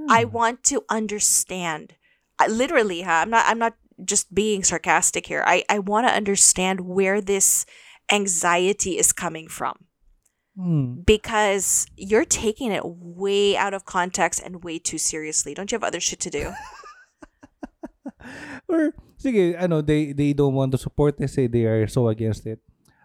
i 0.10 0.24
Hmm. 0.26 0.32
want 0.32 0.64
to 0.74 0.84
understand 0.90 1.94
I, 2.40 2.48
literally 2.48 3.02
huh? 3.04 3.24
i'm 3.24 3.30
not 3.30 3.46
i'm 3.48 3.60
not 3.60 3.76
just 4.04 4.34
being 4.34 4.64
sarcastic 4.64 5.28
here 5.28 5.44
i 5.46 5.64
i 5.70 5.80
want 5.80 6.08
to 6.08 6.14
understand 6.14 6.82
where 6.82 7.22
this 7.22 7.66
anxiety 8.12 8.98
is 8.98 9.14
coming 9.14 9.48
from 9.48 9.86
Mm. 10.60 11.06
because 11.08 11.88
you're 11.96 12.26
taking 12.28 12.74
it 12.76 12.84
way 12.84 13.56
out 13.56 13.72
of 13.74 13.86
context 13.88 14.42
and 14.44 14.60
way 14.62 14.76
too 14.78 14.98
seriously. 15.00 15.54
Don't 15.56 15.72
you 15.72 15.78
have 15.80 15.88
other 15.88 16.02
shit 16.04 16.20
to 16.20 16.30
do? 16.30 16.52
Or, 18.68 18.92
sige, 19.18 19.56
ano, 19.56 19.82
they, 19.82 20.12
they 20.12 20.34
don't 20.34 20.54
want 20.54 20.72
to 20.74 20.78
support 20.78 21.18
They 21.18 21.28
say 21.28 21.48
they 21.48 21.64
are 21.66 21.88
so 21.88 22.10
against 22.10 22.46
it. 22.46 22.60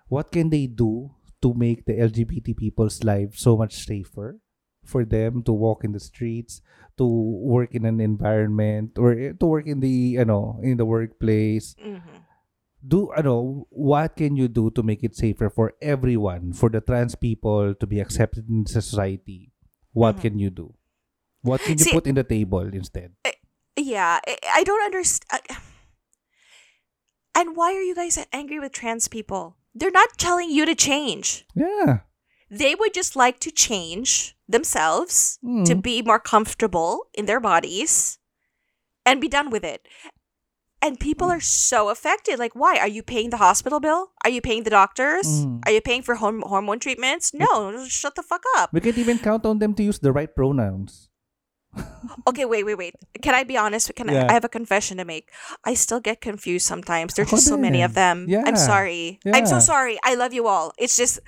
What 0.09 0.33
can 0.33 0.51
they 0.51 0.67
do 0.67 1.11
to 1.45 1.53
make 1.53 1.85
the 1.85 1.93
LGBT 2.01 2.57
people's 2.57 3.05
lives 3.05 3.39
so 3.45 3.55
much 3.61 3.77
safer? 3.85 4.41
For 4.85 5.05
them 5.05 5.41
to 5.49 5.53
walk 5.53 5.81
in 5.85 5.93
the 5.97 6.01
streets, 6.01 6.61
to 7.01 7.05
work 7.09 7.73
in 7.73 7.85
an 7.89 8.01
environment, 8.05 9.01
or 9.01 9.17
eh, 9.17 9.33
to 9.41 9.47
work 9.49 9.65
in 9.65 9.81
the, 9.81 10.21
you 10.21 10.25
know 10.29 10.61
in 10.65 10.77
the 10.77 10.85
workplace. 10.85 11.73
hmm 11.81 12.01
Do, 12.85 13.09
know 13.25 13.65
what 13.73 14.13
can 14.21 14.37
you 14.37 14.45
do 14.45 14.69
to 14.77 14.85
make 14.85 15.01
it 15.01 15.17
safer 15.17 15.49
for 15.49 15.73
everyone, 15.81 16.53
for 16.53 16.69
the 16.69 16.85
trans 16.85 17.17
people 17.17 17.73
to 17.73 17.87
be 17.89 17.97
accepted 17.97 18.45
in 18.53 18.69
society? 18.69 19.57
what 19.97 20.21
can 20.21 20.37
you 20.37 20.53
do? 20.53 20.75
What 21.41 21.65
can 21.65 21.81
you 21.81 21.85
See- 21.89 21.97
put 21.97 22.05
in 22.05 22.21
the 22.21 22.25
table 22.29 22.69
instead? 22.69 23.17
Yeah, 23.81 24.21
I, 24.21 24.61
I 24.61 24.69
don't 24.69 24.85
understand. 24.85 25.33
And 27.35 27.57
why 27.57 27.75
are 27.75 27.83
you 27.83 27.95
guys 27.95 28.19
angry 28.33 28.61
with 28.61 28.73
trans 28.73 29.09
people? 29.09 29.57
They're 29.75 29.91
not 29.91 30.17
telling 30.19 30.51
you 30.51 30.65
to 30.67 30.75
change. 30.75 31.45
Yeah. 31.55 32.01
They 32.51 32.75
would 32.75 32.95
just 32.95 33.17
like 33.17 33.41
to 33.41 33.51
change 33.51 34.37
themselves 34.47 35.39
to 35.43 35.75
Mm. 35.75 35.83
be 35.83 36.03
more 36.03 36.21
comfortable 36.21 37.09
in 37.15 37.27
their 37.27 37.41
bodies 37.41 38.19
and 39.05 39.21
be 39.21 39.29
done 39.29 39.51
with 39.51 39.65
it. 39.65 39.89
And 40.81 41.01
people 41.01 41.31
are 41.31 41.41
so 41.41 41.89
affected. 41.89 42.39
Like, 42.39 42.53
why? 42.55 42.77
Are 42.77 42.87
you 42.89 43.03
paying 43.03 43.31
the 43.31 43.39
hospital 43.39 43.81
bill? 43.81 44.13
Are 44.23 44.31
you 44.31 44.43
paying 44.43 44.65
the 44.65 44.71
doctors? 44.71 45.27
Mm. 45.27 45.63
Are 45.65 45.73
you 45.73 45.81
paying 45.81 46.03
for 46.03 46.17
horm- 46.17 46.43
hormone 46.45 46.79
treatments? 46.79 47.33
No, 47.33 47.87
shut 47.89 48.15
the 48.15 48.23
fuck 48.23 48.43
up. 48.59 48.71
We 48.73 48.81
can't 48.81 48.99
even 48.99 49.19
count 49.19 49.47
on 49.47 49.59
them 49.59 49.73
to 49.75 49.83
use 49.83 49.99
the 49.99 50.13
right 50.13 50.29
pronouns. 50.35 51.09
Okay, 52.27 52.45
wait, 52.45 52.65
wait, 52.65 52.79
wait. 52.79 52.95
Can 53.21 53.35
I 53.35 53.45
be 53.45 53.57
honest? 53.57 53.93
Can 53.95 54.09
Yeah. 54.09 54.25
I, 54.27 54.31
I 54.31 54.33
have 54.33 54.45
a 54.45 54.49
confession 54.49 54.97
to 54.99 55.05
make? 55.05 55.29
I 55.65 55.75
still 55.75 56.01
get 56.01 56.21
confused 56.21 56.65
sometimes. 56.65 57.15
There's 57.15 57.29
just 57.31 57.47
so 57.47 57.57
many 57.59 57.83
of 57.83 57.93
them. 57.95 58.27
din. 58.27 58.41
I'm 58.47 58.55
Yeah. 58.57 58.67
sorry. 58.71 59.19
I'm 59.27 59.45
so 59.47 59.59
sorry. 59.61 59.99
I 60.05 60.15
love 60.15 60.33
you 60.33 60.47
all. 60.47 60.73
It's 60.79 60.97
just, 60.97 61.21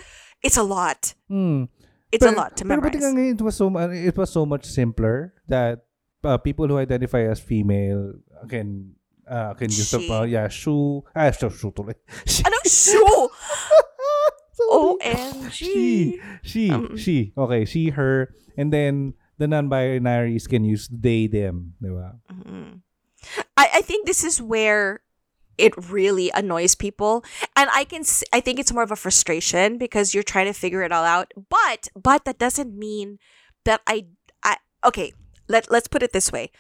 it's 0.43 0.57
a 0.57 0.63
lot. 0.63 1.13
Mm. 1.31 1.69
It's 2.13 2.25
a 2.25 2.31
lot 2.31 2.57
to 2.59 2.65
pero 2.65 2.81
memorize. 2.81 3.03
ngayon, 3.03 3.35
it 3.35 3.43
was 3.43 3.57
so 3.59 3.67
it 3.93 4.17
was 4.17 4.31
so 4.31 4.47
much 4.47 4.65
simpler 4.65 5.35
that 5.51 5.85
uh, 6.23 6.39
people 6.39 6.65
who 6.71 6.79
identify 6.79 7.27
as 7.27 7.43
female 7.43 8.15
can 8.49 8.95
uh, 9.27 9.53
can 9.59 9.69
use 9.69 9.91
the 9.91 10.01
uh, 10.07 10.23
yeah 10.23 10.47
shoe 10.49 11.03
ah 11.19 11.29
shoe 11.35 11.51
shoe 11.51 11.75
tuloy. 11.75 11.99
Anong 12.47 12.65
shoe? 12.65 13.29
OMG. 14.67 15.51
she 15.53 16.21
she 16.43 16.71
Um, 16.71 16.97
she 16.97 17.33
okay 17.37 17.65
she 17.67 17.91
her 17.91 18.33
and 18.57 18.73
then 18.73 19.15
the 19.39 19.47
non-binaries 19.47 20.49
can 20.49 20.65
use 20.65 20.89
they 20.91 21.27
them 21.27 21.75
diba? 21.83 22.17
Mhm. 22.33 22.81
I, 23.57 23.81
I 23.81 23.83
think 23.83 24.07
this 24.07 24.23
is 24.25 24.41
where 24.41 25.01
it 25.59 25.73
really 25.89 26.29
annoys 26.37 26.77
people 26.77 27.25
and 27.57 27.73
i 27.73 27.81
can 27.83 28.05
s- 28.05 28.21
i 28.33 28.41
think 28.45 28.61
it's 28.61 28.73
more 28.77 28.85
of 28.85 28.93
a 28.93 28.97
frustration 28.97 29.79
because 29.81 30.13
you're 30.13 30.23
trying 30.27 30.45
to 30.45 30.53
figure 30.53 30.85
it 30.85 30.93
all 30.93 31.05
out 31.05 31.33
but 31.49 31.89
but 31.97 32.29
that 32.29 32.37
doesn't 32.37 32.77
mean 32.77 33.17
that 33.65 33.81
i 33.89 34.05
i 34.45 34.61
okay 34.85 35.17
let, 35.49 35.71
let's 35.73 35.89
put 35.89 36.05
it 36.05 36.13
this 36.13 36.29
way 36.31 36.53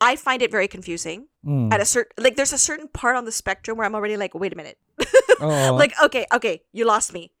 i 0.00 0.14
find 0.14 0.38
it 0.40 0.50
very 0.54 0.68
confusing 0.70 1.26
Mm. 1.44 1.74
at 1.74 1.82
a 1.82 1.84
certain 1.84 2.14
like 2.16 2.38
there's 2.40 2.54
a 2.54 2.62
certain 2.62 2.88
part 2.88 3.16
on 3.20 3.26
the 3.26 3.34
spectrum 3.34 3.76
where 3.76 3.84
i'm 3.84 3.92
already 3.98 4.16
like 4.16 4.32
wait 4.38 4.54
a 4.54 4.56
minute 4.56 4.78
Oo. 5.44 5.74
like 5.82 5.92
okay 6.00 6.24
okay 6.32 6.62
you 6.72 6.86
lost 6.86 7.12
me 7.12 7.34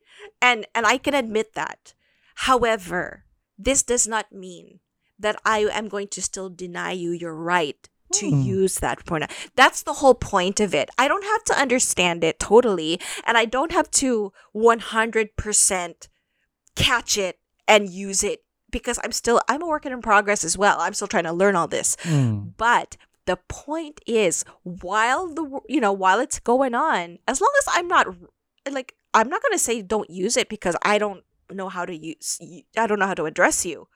and 0.44 0.66
and 0.74 0.84
i 0.84 0.98
can 1.00 1.14
admit 1.16 1.54
that 1.56 1.94
however 2.44 3.24
this 3.56 3.80
does 3.86 4.04
not 4.10 4.28
mean 4.28 4.83
that 5.18 5.36
i 5.44 5.58
am 5.72 5.88
going 5.88 6.08
to 6.08 6.20
still 6.22 6.48
deny 6.50 6.92
you 6.92 7.10
your 7.10 7.34
right 7.34 7.88
to 8.12 8.28
Hmm. 8.30 8.42
use 8.42 8.76
that 8.80 9.04
pronoun 9.06 9.28
that's 9.56 9.82
the 9.82 9.94
whole 9.94 10.14
point 10.14 10.60
of 10.60 10.74
it 10.74 10.88
i 10.98 11.08
don't 11.08 11.24
have 11.24 11.42
to 11.44 11.54
understand 11.60 12.22
it 12.22 12.38
totally 12.38 13.00
and 13.26 13.36
i 13.36 13.44
don't 13.44 13.72
have 13.72 13.90
to 13.92 14.32
100% 14.54 16.08
catch 16.76 17.16
it 17.18 17.38
and 17.68 17.88
use 17.88 18.22
it 18.24 18.42
because 18.70 18.98
i'm 19.04 19.12
still 19.12 19.40
i'm 19.48 19.62
a 19.62 19.66
work 19.66 19.86
in 19.86 20.00
progress 20.02 20.44
as 20.44 20.58
well 20.58 20.76
i'm 20.80 20.92
still 20.94 21.06
trying 21.08 21.24
to 21.24 21.32
learn 21.32 21.56
all 21.56 21.68
this 21.68 21.96
Mm. 22.04 22.52
but 22.56 22.96
the 23.26 23.38
point 23.48 24.02
is, 24.06 24.44
while 24.64 25.28
the 25.32 25.60
you 25.66 25.80
know 25.80 25.94
while 25.94 26.20
it's 26.20 26.38
going 26.38 26.74
on, 26.74 27.18
as 27.26 27.40
long 27.40 27.50
as 27.60 27.66
I'm 27.74 27.88
not 27.88 28.06
like 28.70 28.94
I'm 29.14 29.30
not 29.30 29.40
gonna 29.42 29.58
say 29.58 29.80
don't 29.80 30.10
use 30.10 30.36
it 30.36 30.50
because 30.50 30.76
I 30.82 30.98
don't 30.98 31.24
know 31.50 31.70
how 31.70 31.86
to 31.86 31.96
use. 31.96 32.38
I 32.76 32.86
don't 32.86 32.98
know 32.98 33.06
how 33.06 33.14
to 33.14 33.24
address 33.24 33.64
you. 33.64 33.88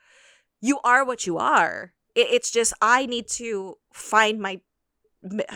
You 0.61 0.79
are 0.83 1.05
what 1.05 1.25
you 1.25 1.37
are. 1.37 1.93
It's 2.15 2.51
just 2.51 2.73
I 2.81 3.05
need 3.05 3.27
to 3.29 3.77
find 3.93 4.39
my. 4.39 4.61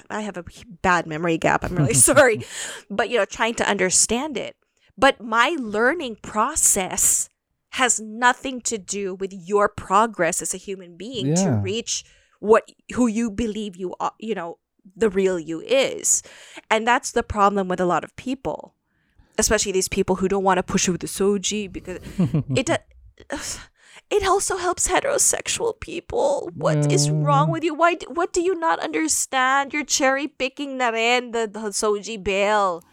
I 0.10 0.22
have 0.22 0.38
a 0.38 0.44
bad 0.82 1.08
memory 1.08 1.38
gap. 1.38 1.64
I'm 1.64 1.76
really 1.76 1.94
sorry, 2.10 2.46
but 2.90 3.10
you 3.10 3.18
know, 3.18 3.26
trying 3.26 3.56
to 3.56 3.70
understand 3.70 4.38
it. 4.38 4.56
But 4.98 5.22
my 5.22 5.56
learning 5.60 6.18
process 6.22 7.30
has 7.72 8.00
nothing 8.00 8.62
to 8.62 8.78
do 8.78 9.16
with 9.16 9.34
your 9.34 9.68
progress 9.68 10.42
as 10.42 10.54
a 10.54 10.58
human 10.58 10.96
being 10.96 11.34
to 11.34 11.50
reach 11.50 12.04
what 12.40 12.70
who 12.94 13.08
you 13.08 13.32
believe 13.32 13.76
you 13.76 13.96
are, 14.00 14.12
you 14.20 14.36
know, 14.36 14.60
the 14.96 15.10
real 15.10 15.40
you 15.40 15.62
is. 15.62 16.22
And 16.70 16.88
that's 16.88 17.12
the 17.12 17.24
problem 17.24 17.68
with 17.68 17.80
a 17.80 17.86
lot 17.86 18.04
of 18.04 18.16
people. 18.16 18.76
Especially 19.40 19.72
these 19.72 19.88
people 19.88 20.18
who 20.18 20.28
don't 20.28 20.44
want 20.44 20.60
to 20.60 20.64
push 20.64 20.88
it 20.88 20.92
with 20.92 21.02
the 21.02 21.08
SOGIE 21.08 21.68
because 21.68 21.98
it 22.56 22.70
it 24.14 24.22
also 24.22 24.62
helps 24.62 24.86
heterosexual 24.86 25.74
people. 25.82 26.54
What 26.54 26.94
is 26.94 27.10
wrong 27.10 27.50
mm. 27.50 27.54
with 27.58 27.64
you? 27.66 27.74
Why? 27.74 27.98
What 28.06 28.30
do 28.30 28.46
you 28.46 28.54
not 28.54 28.78
understand? 28.78 29.74
You're 29.74 29.90
cherry 29.90 30.30
picking 30.30 30.78
na 30.78 30.94
rin 30.94 31.34
the, 31.34 31.50
the 31.50 31.74
SOGIE 31.74 32.22
bill. 32.22 32.86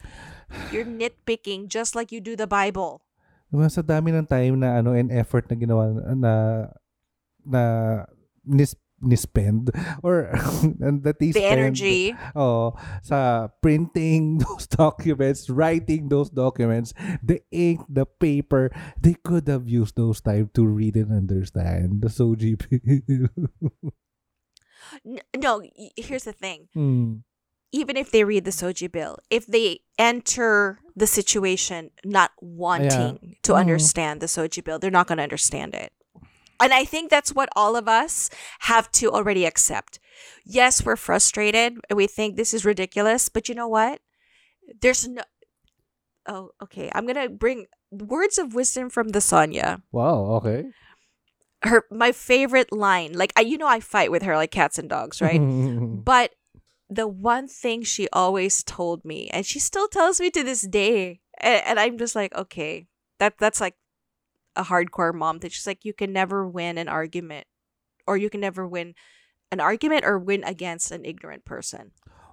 You're 0.72 0.88
nitpicking 0.88 1.68
just 1.68 1.92
like 1.92 2.08
you 2.10 2.24
do 2.24 2.34
the 2.34 2.48
Bible. 2.48 3.04
Diba, 3.52 3.68
sa 3.68 3.84
dami 3.84 4.16
ng 4.16 4.26
time 4.26 4.64
na 4.64 4.80
ano 4.80 4.96
and 4.96 5.12
effort 5.12 5.44
na 5.52 5.60
ginawa 5.60 5.92
na 6.16 6.32
na 7.44 7.62
nis 8.48 8.72
nispend 9.02 9.72
or 10.04 10.28
and 10.80 11.02
that 11.04 11.18
they 11.18 11.32
The 11.32 11.40
spend 11.40 11.60
energy. 11.60 12.14
oh 12.36 12.76
sa 13.02 13.48
printing 13.64 14.38
those 14.44 14.66
documents 14.68 15.48
writing 15.48 16.08
those 16.12 16.28
documents 16.30 16.92
the 17.24 17.40
ink 17.50 17.80
the 17.88 18.04
paper 18.04 18.68
they 19.00 19.16
could 19.24 19.48
have 19.48 19.64
used 19.68 19.96
those 19.96 20.20
time 20.20 20.50
to 20.52 20.66
read 20.66 20.96
and 20.96 21.12
understand 21.12 22.02
the 22.04 22.08
SOGIE 22.12 22.56
N- 25.06 25.20
No, 25.36 25.62
here's 25.96 26.24
the 26.24 26.32
thing. 26.32 26.68
Hmm. 26.74 27.22
even 27.72 27.94
if 27.96 28.10
they 28.10 28.24
read 28.24 28.42
the 28.44 28.50
SOGIE 28.50 28.88
bill, 28.90 29.14
if 29.30 29.46
they 29.46 29.78
enter 29.96 30.80
the 30.96 31.06
situation 31.06 31.90
not 32.04 32.32
wanting 32.42 33.36
to 33.46 33.52
Mhm. 33.52 33.60
understand 33.62 34.18
the 34.20 34.26
SOGIE 34.26 34.60
bill, 34.66 34.80
they're 34.82 34.90
not 34.90 35.06
going 35.06 35.18
to 35.18 35.22
understand 35.22 35.74
it. 35.78 35.92
And 36.60 36.72
I 36.72 36.84
think 36.84 37.10
that's 37.10 37.34
what 37.34 37.48
all 37.56 37.76
of 37.76 37.88
us 37.88 38.30
have 38.60 38.90
to 38.92 39.10
already 39.10 39.44
accept. 39.46 39.98
Yes, 40.44 40.84
we're 40.84 40.96
frustrated 40.96 41.78
and 41.88 41.96
we 41.96 42.06
think 42.06 42.36
this 42.36 42.52
is 42.52 42.64
ridiculous, 42.64 43.28
but 43.28 43.48
you 43.48 43.54
know 43.54 43.68
what? 43.68 44.00
There's 44.80 45.08
no 45.08 45.22
Oh, 46.28 46.50
okay. 46.62 46.90
I'm 46.94 47.06
going 47.06 47.16
to 47.16 47.28
bring 47.30 47.66
words 47.90 48.38
of 48.38 48.54
wisdom 48.54 48.90
from 48.90 49.08
the 49.08 49.20
Sonia. 49.20 49.82
wow 49.90 50.38
okay 50.38 50.66
Her 51.62 51.84
my 51.90 52.12
favorite 52.12 52.72
line. 52.72 53.12
Like 53.14 53.32
I 53.36 53.40
you 53.42 53.58
know 53.58 53.66
I 53.66 53.80
fight 53.80 54.10
with 54.10 54.22
her 54.22 54.36
like 54.36 54.50
cats 54.50 54.78
and 54.78 54.88
dogs, 54.88 55.20
right? 55.20 55.40
But 56.04 56.32
the 56.88 57.06
one 57.08 57.48
thing 57.48 57.82
she 57.82 58.08
always 58.12 58.62
told 58.64 59.04
me, 59.04 59.28
and 59.32 59.46
she 59.46 59.58
still 59.58 59.88
tells 59.88 60.20
me 60.20 60.30
to 60.30 60.42
this 60.42 60.62
day, 60.62 61.20
and, 61.38 61.62
and 61.66 61.76
I'm 61.80 61.98
just 61.98 62.14
like, 62.16 62.34
okay, 62.34 62.86
that 63.18 63.34
that's 63.38 63.60
like 63.60 63.74
a 64.56 64.64
hardcore 64.64 65.14
mom 65.14 65.38
thing. 65.38 65.50
She's 65.50 65.66
like, 65.66 65.84
you 65.84 65.92
can 65.92 66.12
never 66.12 66.46
win 66.46 66.78
an 66.78 66.88
argument, 66.88 67.46
or 68.06 68.16
you 68.16 68.30
can 68.30 68.40
never 68.40 68.66
win 68.66 68.94
an 69.50 69.60
argument 69.60 70.04
or 70.04 70.18
win 70.18 70.44
against 70.44 70.90
an 70.90 71.04
ignorant 71.04 71.44
person. 71.44 71.92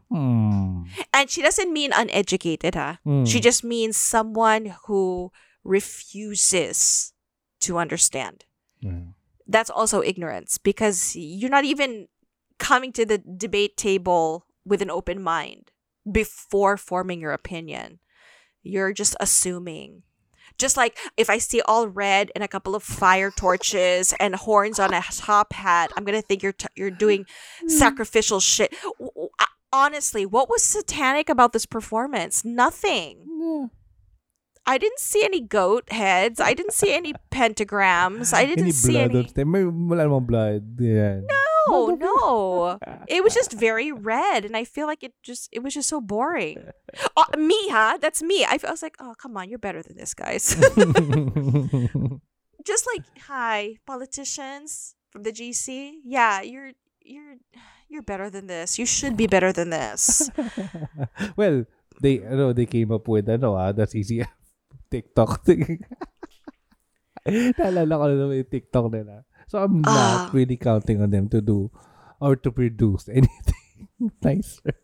Hmm. 0.10 0.84
And 1.14 1.30
she 1.30 1.42
doesn't 1.42 1.74
mean 1.74 1.92
uneducated, 1.94 2.76
huh? 2.76 2.96
Hmm. 3.04 3.26
She 3.26 3.40
just 3.40 3.64
means 3.64 3.98
someone 3.98 4.74
who 4.86 5.32
refuses 5.64 7.14
to 7.60 7.78
understand 7.78 8.46
Yeah. 8.80 9.12
that's 9.48 9.70
also 9.70 10.02
ignorance 10.02 10.58
because 10.58 11.16
you're 11.16 11.50
not 11.50 11.66
even 11.66 12.08
coming 12.60 12.92
to 12.94 13.06
the 13.06 13.18
debate 13.18 13.76
table 13.78 14.46
with 14.66 14.82
an 14.82 14.90
open 14.92 15.22
mind 15.22 15.72
before 16.10 16.78
forming 16.78 17.20
your 17.20 17.32
opinion. 17.34 18.00
You're 18.64 18.94
just 18.94 19.16
assuming. 19.20 20.04
Just 20.58 20.78
like 20.78 20.98
if 21.18 21.30
I 21.30 21.38
see 21.38 21.62
all 21.62 21.88
red 21.88 22.32
and 22.36 22.44
a 22.44 22.48
couple 22.48 22.76
of 22.76 22.84
fire 22.84 23.32
torches 23.32 24.14
and 24.20 24.36
horns 24.36 24.80
on 24.80 24.94
a 24.94 25.02
top 25.12 25.54
hat, 25.54 25.92
I'm 25.96 26.04
gonna 26.04 26.22
think 26.22 26.42
you're 26.44 26.54
t- 26.54 26.68
you're 26.76 26.92
doing 26.92 27.26
mm. 27.64 27.70
sacrificial 27.70 28.40
shit. 28.40 28.72
W- 29.00 29.12
w- 29.14 29.30
I- 29.40 29.48
Honestly, 29.74 30.26
what 30.26 30.48
was 30.50 30.64
satanic 30.64 31.28
about 31.28 31.52
this 31.52 31.66
performance? 31.68 32.46
Nothing. 32.46 33.20
Yeah. 33.38 33.66
I 34.66 34.78
didn't 34.78 35.00
see 35.00 35.24
any 35.24 35.42
goat 35.42 35.92
heads. 35.92 36.40
I 36.40 36.54
didn't 36.54 36.74
see 36.74 36.92
any 36.94 37.14
pentagrams. 37.32 38.34
I 38.34 38.46
didn't 38.46 38.64
Any 38.64 38.72
see 38.72 38.94
blood 38.94 39.12
any. 39.12 39.20
on 39.20 39.28
stem? 39.28 39.52
May 39.52 39.64
wala 39.64 40.04
namang 40.08 40.28
blood. 40.28 40.64
Yeah. 40.80 41.20
No, 41.24 41.44
no. 42.00 42.80
It 43.08 43.24
was 43.24 43.34
just 43.34 43.54
very 43.54 43.92
red, 43.92 44.46
and 44.46 44.56
I 44.56 44.64
feel 44.64 44.88
like 44.88 45.04
it 45.04 45.14
just 45.24 45.50
it 45.52 45.64
was 45.64 45.74
just 45.74 45.90
so 45.90 46.02
boring. 46.02 46.64
Uh, 47.18 47.26
me, 47.38 47.70
huh? 47.70 47.98
That's 48.00 48.24
me. 48.24 48.46
I, 48.46 48.58
I 48.64 48.72
was 48.72 48.82
like, 48.82 48.96
oh, 49.00 49.14
come 49.18 49.36
on, 49.38 49.50
you're 49.50 49.60
better 49.60 49.84
than 49.84 49.98
this, 49.98 50.14
guys. 50.14 50.56
just 52.66 52.88
like, 52.88 53.04
hi, 53.28 53.76
politicians 53.86 54.96
from 55.10 55.24
the 55.24 55.32
GC. 55.32 56.00
Yeah, 56.06 56.42
you're 56.42 56.72
you're 57.04 57.36
you're 57.90 58.02
better 58.02 58.30
than 58.30 58.48
this. 58.48 58.80
You 58.80 58.86
should 58.86 59.18
be 59.18 59.28
better 59.28 59.52
than 59.52 59.70
this. 59.70 60.30
well, 61.36 61.66
they 62.02 62.24
ano, 62.24 62.54
they 62.54 62.66
came 62.66 62.92
up 62.92 63.08
with 63.08 63.30
ano 63.30 63.56
ah, 63.56 63.72
that's 63.72 63.96
easy. 63.96 64.24
TikTok 64.92 65.44
thing. 65.44 65.84
Naalala 67.28 68.00
ko 68.00 68.04
na 68.08 68.16
naman 68.16 68.40
yung 68.40 68.52
TikTok 68.52 68.86
nila. 68.92 69.28
So 69.48 69.64
I'm 69.64 69.82
Ah. 69.88 70.28
not 70.28 70.34
really 70.36 70.58
counting 70.58 71.02
on 71.02 71.12
them 71.12 71.30
to 71.32 71.40
do 71.42 71.72
or 72.20 72.36
to 72.36 72.52
produce 72.52 73.08
anything 73.18 74.12
nicer. 74.22 74.76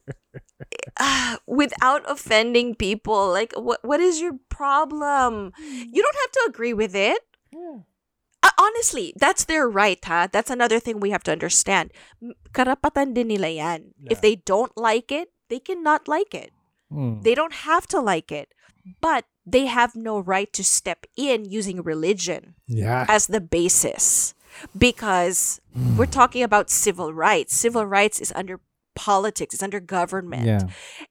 Ah, 1.00 1.38
without 1.46 2.04
offending 2.10 2.76
people. 2.76 3.30
Like, 3.32 3.54
what 3.60 3.84
what 3.84 4.00
is 4.00 4.22
your 4.22 4.40
problem? 4.50 5.52
You 5.60 6.00
don't 6.02 6.20
have 6.24 6.32
to 6.32 6.44
agree 6.48 6.74
with 6.74 6.96
it. 6.96 7.20
Uh, 8.44 8.52
honestly, 8.60 9.14
that's 9.16 9.46
their 9.48 9.68
right, 9.70 10.00
ha? 10.04 10.28
That's 10.32 10.52
another 10.52 10.80
thing 10.80 11.00
we 11.00 11.12
have 11.16 11.24
to 11.28 11.32
understand. 11.32 11.92
Karapatan 12.52 13.16
din 13.16 13.32
nila 13.32 13.48
yan. 13.50 13.96
If 14.12 14.20
they 14.20 14.36
don't 14.44 14.76
like 14.76 15.12
it, 15.16 15.32
they 15.48 15.60
cannot 15.64 16.08
like 16.12 16.36
it. 16.36 16.52
Mm. 16.92 17.24
They 17.24 17.36
don't 17.36 17.64
have 17.64 17.88
to 17.96 18.00
like 18.04 18.32
it. 18.36 18.52
But 19.00 19.24
they 19.48 19.72
have 19.72 19.96
no 19.96 20.20
right 20.20 20.52
to 20.54 20.64
step 20.64 21.08
in 21.16 21.48
using 21.48 21.80
religion 21.88 22.60
Yeah. 22.68 23.08
as 23.08 23.28
the 23.32 23.40
basis. 23.40 24.36
Because 24.78 25.62
we're 25.98 26.06
talking 26.06 26.44
about 26.44 26.70
civil 26.70 27.14
rights. 27.14 27.56
Civil 27.56 27.86
rights 27.86 28.20
is 28.20 28.32
under 28.36 28.60
politics, 28.96 29.54
it's 29.54 29.64
under 29.64 29.80
government. 29.80 30.46
Yeah. 30.46 30.62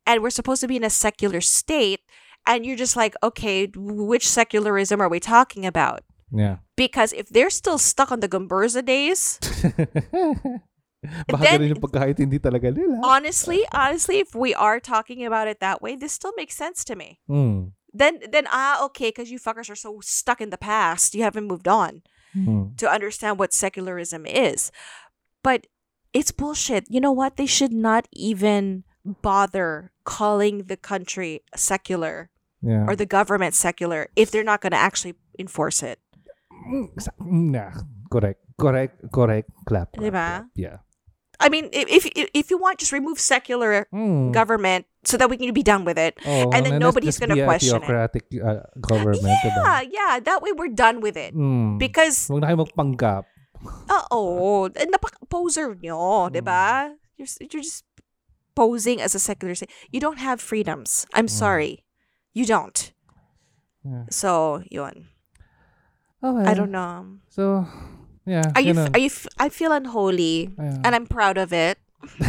And 0.07 0.22
we're 0.22 0.30
supposed 0.30 0.61
to 0.61 0.68
be 0.68 0.76
in 0.76 0.84
a 0.84 0.90
secular 0.90 1.40
state. 1.40 2.01
And 2.47 2.66
you're 2.66 2.76
just 2.76 2.97
like, 2.97 3.14
okay, 3.22 3.70
which 3.74 4.28
secularism 4.28 5.01
are 5.01 5.09
we 5.09 5.20
talking 5.20 5.64
about? 5.64 6.03
Yeah. 6.32 6.59
Because 6.76 7.12
if 7.12 7.28
they're 7.28 7.51
still 7.51 7.78
stuck 7.78 8.11
on 8.11 8.20
the 8.20 8.28
Gomburza 8.28 8.84
days, 8.84 9.38
Baka 11.26 11.59
Then- 11.59 11.66
yung 11.66 11.82
pagkakaintindi 11.82 12.38
talaga 12.38 12.70
nila. 12.70 13.03
honestly, 13.03 13.66
honestly, 13.74 14.22
if 14.22 14.34
we 14.34 14.55
are 14.55 14.78
talking 14.78 15.26
about 15.26 15.49
it 15.49 15.59
that 15.59 15.82
way, 15.82 15.97
this 15.97 16.12
still 16.12 16.32
makes 16.36 16.55
sense 16.55 16.84
to 16.86 16.95
me. 16.95 17.18
Mm. 17.28 17.72
Then, 17.93 18.20
then 18.30 18.47
ah, 18.49 18.84
okay, 18.86 19.11
because 19.11 19.30
you 19.30 19.38
fuckers 19.38 19.68
are 19.68 19.76
so 19.76 19.99
stuck 20.01 20.40
in 20.40 20.51
the 20.51 20.59
past, 20.59 21.14
you 21.14 21.22
haven't 21.26 21.47
moved 21.47 21.66
on 21.66 22.03
Mm. 22.37 22.76
to 22.78 22.89
understand 22.89 23.39
what 23.39 23.53
secularism 23.53 24.24
is. 24.24 24.72
But 25.43 25.66
it's 26.12 26.33
bullshit. 26.33 26.85
You 26.89 27.01
know 27.01 27.12
what? 27.12 27.37
They 27.37 27.47
should 27.47 27.72
not 27.72 28.09
even 28.12 28.85
bother 29.05 29.93
calling 30.05 30.64
the 30.64 30.76
country 30.76 31.43
secular 31.57 32.30
Yeah. 32.62 32.87
or 32.89 32.97
the 32.97 33.07
government 33.07 33.55
secular 33.55 34.09
if 34.16 34.30
they're 34.30 34.45
not 34.47 34.61
going 34.61 34.72
to 34.72 34.80
actually 34.80 35.14
enforce 35.39 35.83
it. 35.83 35.99
Mm, 36.72 36.89
mm, 37.20 37.51
nah. 37.51 37.72
Correct. 38.11 38.41
Correct. 38.61 38.95
Correct. 39.12 39.51
Clap. 39.66 39.93
clap, 39.93 40.12
clap. 40.12 40.47
Yeah. 40.55 40.78
I 41.43 41.51
mean, 41.51 41.66
if 41.74 42.07
if, 42.14 42.30
if 42.32 42.47
you 42.51 42.57
want, 42.57 42.78
just 42.78 42.95
remove 42.95 43.18
secular 43.18 43.90
Mm. 43.90 44.30
government 44.32 44.86
so 45.03 45.18
that 45.18 45.26
we 45.28 45.36
can 45.36 45.51
be 45.51 45.66
done 45.66 45.82
with 45.84 45.99
it. 45.99 46.14
Oh, 46.22 46.55
and 46.55 46.62
then 46.64 46.78
nobody's 46.78 47.18
be 47.18 47.43
a 47.43 47.45
question 47.45 47.82
it. 47.82 47.90
uh, 48.38 48.62
government. 48.78 49.34
diba? 49.43 49.59
Yeah, 49.66 49.80
yeah. 49.82 50.12
That 50.22 50.40
way 50.40 50.55
we're 50.55 50.70
done 50.70 51.03
with 51.03 51.18
it. 51.18 51.34
Mm. 51.34 51.82
Because, 51.82 52.30
Huwag 52.30 52.47
na 52.47 52.55
kayo 52.55 52.62
magpanggap. 52.62 53.26
oo, 53.90 54.70
eh, 54.74 54.86
napaka-poser 54.86 55.74
nyo, 55.82 56.30
di 56.30 56.40
ba? 56.40 56.95
You're, 57.18 57.30
you're 57.43 57.62
just 57.62 57.84
posing 58.55 59.01
as 59.03 59.14
a 59.14 59.22
secular 59.22 59.55
state. 59.55 59.70
You 59.90 60.01
don't 60.01 60.18
have 60.18 60.40
freedoms. 60.40 61.07
I'm 61.14 61.26
sorry. 61.28 61.82
You 62.34 62.47
don't. 62.47 62.78
Yeah. 63.84 64.07
So, 64.11 64.62
yun. 64.70 65.11
Okay. 66.22 66.47
I 66.47 66.55
don't 66.55 66.70
know. 66.70 67.18
So, 67.30 67.66
yeah. 68.27 68.47
You, 68.59 68.75
ganun. 68.75 68.91
f- 69.07 69.27
I 69.39 69.49
feel 69.49 69.73
unholy. 69.73 70.51
Yeah. 70.57 70.79
And 70.85 70.95
I'm 70.95 71.07
proud 71.07 71.39
of 71.39 71.53
it. 71.53 71.79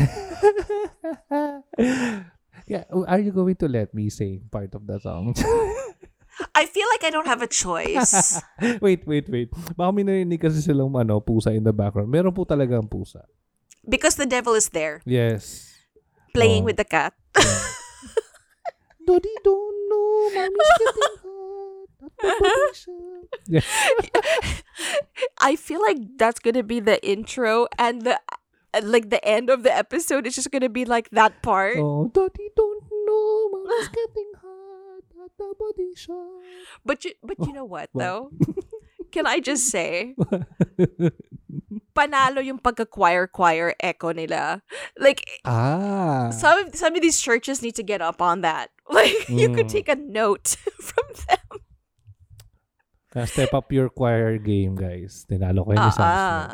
yeah. 2.68 2.84
Are 2.89 3.20
you 3.20 3.32
going 3.32 3.56
to 3.62 3.68
let 3.68 3.94
me 3.94 4.10
sing 4.10 4.41
part 4.52 4.74
of 4.76 4.86
the 4.88 5.00
song? 5.00 5.34
I 6.56 6.66
feel 6.66 6.88
like 6.98 7.04
I 7.06 7.12
don't 7.14 7.28
have 7.30 7.41
a 7.46 7.48
choice. 7.48 8.41
wait, 8.82 9.06
wait, 9.06 9.30
wait. 9.30 9.50
Baka 9.78 9.91
may 9.94 10.02
narinig 10.04 10.41
kasi 10.41 10.62
silang 10.66 10.89
ano, 10.98 11.22
pusa 11.22 11.54
in 11.54 11.62
the 11.64 11.74
background. 11.74 12.10
Meron 12.10 12.34
po 12.34 12.46
talagang 12.46 12.89
pusa. 12.89 13.22
because 13.84 14.16
the 14.16 14.24
devil 14.26 14.56
is 14.56 14.72
there 14.72 15.04
Yes. 15.04 15.76
playing 16.32 16.64
Oh. 16.64 16.72
with 16.72 16.80
the 16.80 16.88
cat. 16.88 17.12
Dodi 19.04 19.28
don't 19.44 19.78
know, 19.91 20.32
mommy's 20.32 20.72
getting 20.80 21.23
Yeah. 23.47 23.62
I 25.41 25.56
feel 25.56 25.82
like 25.82 25.97
that's 26.18 26.39
gonna 26.39 26.64
be 26.64 26.80
the 26.80 26.97
intro 27.06 27.68
and 27.78 28.01
the 28.04 28.20
like 28.82 29.10
the 29.10 29.24
end 29.26 29.49
of 29.49 29.64
the 29.64 29.74
episode 29.76 30.26
is 30.26 30.36
just 30.36 30.49
gonna 30.51 30.70
be 30.70 30.86
like 30.86 31.10
that 31.12 31.41
part. 31.43 31.78
Oh, 31.78 32.10
Dodi 32.14 32.49
don't 32.56 32.84
know, 33.06 33.49
mommy's 33.51 33.89
getting 33.89 34.32
hot 34.41 35.04
at 35.26 35.32
the 35.38 35.54
body 35.60 35.91
shop. 35.95 36.41
But 36.86 37.06
you 37.06 37.14
but 37.24 37.38
you 37.45 37.54
know 37.54 37.66
what 37.66 37.89
What? 37.93 38.01
though? 38.01 38.32
Can 39.12 39.28
I 39.28 39.39
just 39.39 39.68
say 39.70 40.16
panalo 41.95 42.41
yung 42.41 42.58
pagka-choir 42.58 43.28
choir 43.30 43.76
echo 43.80 44.10
nila. 44.12 44.62
Like 44.97 45.22
ah. 45.45 46.30
some 46.34 46.58
of 46.66 46.76
some 46.76 46.95
of 46.95 47.01
these 47.01 47.22
churches 47.22 47.62
need 47.62 47.76
to 47.78 47.84
get 47.86 48.01
up 48.01 48.22
on 48.22 48.41
that. 48.41 48.72
Like 48.89 49.30
you 49.30 49.49
could 49.54 49.68
Mm. 49.70 49.76
take 49.80 49.89
a 49.89 49.95
note 49.95 50.58
from 50.82 51.08
them. 51.28 51.43
Kaya 53.14 53.28
step 53.30 53.53
up 53.53 53.70
your 53.72 53.89
choir 53.93 54.41
game, 54.41 54.74
guys. 54.74 55.26
Tinalo 55.30 55.61
ko 55.70 55.78
yun 55.78 55.86
ni 55.86 55.91
Sam 55.93 56.01
Smith. 56.01 56.01
Ah. 56.01 56.49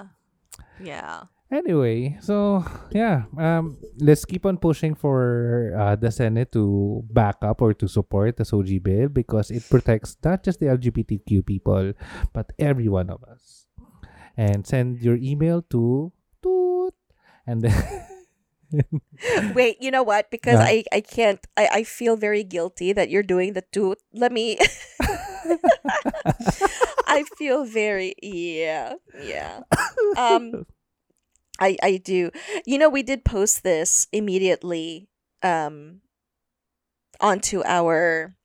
Yeah. 0.83 1.17
Anyway, 1.49 2.13
so 2.21 2.61
yeah, 2.93 3.25
um, 3.33 3.73
let's 3.97 4.21
keep 4.21 4.45
on 4.45 4.61
pushing 4.61 4.93
for 4.93 5.73
uh, 5.73 5.95
the 5.97 6.11
Senate 6.13 6.51
to 6.53 7.01
back 7.09 7.41
up 7.41 7.57
or 7.63 7.73
to 7.73 7.87
support 7.89 8.37
the 8.37 8.45
SOGIE 8.45 8.77
bill 8.77 9.09
because 9.09 9.49
it 9.49 9.65
protects 9.65 10.13
not 10.21 10.45
just 10.45 10.59
the 10.61 10.67
LGBTQ 10.69 11.41
people 11.41 11.97
but 12.37 12.53
every 12.61 12.85
one 12.85 13.09
of 13.09 13.23
us. 13.25 13.65
And 14.37 14.61
send 14.61 15.01
your 15.01 15.17
email 15.17 15.65
to 15.73 16.13
toot 16.43 16.93
and 17.49 17.65
then 17.65 17.73
Wait, 19.57 19.81
you 19.81 19.89
know 19.89 20.03
what? 20.05 20.29
Because 20.29 20.61
Yeah. 20.61 20.69
I 20.69 20.83
I 20.93 21.01
can't 21.01 21.41
I, 21.57 21.81
I 21.81 21.83
feel 21.83 22.13
very 22.13 22.45
guilty 22.45 22.93
that 22.93 23.09
you're 23.09 23.25
doing 23.25 23.57
the 23.57 23.65
tooth. 23.73 23.97
Let 24.13 24.29
me 24.31 24.61
I 27.07 27.23
feel 27.37 27.65
very 27.65 28.15
yeah. 28.21 28.93
Yeah. 29.21 29.61
Um 30.17 30.65
I 31.59 31.77
I 31.83 31.97
do. 31.97 32.31
You 32.65 32.77
know, 32.77 32.89
we 32.89 33.03
did 33.03 33.25
post 33.25 33.63
this 33.63 34.07
immediately 34.11 35.09
um 35.43 36.01
onto 37.19 37.61
our 37.65 38.35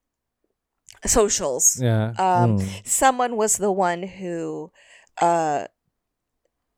socials. 1.06 1.78
yeah. 1.80 2.08
Um, 2.18 2.58
mm. 2.58 2.86
Someone 2.86 3.36
was 3.36 3.56
the 3.58 3.70
one 3.72 4.02
who 4.02 4.72
uh 5.20 5.66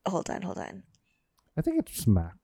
hold 0.06 0.28
on, 0.30 0.42
hold 0.42 0.58
on. 0.58 0.82
I 1.56 1.62
think 1.62 1.78
it's 1.78 1.96
Smack 1.96 2.36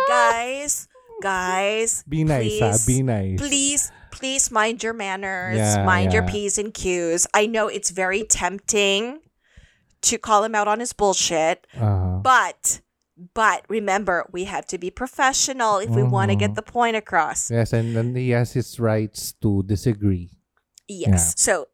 Guys, 0.07 0.87
guys, 1.21 2.03
Be 2.07 2.23
nice, 2.23 2.59
ha? 2.61 2.69
please, 2.71 2.85
Be 2.87 3.03
nice. 3.03 3.37
please 3.39 3.91
please 4.11 4.51
mind 4.51 4.83
your 4.83 4.93
manners 4.93 5.57
Yeah, 5.57 5.83
mind 5.85 6.13
your 6.13 6.23
p's 6.23 6.57
and 6.57 6.73
q's. 6.73 7.27
I 7.33 7.45
know 7.45 7.67
it's 7.67 7.89
very 7.91 8.23
tempting 8.23 9.19
to 10.01 10.17
call 10.17 10.43
him 10.43 10.53
out 10.55 10.67
on 10.67 10.79
his 10.79 10.93
bullshit 10.93 11.65
Uh, 11.73 12.19
but 12.21 12.81
but 13.33 13.65
remember 13.67 14.29
we 14.31 14.45
have 14.45 14.65
to 14.69 14.77
be 14.77 14.91
professional 14.93 15.79
if 15.81 15.89
we 15.89 16.03
want 16.05 16.29
to 16.29 16.37
get 16.37 16.53
the 16.53 16.61
point 16.61 16.93
across. 16.95 17.49
Yes, 17.49 17.73
and 17.73 17.95
then 17.97 18.13
he 18.13 18.29
has 18.29 18.53
his 18.53 18.77
rights 18.79 19.33
to 19.41 19.63
disagree. 19.65 20.29
yes. 20.87 21.33
So 21.35 21.67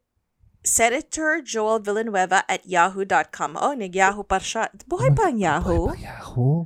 senator 0.64 1.42
joel 1.44 1.78
villanueva 1.84 2.42
at 2.48 2.64
yahoo.com 2.64 3.58
oh 3.60 3.74
nag-yahoo 3.76 4.24
pa 4.24 4.40
siya. 4.40 4.72
Buhay 4.88 5.12
pa 5.12 5.28
ang 5.28 5.36
yahoo? 5.36 5.92
Yahoo? 5.92 6.64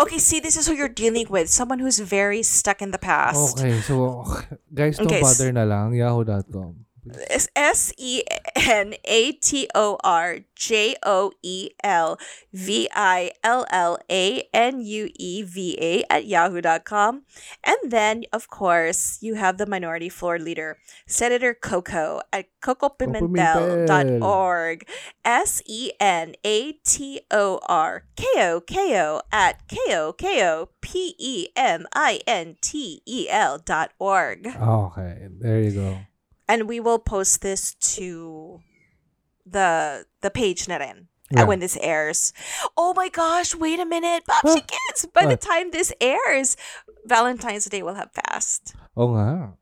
Okay, 0.00 0.18
see, 0.18 0.40
this 0.40 0.56
is 0.56 0.66
who 0.66 0.74
you're 0.74 0.88
dealing 0.88 1.26
with. 1.28 1.48
Someone 1.48 1.78
who's 1.78 1.98
very 1.98 2.42
stuck 2.42 2.82
in 2.82 2.90
the 2.90 2.98
past. 2.98 3.58
Okay, 3.58 3.80
so 3.80 4.24
guys, 4.74 4.96
don't 4.98 5.06
Okay, 5.06 5.20
s- 5.20 5.38
bother 5.38 5.52
na 5.52 5.64
lang 5.64 5.94
yahoo.com. 5.94 6.84
S 7.56 7.92
E 7.98 8.22
N 8.54 8.94
A 9.04 9.32
T 9.32 9.68
O 9.74 9.98
R 10.04 10.38
J 10.54 10.94
O 11.02 11.32
E 11.42 11.70
L 11.82 12.16
V 12.52 12.88
I 12.94 13.32
L 13.42 13.66
L 13.70 13.98
A 14.10 14.48
N 14.54 14.80
U 14.80 15.08
E 15.16 15.42
V 15.42 15.76
A 15.80 16.04
at 16.08 16.26
yahoo.com. 16.26 17.22
And 17.64 17.90
then, 17.90 18.22
of 18.32 18.48
course, 18.48 19.18
you 19.20 19.34
have 19.34 19.58
the 19.58 19.66
minority 19.66 20.08
floor 20.08 20.38
leader, 20.38 20.78
Senator 21.06 21.54
Koko 21.54 22.20
at 22.32 22.46
kokopimentel.org. 22.62 24.86
S 25.24 25.60
E 25.66 25.90
N 25.98 26.34
A 26.44 26.72
T 26.84 27.22
O 27.30 27.58
R 27.68 28.04
K 28.16 28.26
O 28.38 28.60
K 28.60 29.00
O 29.00 29.22
at 29.32 29.66
K 29.66 29.76
O 29.90 30.12
K 30.12 30.46
O 30.46 30.68
P 30.80 31.16
E 31.18 31.48
M 31.56 31.86
I 31.92 32.20
N 32.26 32.56
T 32.60 33.02
E 33.06 33.28
L 33.28 33.58
dot 33.58 33.90
org 33.98 34.46
Okay, 34.46 35.26
there 35.40 35.60
you 35.60 35.72
go. 35.72 35.98
And 36.52 36.68
we 36.68 36.78
will 36.84 37.00
post 37.00 37.40
this 37.40 37.72
to 37.96 38.60
the 39.48 40.04
the 40.20 40.28
page 40.28 40.68
na 40.68 40.76
rin 40.76 41.08
Yeah. 41.32 41.48
when 41.48 41.64
this 41.64 41.80
airs. 41.80 42.36
Oh 42.76 42.92
my 42.92 43.08
gosh, 43.08 43.56
wait 43.56 43.80
a 43.80 43.88
minute. 43.88 44.28
Popsy 44.28 44.60
Huh? 44.60 44.68
Kids, 44.68 45.08
by 45.16 45.24
the 45.24 45.40
time 45.40 45.72
this 45.72 45.88
airs, 45.96 46.60
Valentine's 47.08 47.64
Day 47.72 47.80
will 47.80 47.96
have 47.96 48.12
passed. 48.12 48.76
Oh 48.92 49.16
nga. 49.16 49.56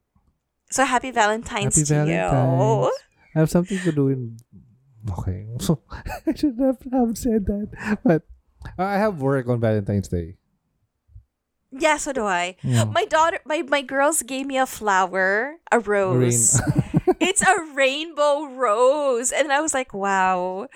So 0.75 0.83
happy 0.83 1.15
Valentine's 1.15 1.79
Happy 1.79 1.87
to 1.87 2.11
Valentine's. 2.11 2.91
I 3.35 3.39
have 3.39 3.51
something 3.55 3.79
to 3.87 3.93
do 3.95 4.11
in. 4.11 4.43
Okay. 5.15 5.47
So, 5.63 5.79
I 6.27 6.35
should 6.35 6.59
have, 6.59 6.83
have 6.91 7.15
said 7.15 7.47
that. 7.47 7.71
But 8.03 8.27
I 8.75 8.99
have 8.99 9.23
work 9.23 9.47
on 9.47 9.63
Valentine's 9.63 10.11
Day. 10.11 10.40
Yeah, 11.73 11.97
so 11.99 12.13
do 12.13 12.25
I. 12.25 12.57
Mm. 12.65 12.93
My 12.93 13.05
daughter, 13.05 13.39
my, 13.45 13.63
my 13.63 13.83
girls 13.83 14.23
gave 14.23 14.47
me 14.47 14.59
a 14.59 14.67
flower, 14.67 15.57
a 15.71 15.79
rose. 15.79 16.61
it's 17.21 17.43
a 17.43 17.55
rainbow 17.75 18.47
rose. 18.47 19.31
And 19.31 19.53
I 19.53 19.61
was 19.61 19.73
like, 19.73 19.95
wow. 19.95 20.69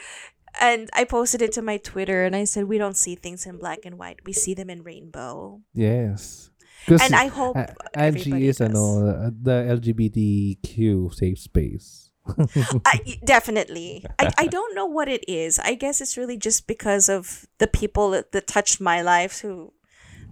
And 0.61 0.89
I 0.93 1.05
posted 1.05 1.43
it 1.43 1.53
to 1.53 1.63
my 1.63 1.79
Twitter 1.79 2.25
and 2.25 2.37
I 2.37 2.45
said, 2.45 2.65
we 2.65 2.79
don't 2.79 2.97
see 2.97 3.17
things 3.17 3.45
in 3.45 3.59
black 3.59 3.81
and 3.85 3.99
white. 3.99 4.21
We 4.25 4.33
see 4.33 4.55
them 4.55 4.71
in 4.71 4.83
rainbow. 4.83 5.63
yes. 5.73 6.51
And 6.87 7.15
I 7.15 7.29
hope 7.29 7.57
uh, 7.57 7.67
Angie 7.95 8.47
is 8.47 8.61
ano, 8.61 9.31
the 9.31 9.65
LGBTQ 9.73 11.15
safe 11.15 11.39
space. 11.39 12.11
I, 12.85 13.19
definitely. 13.25 14.05
I, 14.19 14.31
I 14.39 14.47
don't 14.47 14.75
know 14.75 14.87
what 14.87 15.09
it 15.09 15.25
is. 15.29 15.59
I 15.59 15.75
guess 15.75 16.01
it's 16.01 16.17
really 16.17 16.37
just 16.37 16.67
because 16.67 17.09
of 17.09 17.47
the 17.59 17.67
people 17.67 18.11
that, 18.11 18.33
that 18.33 18.47
touched 18.47 18.81
my 18.81 19.01
life 19.01 19.41
who 19.41 19.73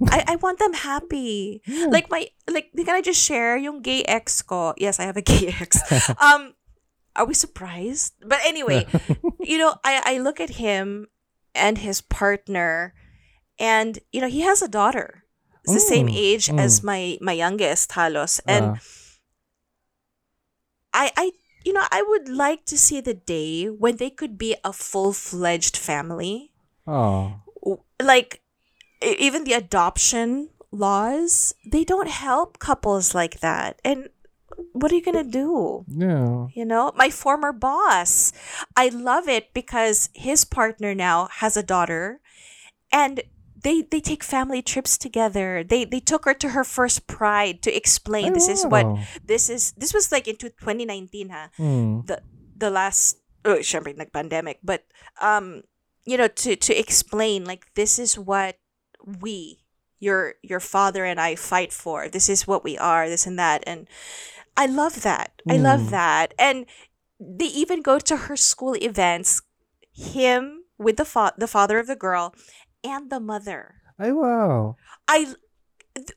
I, 0.09 0.25
I 0.29 0.37
want 0.37 0.59
them 0.59 0.73
happy. 0.73 1.63
Like 1.89 2.11
my 2.11 2.29
like 2.51 2.73
can 2.75 2.91
I 2.91 3.03
just 3.03 3.21
share 3.23 3.57
yung 3.57 3.83
gay 3.83 4.03
ex 4.05 4.43
ko? 4.43 4.75
Yes, 4.77 4.99
I 5.01 5.05
have 5.05 5.17
a 5.17 5.23
gay 5.27 5.55
ex. 5.61 5.79
um 6.21 6.55
are 7.15 7.27
we 7.27 7.35
surprised? 7.35 8.15
But 8.25 8.41
anyway, 8.47 8.87
you 9.41 9.59
know, 9.59 9.75
I, 9.85 10.17
I 10.17 10.19
look 10.19 10.41
at 10.41 10.57
him 10.57 11.09
and 11.55 11.79
his 11.79 12.01
partner 12.01 12.95
and 13.59 13.99
you 14.13 14.21
know, 14.21 14.29
he 14.29 14.41
has 14.43 14.63
a 14.63 14.69
daughter. 14.69 15.25
It's 15.65 15.75
the 15.75 15.81
same 15.81 16.09
Mm, 16.09 16.17
age 16.17 16.51
as 16.51 16.81
mm. 16.81 16.85
my 16.91 17.03
my 17.23 17.33
youngest, 17.39 17.93
Halos. 17.93 18.41
And 18.51 18.77
Ah, 18.77 18.83
I, 20.93 21.11
I, 21.17 21.33
you 21.65 21.73
know, 21.73 21.85
I 21.91 22.03
would 22.03 22.29
like 22.29 22.65
to 22.67 22.77
see 22.77 23.01
the 23.01 23.15
day 23.15 23.67
when 23.67 23.97
they 23.97 24.11
could 24.11 24.37
be 24.37 24.57
a 24.65 24.73
full 24.73 25.13
fledged 25.13 25.77
family. 25.77 26.53
oh. 26.87 27.39
Like, 28.03 28.42
even 29.03 29.45
the 29.45 29.53
adoption 29.55 30.51
laws, 30.71 31.55
they 31.67 31.85
don't 31.85 32.09
help 32.09 32.59
couples 32.59 33.15
like 33.15 33.41
that. 33.41 33.81
And 33.85 34.09
what 34.73 34.93
are 34.93 34.95
you 34.95 35.03
going 35.03 35.23
to 35.25 35.31
do? 35.31 35.85
Yeah. 35.89 36.47
You 36.55 36.65
know, 36.65 36.93
my 36.97 37.11
former 37.11 37.53
boss, 37.53 38.33
I 38.77 38.89
love 38.89 39.29
it 39.29 39.53
because 39.55 40.09
his 40.15 40.45
partner 40.45 40.95
now 40.95 41.29
has 41.41 41.57
a 41.57 41.63
daughter 41.63 42.21
and 42.91 43.23
they 43.63 43.83
they 43.83 44.01
take 44.01 44.25
family 44.25 44.61
trips 44.61 44.99
together. 44.99 45.63
They 45.63 45.85
they 45.85 46.01
took 46.01 46.25
her 46.25 46.35
to 46.35 46.51
her 46.51 46.65
first 46.65 47.07
pride 47.07 47.63
to 47.63 47.71
explain 47.75 48.33
this 48.35 48.49
is 48.49 48.67
what 48.67 48.87
this 49.25 49.49
is 49.49 49.73
this 49.79 49.95
was 49.95 50.11
like 50.11 50.27
into 50.27 50.51
2019 50.51 51.31
ha 51.31 51.49
Mm. 51.59 52.07
the 52.11 52.23
the 52.59 52.71
last 52.71 53.23
oh 53.47 53.63
syempre 53.63 53.95
nag-pandemic 53.95 54.59
but 54.67 54.83
um 55.23 55.63
you 56.05 56.19
know 56.19 56.27
to 56.27 56.59
to 56.59 56.75
explain 56.75 57.47
like 57.47 57.71
this 57.79 57.99
is 58.03 58.19
what 58.19 58.59
we 59.05 59.59
your 59.99 60.35
your 60.43 60.61
father 60.61 61.05
and 61.05 61.21
I 61.21 61.35
fight 61.37 61.73
for 61.73 62.09
this 62.09 62.29
is 62.29 62.47
what 62.47 62.65
we 62.65 62.77
are 62.79 63.09
this 63.09 63.27
and 63.27 63.39
that 63.39 63.63
and 63.67 63.87
I 64.57 64.67
love 64.67 65.03
that 65.03 65.43
I 65.49 65.57
love 65.57 65.81
Mm. 65.81 65.91
that 65.91 66.35
and 66.39 66.67
they 67.21 67.47
even 67.47 67.83
go 67.83 67.99
to 67.99 68.17
her 68.27 68.37
school 68.37 68.75
events 68.75 69.43
him 69.93 70.65
with 70.79 70.97
the 70.97 71.05
fa- 71.05 71.35
the 71.39 71.47
father 71.47 71.79
of 71.79 71.87
the 71.87 71.97
girl 71.97 72.35
and 72.83 73.11
the 73.11 73.21
mother 73.21 73.77
Ay, 73.99 74.11
wow. 74.11 74.75
I 75.07 75.35
th- 75.95 76.17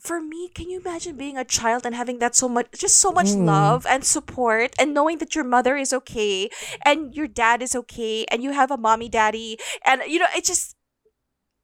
for 0.00 0.20
me, 0.22 0.48
can 0.48 0.70
you 0.70 0.80
imagine 0.80 1.16
being 1.16 1.36
a 1.36 1.44
child 1.44 1.84
and 1.84 1.92
having 1.94 2.18
that 2.20 2.34
so 2.34 2.48
much 2.48 2.68
just 2.72 2.96
so 2.96 3.10
much 3.12 3.34
Mm. 3.36 3.44
love 3.44 3.84
and 3.84 4.04
support 4.06 4.72
and 4.78 4.94
knowing 4.94 5.18
that 5.18 5.34
your 5.34 5.44
mother 5.44 5.76
is 5.76 5.92
okay 5.92 6.48
and 6.86 7.12
your 7.14 7.26
dad 7.26 7.60
is 7.60 7.74
okay 7.74 8.24
and 8.30 8.40
you 8.42 8.52
have 8.52 8.70
a 8.70 8.78
mommy 8.78 9.10
daddy 9.10 9.58
and 9.84 10.00
you 10.06 10.18
know 10.18 10.30
it 10.34 10.44
just 10.46 10.76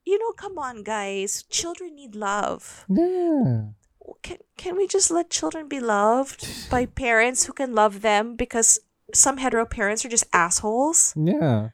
you 0.05 0.17
know 0.21 0.33
come 0.37 0.57
on 0.61 0.85
guys 0.85 1.45
children 1.49 1.97
need 1.97 2.15
love 2.15 2.85
Yeah. 2.89 3.73
can, 4.23 4.39
can 4.57 4.77
we 4.77 4.87
just 4.87 5.11
let 5.11 5.33
children 5.33 5.69
be 5.69 5.81
loved 5.81 6.45
by 6.69 6.85
parents 7.05 7.45
who 7.49 7.53
can 7.57 7.73
love 7.75 8.01
them 8.05 8.37
because 8.37 8.79
some 9.13 9.39
hetero 9.41 9.65
parents 9.65 10.05
are 10.05 10.13
just 10.13 10.29
assholes 10.33 11.13
Yeah. 11.17 11.73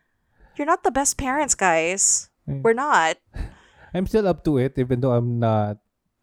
you're 0.56 0.66
not 0.70 0.82
the 0.86 0.94
best 0.94 1.18
parents 1.18 1.54
guys 1.54 2.26
Mm. 2.48 2.64
we're 2.64 2.72
not 2.78 3.20
I'm 3.94 4.06
still 4.08 4.26
up 4.26 4.42
to 4.48 4.56
it 4.58 4.78
even 4.80 5.02
though 5.04 5.12
I'm 5.12 5.38
not 5.38 5.76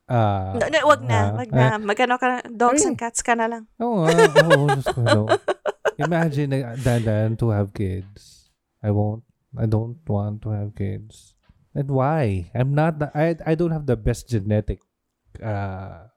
uh 0.10 0.56
No, 0.58 0.66
no, 0.72 0.80
wag 0.88 1.04
na. 1.06 1.20
ah, 1.20 1.30
Wag 1.38 1.50
na. 1.54 1.78
Magano 1.78 2.16
ka. 2.18 2.42
Dogs 2.50 2.82
Ay. 2.84 2.90
and 2.90 2.98
cats 2.98 3.22
ka 3.22 3.36
na 3.38 3.46
lang. 3.46 3.64
Oo 3.78 4.02
nga. 4.08 4.16
Oo, 4.50 4.66
Diyos 4.72 4.88
ko, 4.96 5.04
no. 5.06 5.28
Imagine 6.02 6.48
na 6.48 6.74
dandan 6.80 7.36
to 7.38 7.52
have 7.54 7.76
kids. 7.76 8.50
I 8.82 8.90
won't. 8.96 9.22
I 9.54 9.68
don't 9.70 10.00
want 10.10 10.42
to 10.48 10.56
have 10.56 10.74
kids. 10.74 11.37
And 11.78 11.94
why? 11.94 12.50
I'm 12.58 12.74
not 12.74 12.98
the, 12.98 13.14
I 13.14 13.38
I 13.46 13.54
don't 13.54 13.70
have 13.70 13.86
the 13.86 13.94
best 13.96 14.26
genetic 14.26 14.82
uh 15.38 16.10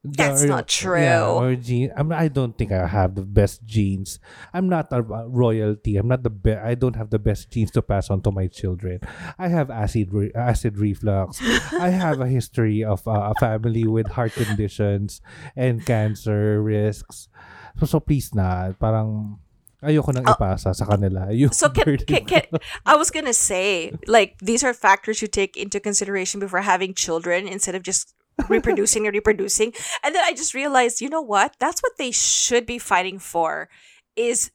That's 0.00 0.48
not 0.48 0.64
Yeah, 0.80 1.20
true. 1.28 1.36
or 1.36 1.56
gene. 1.60 1.92
I'm, 1.92 2.08
I 2.08 2.32
don't 2.32 2.56
think 2.56 2.72
I 2.72 2.88
have 2.88 3.20
the 3.20 3.28
best 3.28 3.68
genes. 3.68 4.16
I'm 4.48 4.64
not 4.64 4.88
a 4.96 5.04
royalty. 5.04 6.00
I'm 6.00 6.08
not 6.08 6.24
the 6.24 6.32
be- 6.32 6.56
I 6.56 6.72
don't 6.72 6.96
have 6.96 7.12
the 7.12 7.20
best 7.20 7.52
genes 7.52 7.68
to 7.76 7.84
pass 7.84 8.08
on 8.08 8.24
to 8.24 8.32
my 8.32 8.48
children. 8.48 9.04
I 9.36 9.52
have 9.52 9.68
acid 9.68 10.08
re- 10.08 10.32
acid 10.32 10.80
reflux. 10.80 11.36
I 11.76 11.92
have 11.92 12.16
a 12.16 12.26
history 12.32 12.80
of 12.80 13.04
uh, 13.04 13.36
a 13.36 13.36
family 13.36 13.84
with 13.84 14.08
heart 14.16 14.32
conditions 14.32 15.20
and 15.52 15.84
cancer 15.84 16.64
risks. 16.64 17.28
So, 17.76 17.84
so 17.84 18.00
please 18.00 18.32
na, 18.32 18.72
parang 18.72 19.36
ayoko 19.82 20.12
nang 20.12 20.24
Oh. 20.28 20.34
ipasa 20.36 20.74
sa 20.74 20.84
kanila. 20.84 21.28
Yung 21.32 21.52
So 21.52 21.68
can, 21.70 21.96
can, 22.04 22.24
can 22.24 22.42
I 22.86 22.96
was 22.96 23.10
gonna 23.10 23.32
say 23.36 23.92
like 24.06 24.36
these 24.40 24.62
are 24.64 24.72
factors 24.74 25.20
you 25.22 25.28
take 25.28 25.56
into 25.56 25.80
consideration 25.80 26.40
before 26.40 26.60
having 26.62 26.94
children 26.94 27.48
instead 27.48 27.74
of 27.74 27.82
just 27.82 28.14
reproducing 28.48 29.04
and 29.06 29.14
reproducing. 29.14 29.72
And 30.02 30.14
then 30.14 30.24
I 30.24 30.32
just 30.32 30.54
realized, 30.54 31.00
you 31.00 31.08
know 31.08 31.20
what? 31.20 31.56
That's 31.60 31.80
what 31.82 31.92
they 31.98 32.10
should 32.10 32.64
be 32.64 32.78
fighting 32.78 33.18
for, 33.18 33.68
is 34.16 34.50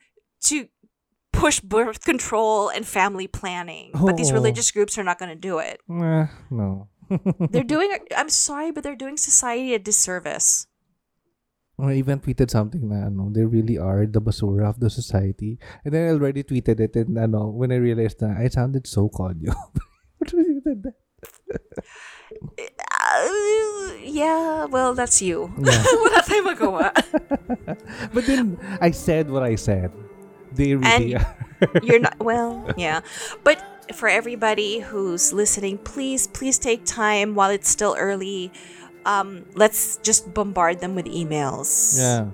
to 0.49 0.65
push 1.34 1.59
birth 1.59 2.01
control 2.05 2.69
and 2.69 2.86
family 2.88 3.28
planning. 3.28 3.91
But 3.93 4.17
these 4.17 4.32
religious 4.32 4.71
groups 4.71 4.97
are 4.97 5.03
not 5.03 5.19
gonna 5.19 5.36
do 5.36 5.59
it. 5.59 5.82
Eh, 5.89 6.26
no. 6.49 6.88
They're 7.53 7.61
doing. 7.67 7.91
I'm 8.17 8.30
sorry, 8.30 8.71
but 8.71 8.82
they're 8.82 8.95
doing 8.97 9.17
society 9.17 9.76
a 9.76 9.80
disservice. 9.80 10.65
I 11.78 11.93
even 11.99 12.19
tweeted 12.23 12.49
something 12.51 12.88
na 12.88 13.07
ano, 13.11 13.28
they 13.32 13.43
really 13.43 13.78
are 13.78 14.05
the 14.07 14.21
basura 14.23 14.69
of 14.71 14.80
the 14.80 14.89
society. 14.89 15.59
And 15.84 15.93
then 15.93 16.07
I 16.07 16.11
already 16.15 16.43
tweeted 16.43 16.80
it 16.80 16.95
and 16.95 17.17
ano, 17.19 17.51
when 17.51 17.71
I 17.71 17.76
realized 17.84 18.21
na 18.23 18.32
I 18.39 18.47
sounded 18.47 18.88
so 18.88 19.09
conyo. 19.11 19.51
What 20.23 20.32
was 20.32 20.47
you 20.47 20.61
did 20.63 20.84
that? 20.88 20.95
Uh, 22.80 23.93
yeah, 24.01 24.65
well, 24.65 24.93
that's 24.95 25.21
you. 25.21 25.51
Yeah. 25.59 25.84
Wala 26.03 26.21
tayong 26.23 26.47
magawa. 26.55 26.88
But 28.15 28.26
then 28.26 28.57
I 28.82 28.91
said 28.91 29.30
what 29.30 29.43
I 29.43 29.55
said. 29.55 29.91
They 30.53 30.76
really 30.76 31.15
And- 31.15 31.23
are. 31.23 31.36
You're 31.84 31.99
not 32.03 32.19
well, 32.19 32.67
yeah. 32.78 32.99
But 33.43 33.59
for 33.95 34.07
everybody 34.09 34.80
who's 34.80 35.32
listening, 35.32 35.78
please, 35.80 36.28
please 36.28 36.59
take 36.59 36.84
time 36.86 37.36
while 37.36 37.49
it's 37.49 37.69
still 37.69 37.95
early. 37.97 38.51
Um, 39.05 39.45
let's 39.53 39.97
just 39.97 40.33
bombard 40.33 40.79
them 40.79 40.95
with 40.95 41.05
emails. 41.05 41.97
Yeah. 41.99 42.25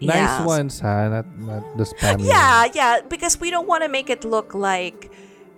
Nice 0.00 0.16
Yeah. 0.16 0.44
ones 0.44 0.80
ha, 0.80 1.08
not, 1.08 1.26
not 1.38 1.62
the 1.78 1.84
spammy. 1.84 2.26
Yeah, 2.28 2.66
yeah, 2.74 3.00
because 3.08 3.40
we 3.40 3.50
don't 3.50 3.66
want 3.66 3.82
to 3.84 3.88
make 3.88 4.10
it 4.10 4.24
look 4.24 4.52
like 4.54 5.10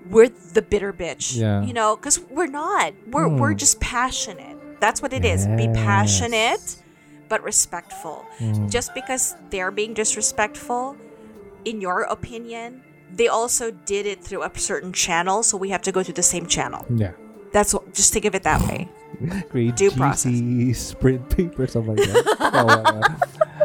we're 0.08 0.28
the 0.28 0.62
bitter 0.62 0.92
bitch. 0.92 1.36
Yeah. 1.36 1.62
You 1.64 1.72
know, 1.72 1.96
because 1.96 2.20
we're 2.30 2.46
not. 2.46 2.92
We're 3.10 3.26
we're 3.28 3.52
Hmm. 3.52 3.56
just 3.58 3.80
passionate. 3.80 4.56
That's 4.78 5.02
what 5.02 5.12
it 5.12 5.24
is. 5.24 5.46
Be 5.48 5.66
passionate, 5.74 6.76
but 7.28 7.42
respectful. 7.42 8.24
Mm. 8.38 8.70
Just 8.70 8.94
because 8.94 9.34
they're 9.50 9.72
being 9.72 9.94
disrespectful, 9.94 10.96
in 11.64 11.80
your 11.80 12.02
opinion, 12.02 12.82
they 13.10 13.26
also 13.26 13.70
did 13.72 14.04
it 14.06 14.22
through 14.22 14.42
a 14.44 14.50
certain 14.54 14.92
channel, 14.92 15.42
so 15.42 15.56
we 15.56 15.70
have 15.70 15.82
to 15.82 15.90
go 15.92 16.02
through 16.04 16.14
the 16.14 16.22
same 16.22 16.46
channel. 16.46 16.84
Yeah. 16.94 17.12
That's 17.52 17.72
what. 17.74 17.94
Just 17.94 18.12
think 18.12 18.26
of 18.26 18.34
it 18.36 18.42
that 18.44 18.60
way. 18.68 18.88
Great 19.50 19.76
Due 19.76 19.90
GC 19.90 20.74
sprint 20.74 21.28
paper, 21.30 21.66
something 21.66 21.96
like 21.96 22.08
that. 22.08 22.24
Oh, 22.56 22.68
uh, 22.68 23.02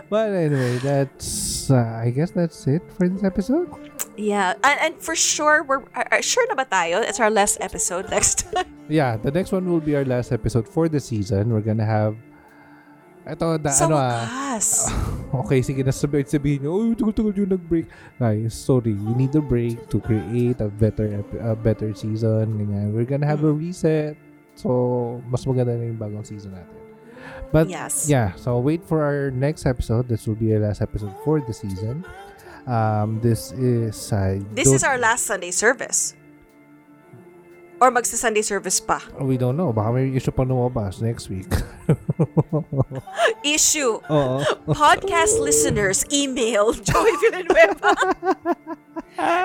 but 0.09 0.31
anyway, 0.31 0.77
that's 0.79 1.71
uh, 1.71 2.01
I 2.03 2.09
guess 2.11 2.31
that's 2.31 2.67
it 2.67 2.83
for 2.97 3.07
this 3.07 3.23
episode. 3.23 3.69
Yeah, 4.17 4.53
and, 4.63 4.79
and 4.79 4.93
for 4.99 5.15
sure, 5.15 5.63
we're 5.63 5.83
uh, 5.95 6.03
uh, 6.11 6.21
sure 6.21 6.43
na 6.47 6.55
ba 6.55 6.65
tayo? 6.65 7.01
It's 7.01 7.19
our 7.19 7.31
last 7.31 7.57
episode 7.61 8.09
next 8.15 8.51
time. 8.51 8.67
Yeah, 8.89 9.15
the 9.15 9.31
next 9.31 9.51
one 9.51 9.69
will 9.69 9.79
be 9.79 9.95
our 9.95 10.05
last 10.05 10.31
episode 10.31 10.67
for 10.67 10.89
the 10.89 10.99
season. 10.99 11.51
We're 11.51 11.63
gonna 11.63 11.87
have 11.87 12.19
ito 13.21 13.45
da, 13.61 13.69
Sa 13.69 13.85
ano 13.85 13.95
ah. 13.95 14.25
wakas. 14.25 14.89
Okay, 15.31 15.61
sige 15.63 15.85
na 15.85 15.95
sabihin, 15.95 16.65
nyo, 16.65 16.75
oh, 16.75 16.91
tagal-tagal 16.91 17.31
yung 17.37 17.53
nag-break. 17.55 17.87
Guys, 18.19 18.51
sorry, 18.51 18.91
you 18.91 19.13
need 19.15 19.31
a 19.37 19.39
break 19.39 19.79
to 19.87 20.03
create 20.03 20.59
a 20.59 20.67
better 20.67 21.23
a 21.39 21.55
better 21.55 21.95
season. 21.95 22.59
Ganyan. 22.59 22.91
We're 22.91 23.07
gonna 23.07 23.29
have 23.29 23.47
a 23.47 23.53
reset. 23.53 24.19
So, 24.61 25.21
mas 25.25 25.41
maganda 25.49 25.73
na 25.73 25.89
yung 25.89 25.97
bagong 25.97 26.21
season 26.21 26.53
natin. 26.53 26.77
But, 27.51 27.67
Yes. 27.67 28.07
yeah, 28.07 28.31
so 28.37 28.57
wait 28.61 28.85
for 28.85 29.01
our 29.03 29.33
next 29.33 29.65
episode. 29.65 30.07
This 30.07 30.23
will 30.29 30.37
be 30.37 30.53
our 30.53 30.61
last 30.61 30.79
episode 30.81 31.11
for 31.25 31.41
the 31.41 31.51
season. 31.53 32.05
Um, 32.69 33.17
this 33.25 33.51
is, 33.57 33.97
I 34.13 34.39
This 34.53 34.69
is 34.71 34.85
our 34.85 34.97
last 35.01 35.25
Sunday 35.25 35.49
service. 35.51 36.13
Or 37.81 37.89
magsa 37.89 38.13
Sunday 38.13 38.45
service 38.45 38.77
pa. 38.77 39.01
we 39.17 39.41
don't 39.41 39.57
know. 39.57 39.73
Baka 39.73 39.89
may 39.89 40.13
issue 40.13 40.29
pa 40.29 40.45
lumabas 40.45 41.01
next 41.01 41.33
week. 41.33 41.49
Issue. 43.41 43.97
Oo. 44.13 44.45
Podcast 44.69 45.41
listeners 45.41 46.05
email 46.13 46.77
Joey 46.85 47.09
Villanueva 47.25 47.93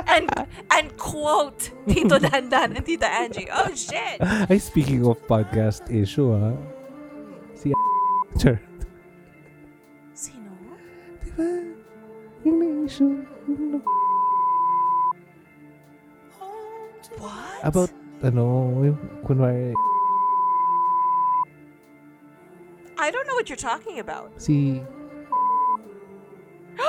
and 0.05 0.29
and 0.69 0.93
quote 1.01 1.73
Tito 1.89 2.21
Dandan 2.21 2.77
and 2.77 2.85
Tita 2.85 3.09
Angie. 3.09 3.49
Oh 3.49 3.73
shit. 3.73 4.21
Ay, 4.21 4.61
speaking 4.61 5.01
of 5.09 5.17
podcast 5.25 5.89
issue, 5.89 6.29
ha? 6.37 6.53
Si 7.57 7.73
Sure. 8.37 8.61
Sino? 10.13 10.53
Diba? 11.25 11.49
Yung 12.45 12.57
na-issue. 12.61 13.25
yung 13.49 13.81
na- 13.81 13.85
What? 17.17 17.65
About, 17.65 17.89
ano, 18.23 18.73
yung 18.85 18.99
kunwari, 19.25 19.75
I 22.99 23.11
don't 23.11 23.27
know 23.27 23.35
what 23.35 23.49
you're 23.49 23.57
talking 23.61 23.99
about. 24.01 24.33
si... 24.41 24.83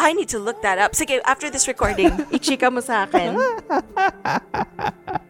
I 0.00 0.14
need 0.14 0.28
to 0.30 0.38
look 0.38 0.62
that 0.62 0.78
up. 0.78 0.92
Sige, 0.92 1.20
after 1.26 1.50
this 1.50 1.68
recording, 1.68 2.08
ichika 2.36 2.72
mo 2.72 2.80
sa 2.80 3.04
akin. 3.04 3.36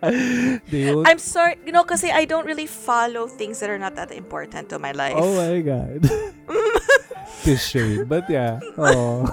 I'm 1.06 1.18
sorry, 1.18 1.58
you 1.66 1.72
know, 1.72 1.82
kasi 1.82 2.10
I 2.10 2.24
don't 2.24 2.46
really 2.46 2.66
follow 2.66 3.26
things 3.26 3.58
that 3.60 3.70
are 3.70 3.78
not 3.78 3.96
that 3.96 4.12
important 4.12 4.68
to 4.70 4.78
my 4.78 4.92
life. 4.92 5.18
Oh 5.18 5.34
my 5.34 5.60
God. 5.60 6.06
This 7.44 7.66
shade. 7.66 8.06
But 8.08 8.28
yeah. 8.28 8.60
Oh. 8.76 9.24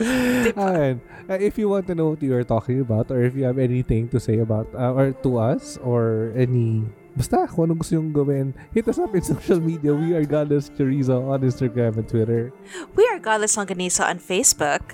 Ayan. 0.00 1.00
Uh, 1.28 1.38
if 1.40 1.58
you 1.58 1.68
want 1.68 1.86
to 1.88 1.94
know 1.94 2.10
what 2.14 2.22
you 2.22 2.34
are 2.34 2.44
talking 2.44 2.80
about 2.80 3.10
or 3.10 3.22
if 3.24 3.34
you 3.34 3.44
have 3.44 3.58
anything 3.58 4.08
to 4.08 4.20
say 4.20 4.38
about 4.38 4.68
uh, 4.74 4.92
or 4.92 5.12
to 5.24 5.38
us 5.38 5.76
or 5.82 6.32
any 6.36 6.84
basta 7.16 7.48
kung 7.48 7.72
anong 7.72 7.80
gusto 7.80 7.96
yung 7.96 8.12
gawin, 8.12 8.52
hit 8.76 8.84
us 8.86 9.00
up 9.00 9.10
in 9.16 9.24
social 9.32 9.58
media. 9.58 9.96
We 9.96 10.12
are 10.12 10.24
Godless 10.28 10.68
Chorizo 10.76 11.32
on 11.32 11.40
Instagram 11.40 11.96
and 11.96 12.06
Twitter. 12.06 12.52
We 12.94 13.08
are 13.08 13.18
Godless 13.18 13.56
Longanisa 13.56 14.04
on 14.04 14.20
Facebook. 14.20 14.84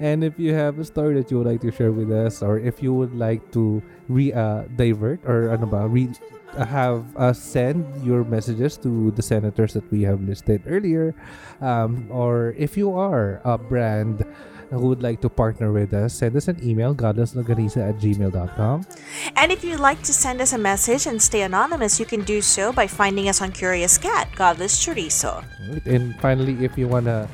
And 0.00 0.24
if 0.24 0.36
you 0.40 0.52
have 0.52 0.78
a 0.78 0.84
story 0.84 1.16
that 1.20 1.30
you 1.30 1.38
would 1.38 1.46
like 1.46 1.60
to 1.64 1.72
share 1.72 1.92
with 1.92 2.12
us, 2.12 2.42
or 2.42 2.58
if 2.58 2.82
you 2.82 2.92
would 2.92 3.16
like 3.16 3.40
to 3.52 3.80
re 4.08 4.32
uh, 4.32 4.68
divert 4.76 5.24
or 5.24 5.48
ano 5.52 5.64
ba, 5.64 5.88
re 5.88 6.12
have 6.58 7.16
us 7.16 7.38
send 7.38 7.84
your 8.04 8.24
messages 8.24 8.76
to 8.78 9.10
the 9.12 9.22
senators 9.22 9.74
that 9.74 9.90
we 9.90 10.02
have 10.02 10.22
listed 10.22 10.62
earlier, 10.66 11.14
um, 11.60 12.06
or 12.10 12.54
if 12.56 12.76
you 12.76 12.92
are 12.92 13.40
a 13.44 13.58
brand 13.58 14.24
who 14.70 14.88
would 14.88 15.02
like 15.02 15.20
to 15.20 15.28
partner 15.28 15.72
with 15.72 15.94
us, 15.94 16.14
send 16.14 16.36
us 16.36 16.48
an 16.48 16.58
email, 16.62 16.94
godlesslonganisa 16.94 17.88
at 17.88 17.96
gmail.com. 17.96 18.86
And 19.36 19.52
if 19.52 19.62
you'd 19.62 19.80
like 19.80 20.02
to 20.02 20.12
send 20.12 20.40
us 20.40 20.52
a 20.52 20.58
message 20.58 21.06
and 21.06 21.20
stay 21.20 21.42
anonymous, 21.42 22.00
you 22.00 22.06
can 22.06 22.22
do 22.22 22.42
so 22.42 22.72
by 22.72 22.86
finding 22.86 23.28
us 23.28 23.40
on 23.40 23.52
Curious 23.52 23.98
Cat, 23.98 24.28
Godless 24.34 24.84
Chorizo. 24.84 25.44
And 25.86 26.18
finally, 26.20 26.64
if 26.64 26.76
you 26.76 26.88
want 26.88 27.06
to 27.06 27.28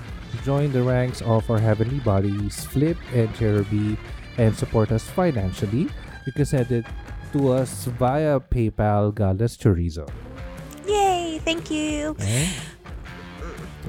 join 0.44 0.72
the 0.72 0.82
ranks 0.82 1.22
of 1.22 1.48
our 1.50 1.58
heavenly 1.58 2.00
bodies, 2.00 2.64
Flip 2.66 2.96
and 3.14 3.34
Cherubim, 3.36 3.96
and 4.38 4.56
support 4.56 4.92
us 4.92 5.04
financially, 5.04 5.88
you 6.26 6.32
can 6.32 6.44
send 6.44 6.70
it 6.70 6.86
to 7.32 7.52
us 7.52 7.84
via 7.84 8.40
PayPal, 8.40 9.14
Godless 9.14 9.56
Chorizo. 9.56 10.08
Yay! 10.86 11.40
Thank 11.44 11.70
you. 11.70 12.16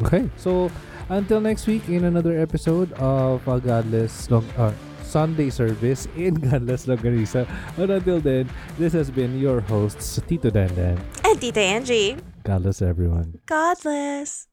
Okay, 0.01 0.29
so 0.37 0.71
until 1.09 1.39
next 1.39 1.67
week 1.67 1.87
in 1.89 2.05
another 2.05 2.39
episode 2.39 2.91
of 2.93 3.47
uh, 3.47 3.59
Godless 3.59 4.31
Long 4.31 4.47
uh, 4.57 4.73
Sunday 5.03 5.49
service 5.49 6.07
in 6.17 6.33
Godless 6.33 6.87
Longanisa. 6.87 7.47
But 7.77 7.91
until 7.91 8.19
then, 8.19 8.49
this 8.79 8.93
has 8.93 9.11
been 9.11 9.37
your 9.39 9.61
hosts, 9.61 10.19
Tito 10.27 10.49
Dandan. 10.49 10.97
And 11.23 11.39
Tita 11.39 11.61
Angie. 11.61 12.17
Godless 12.43 12.81
everyone. 12.81 13.39
Godless. 13.45 14.47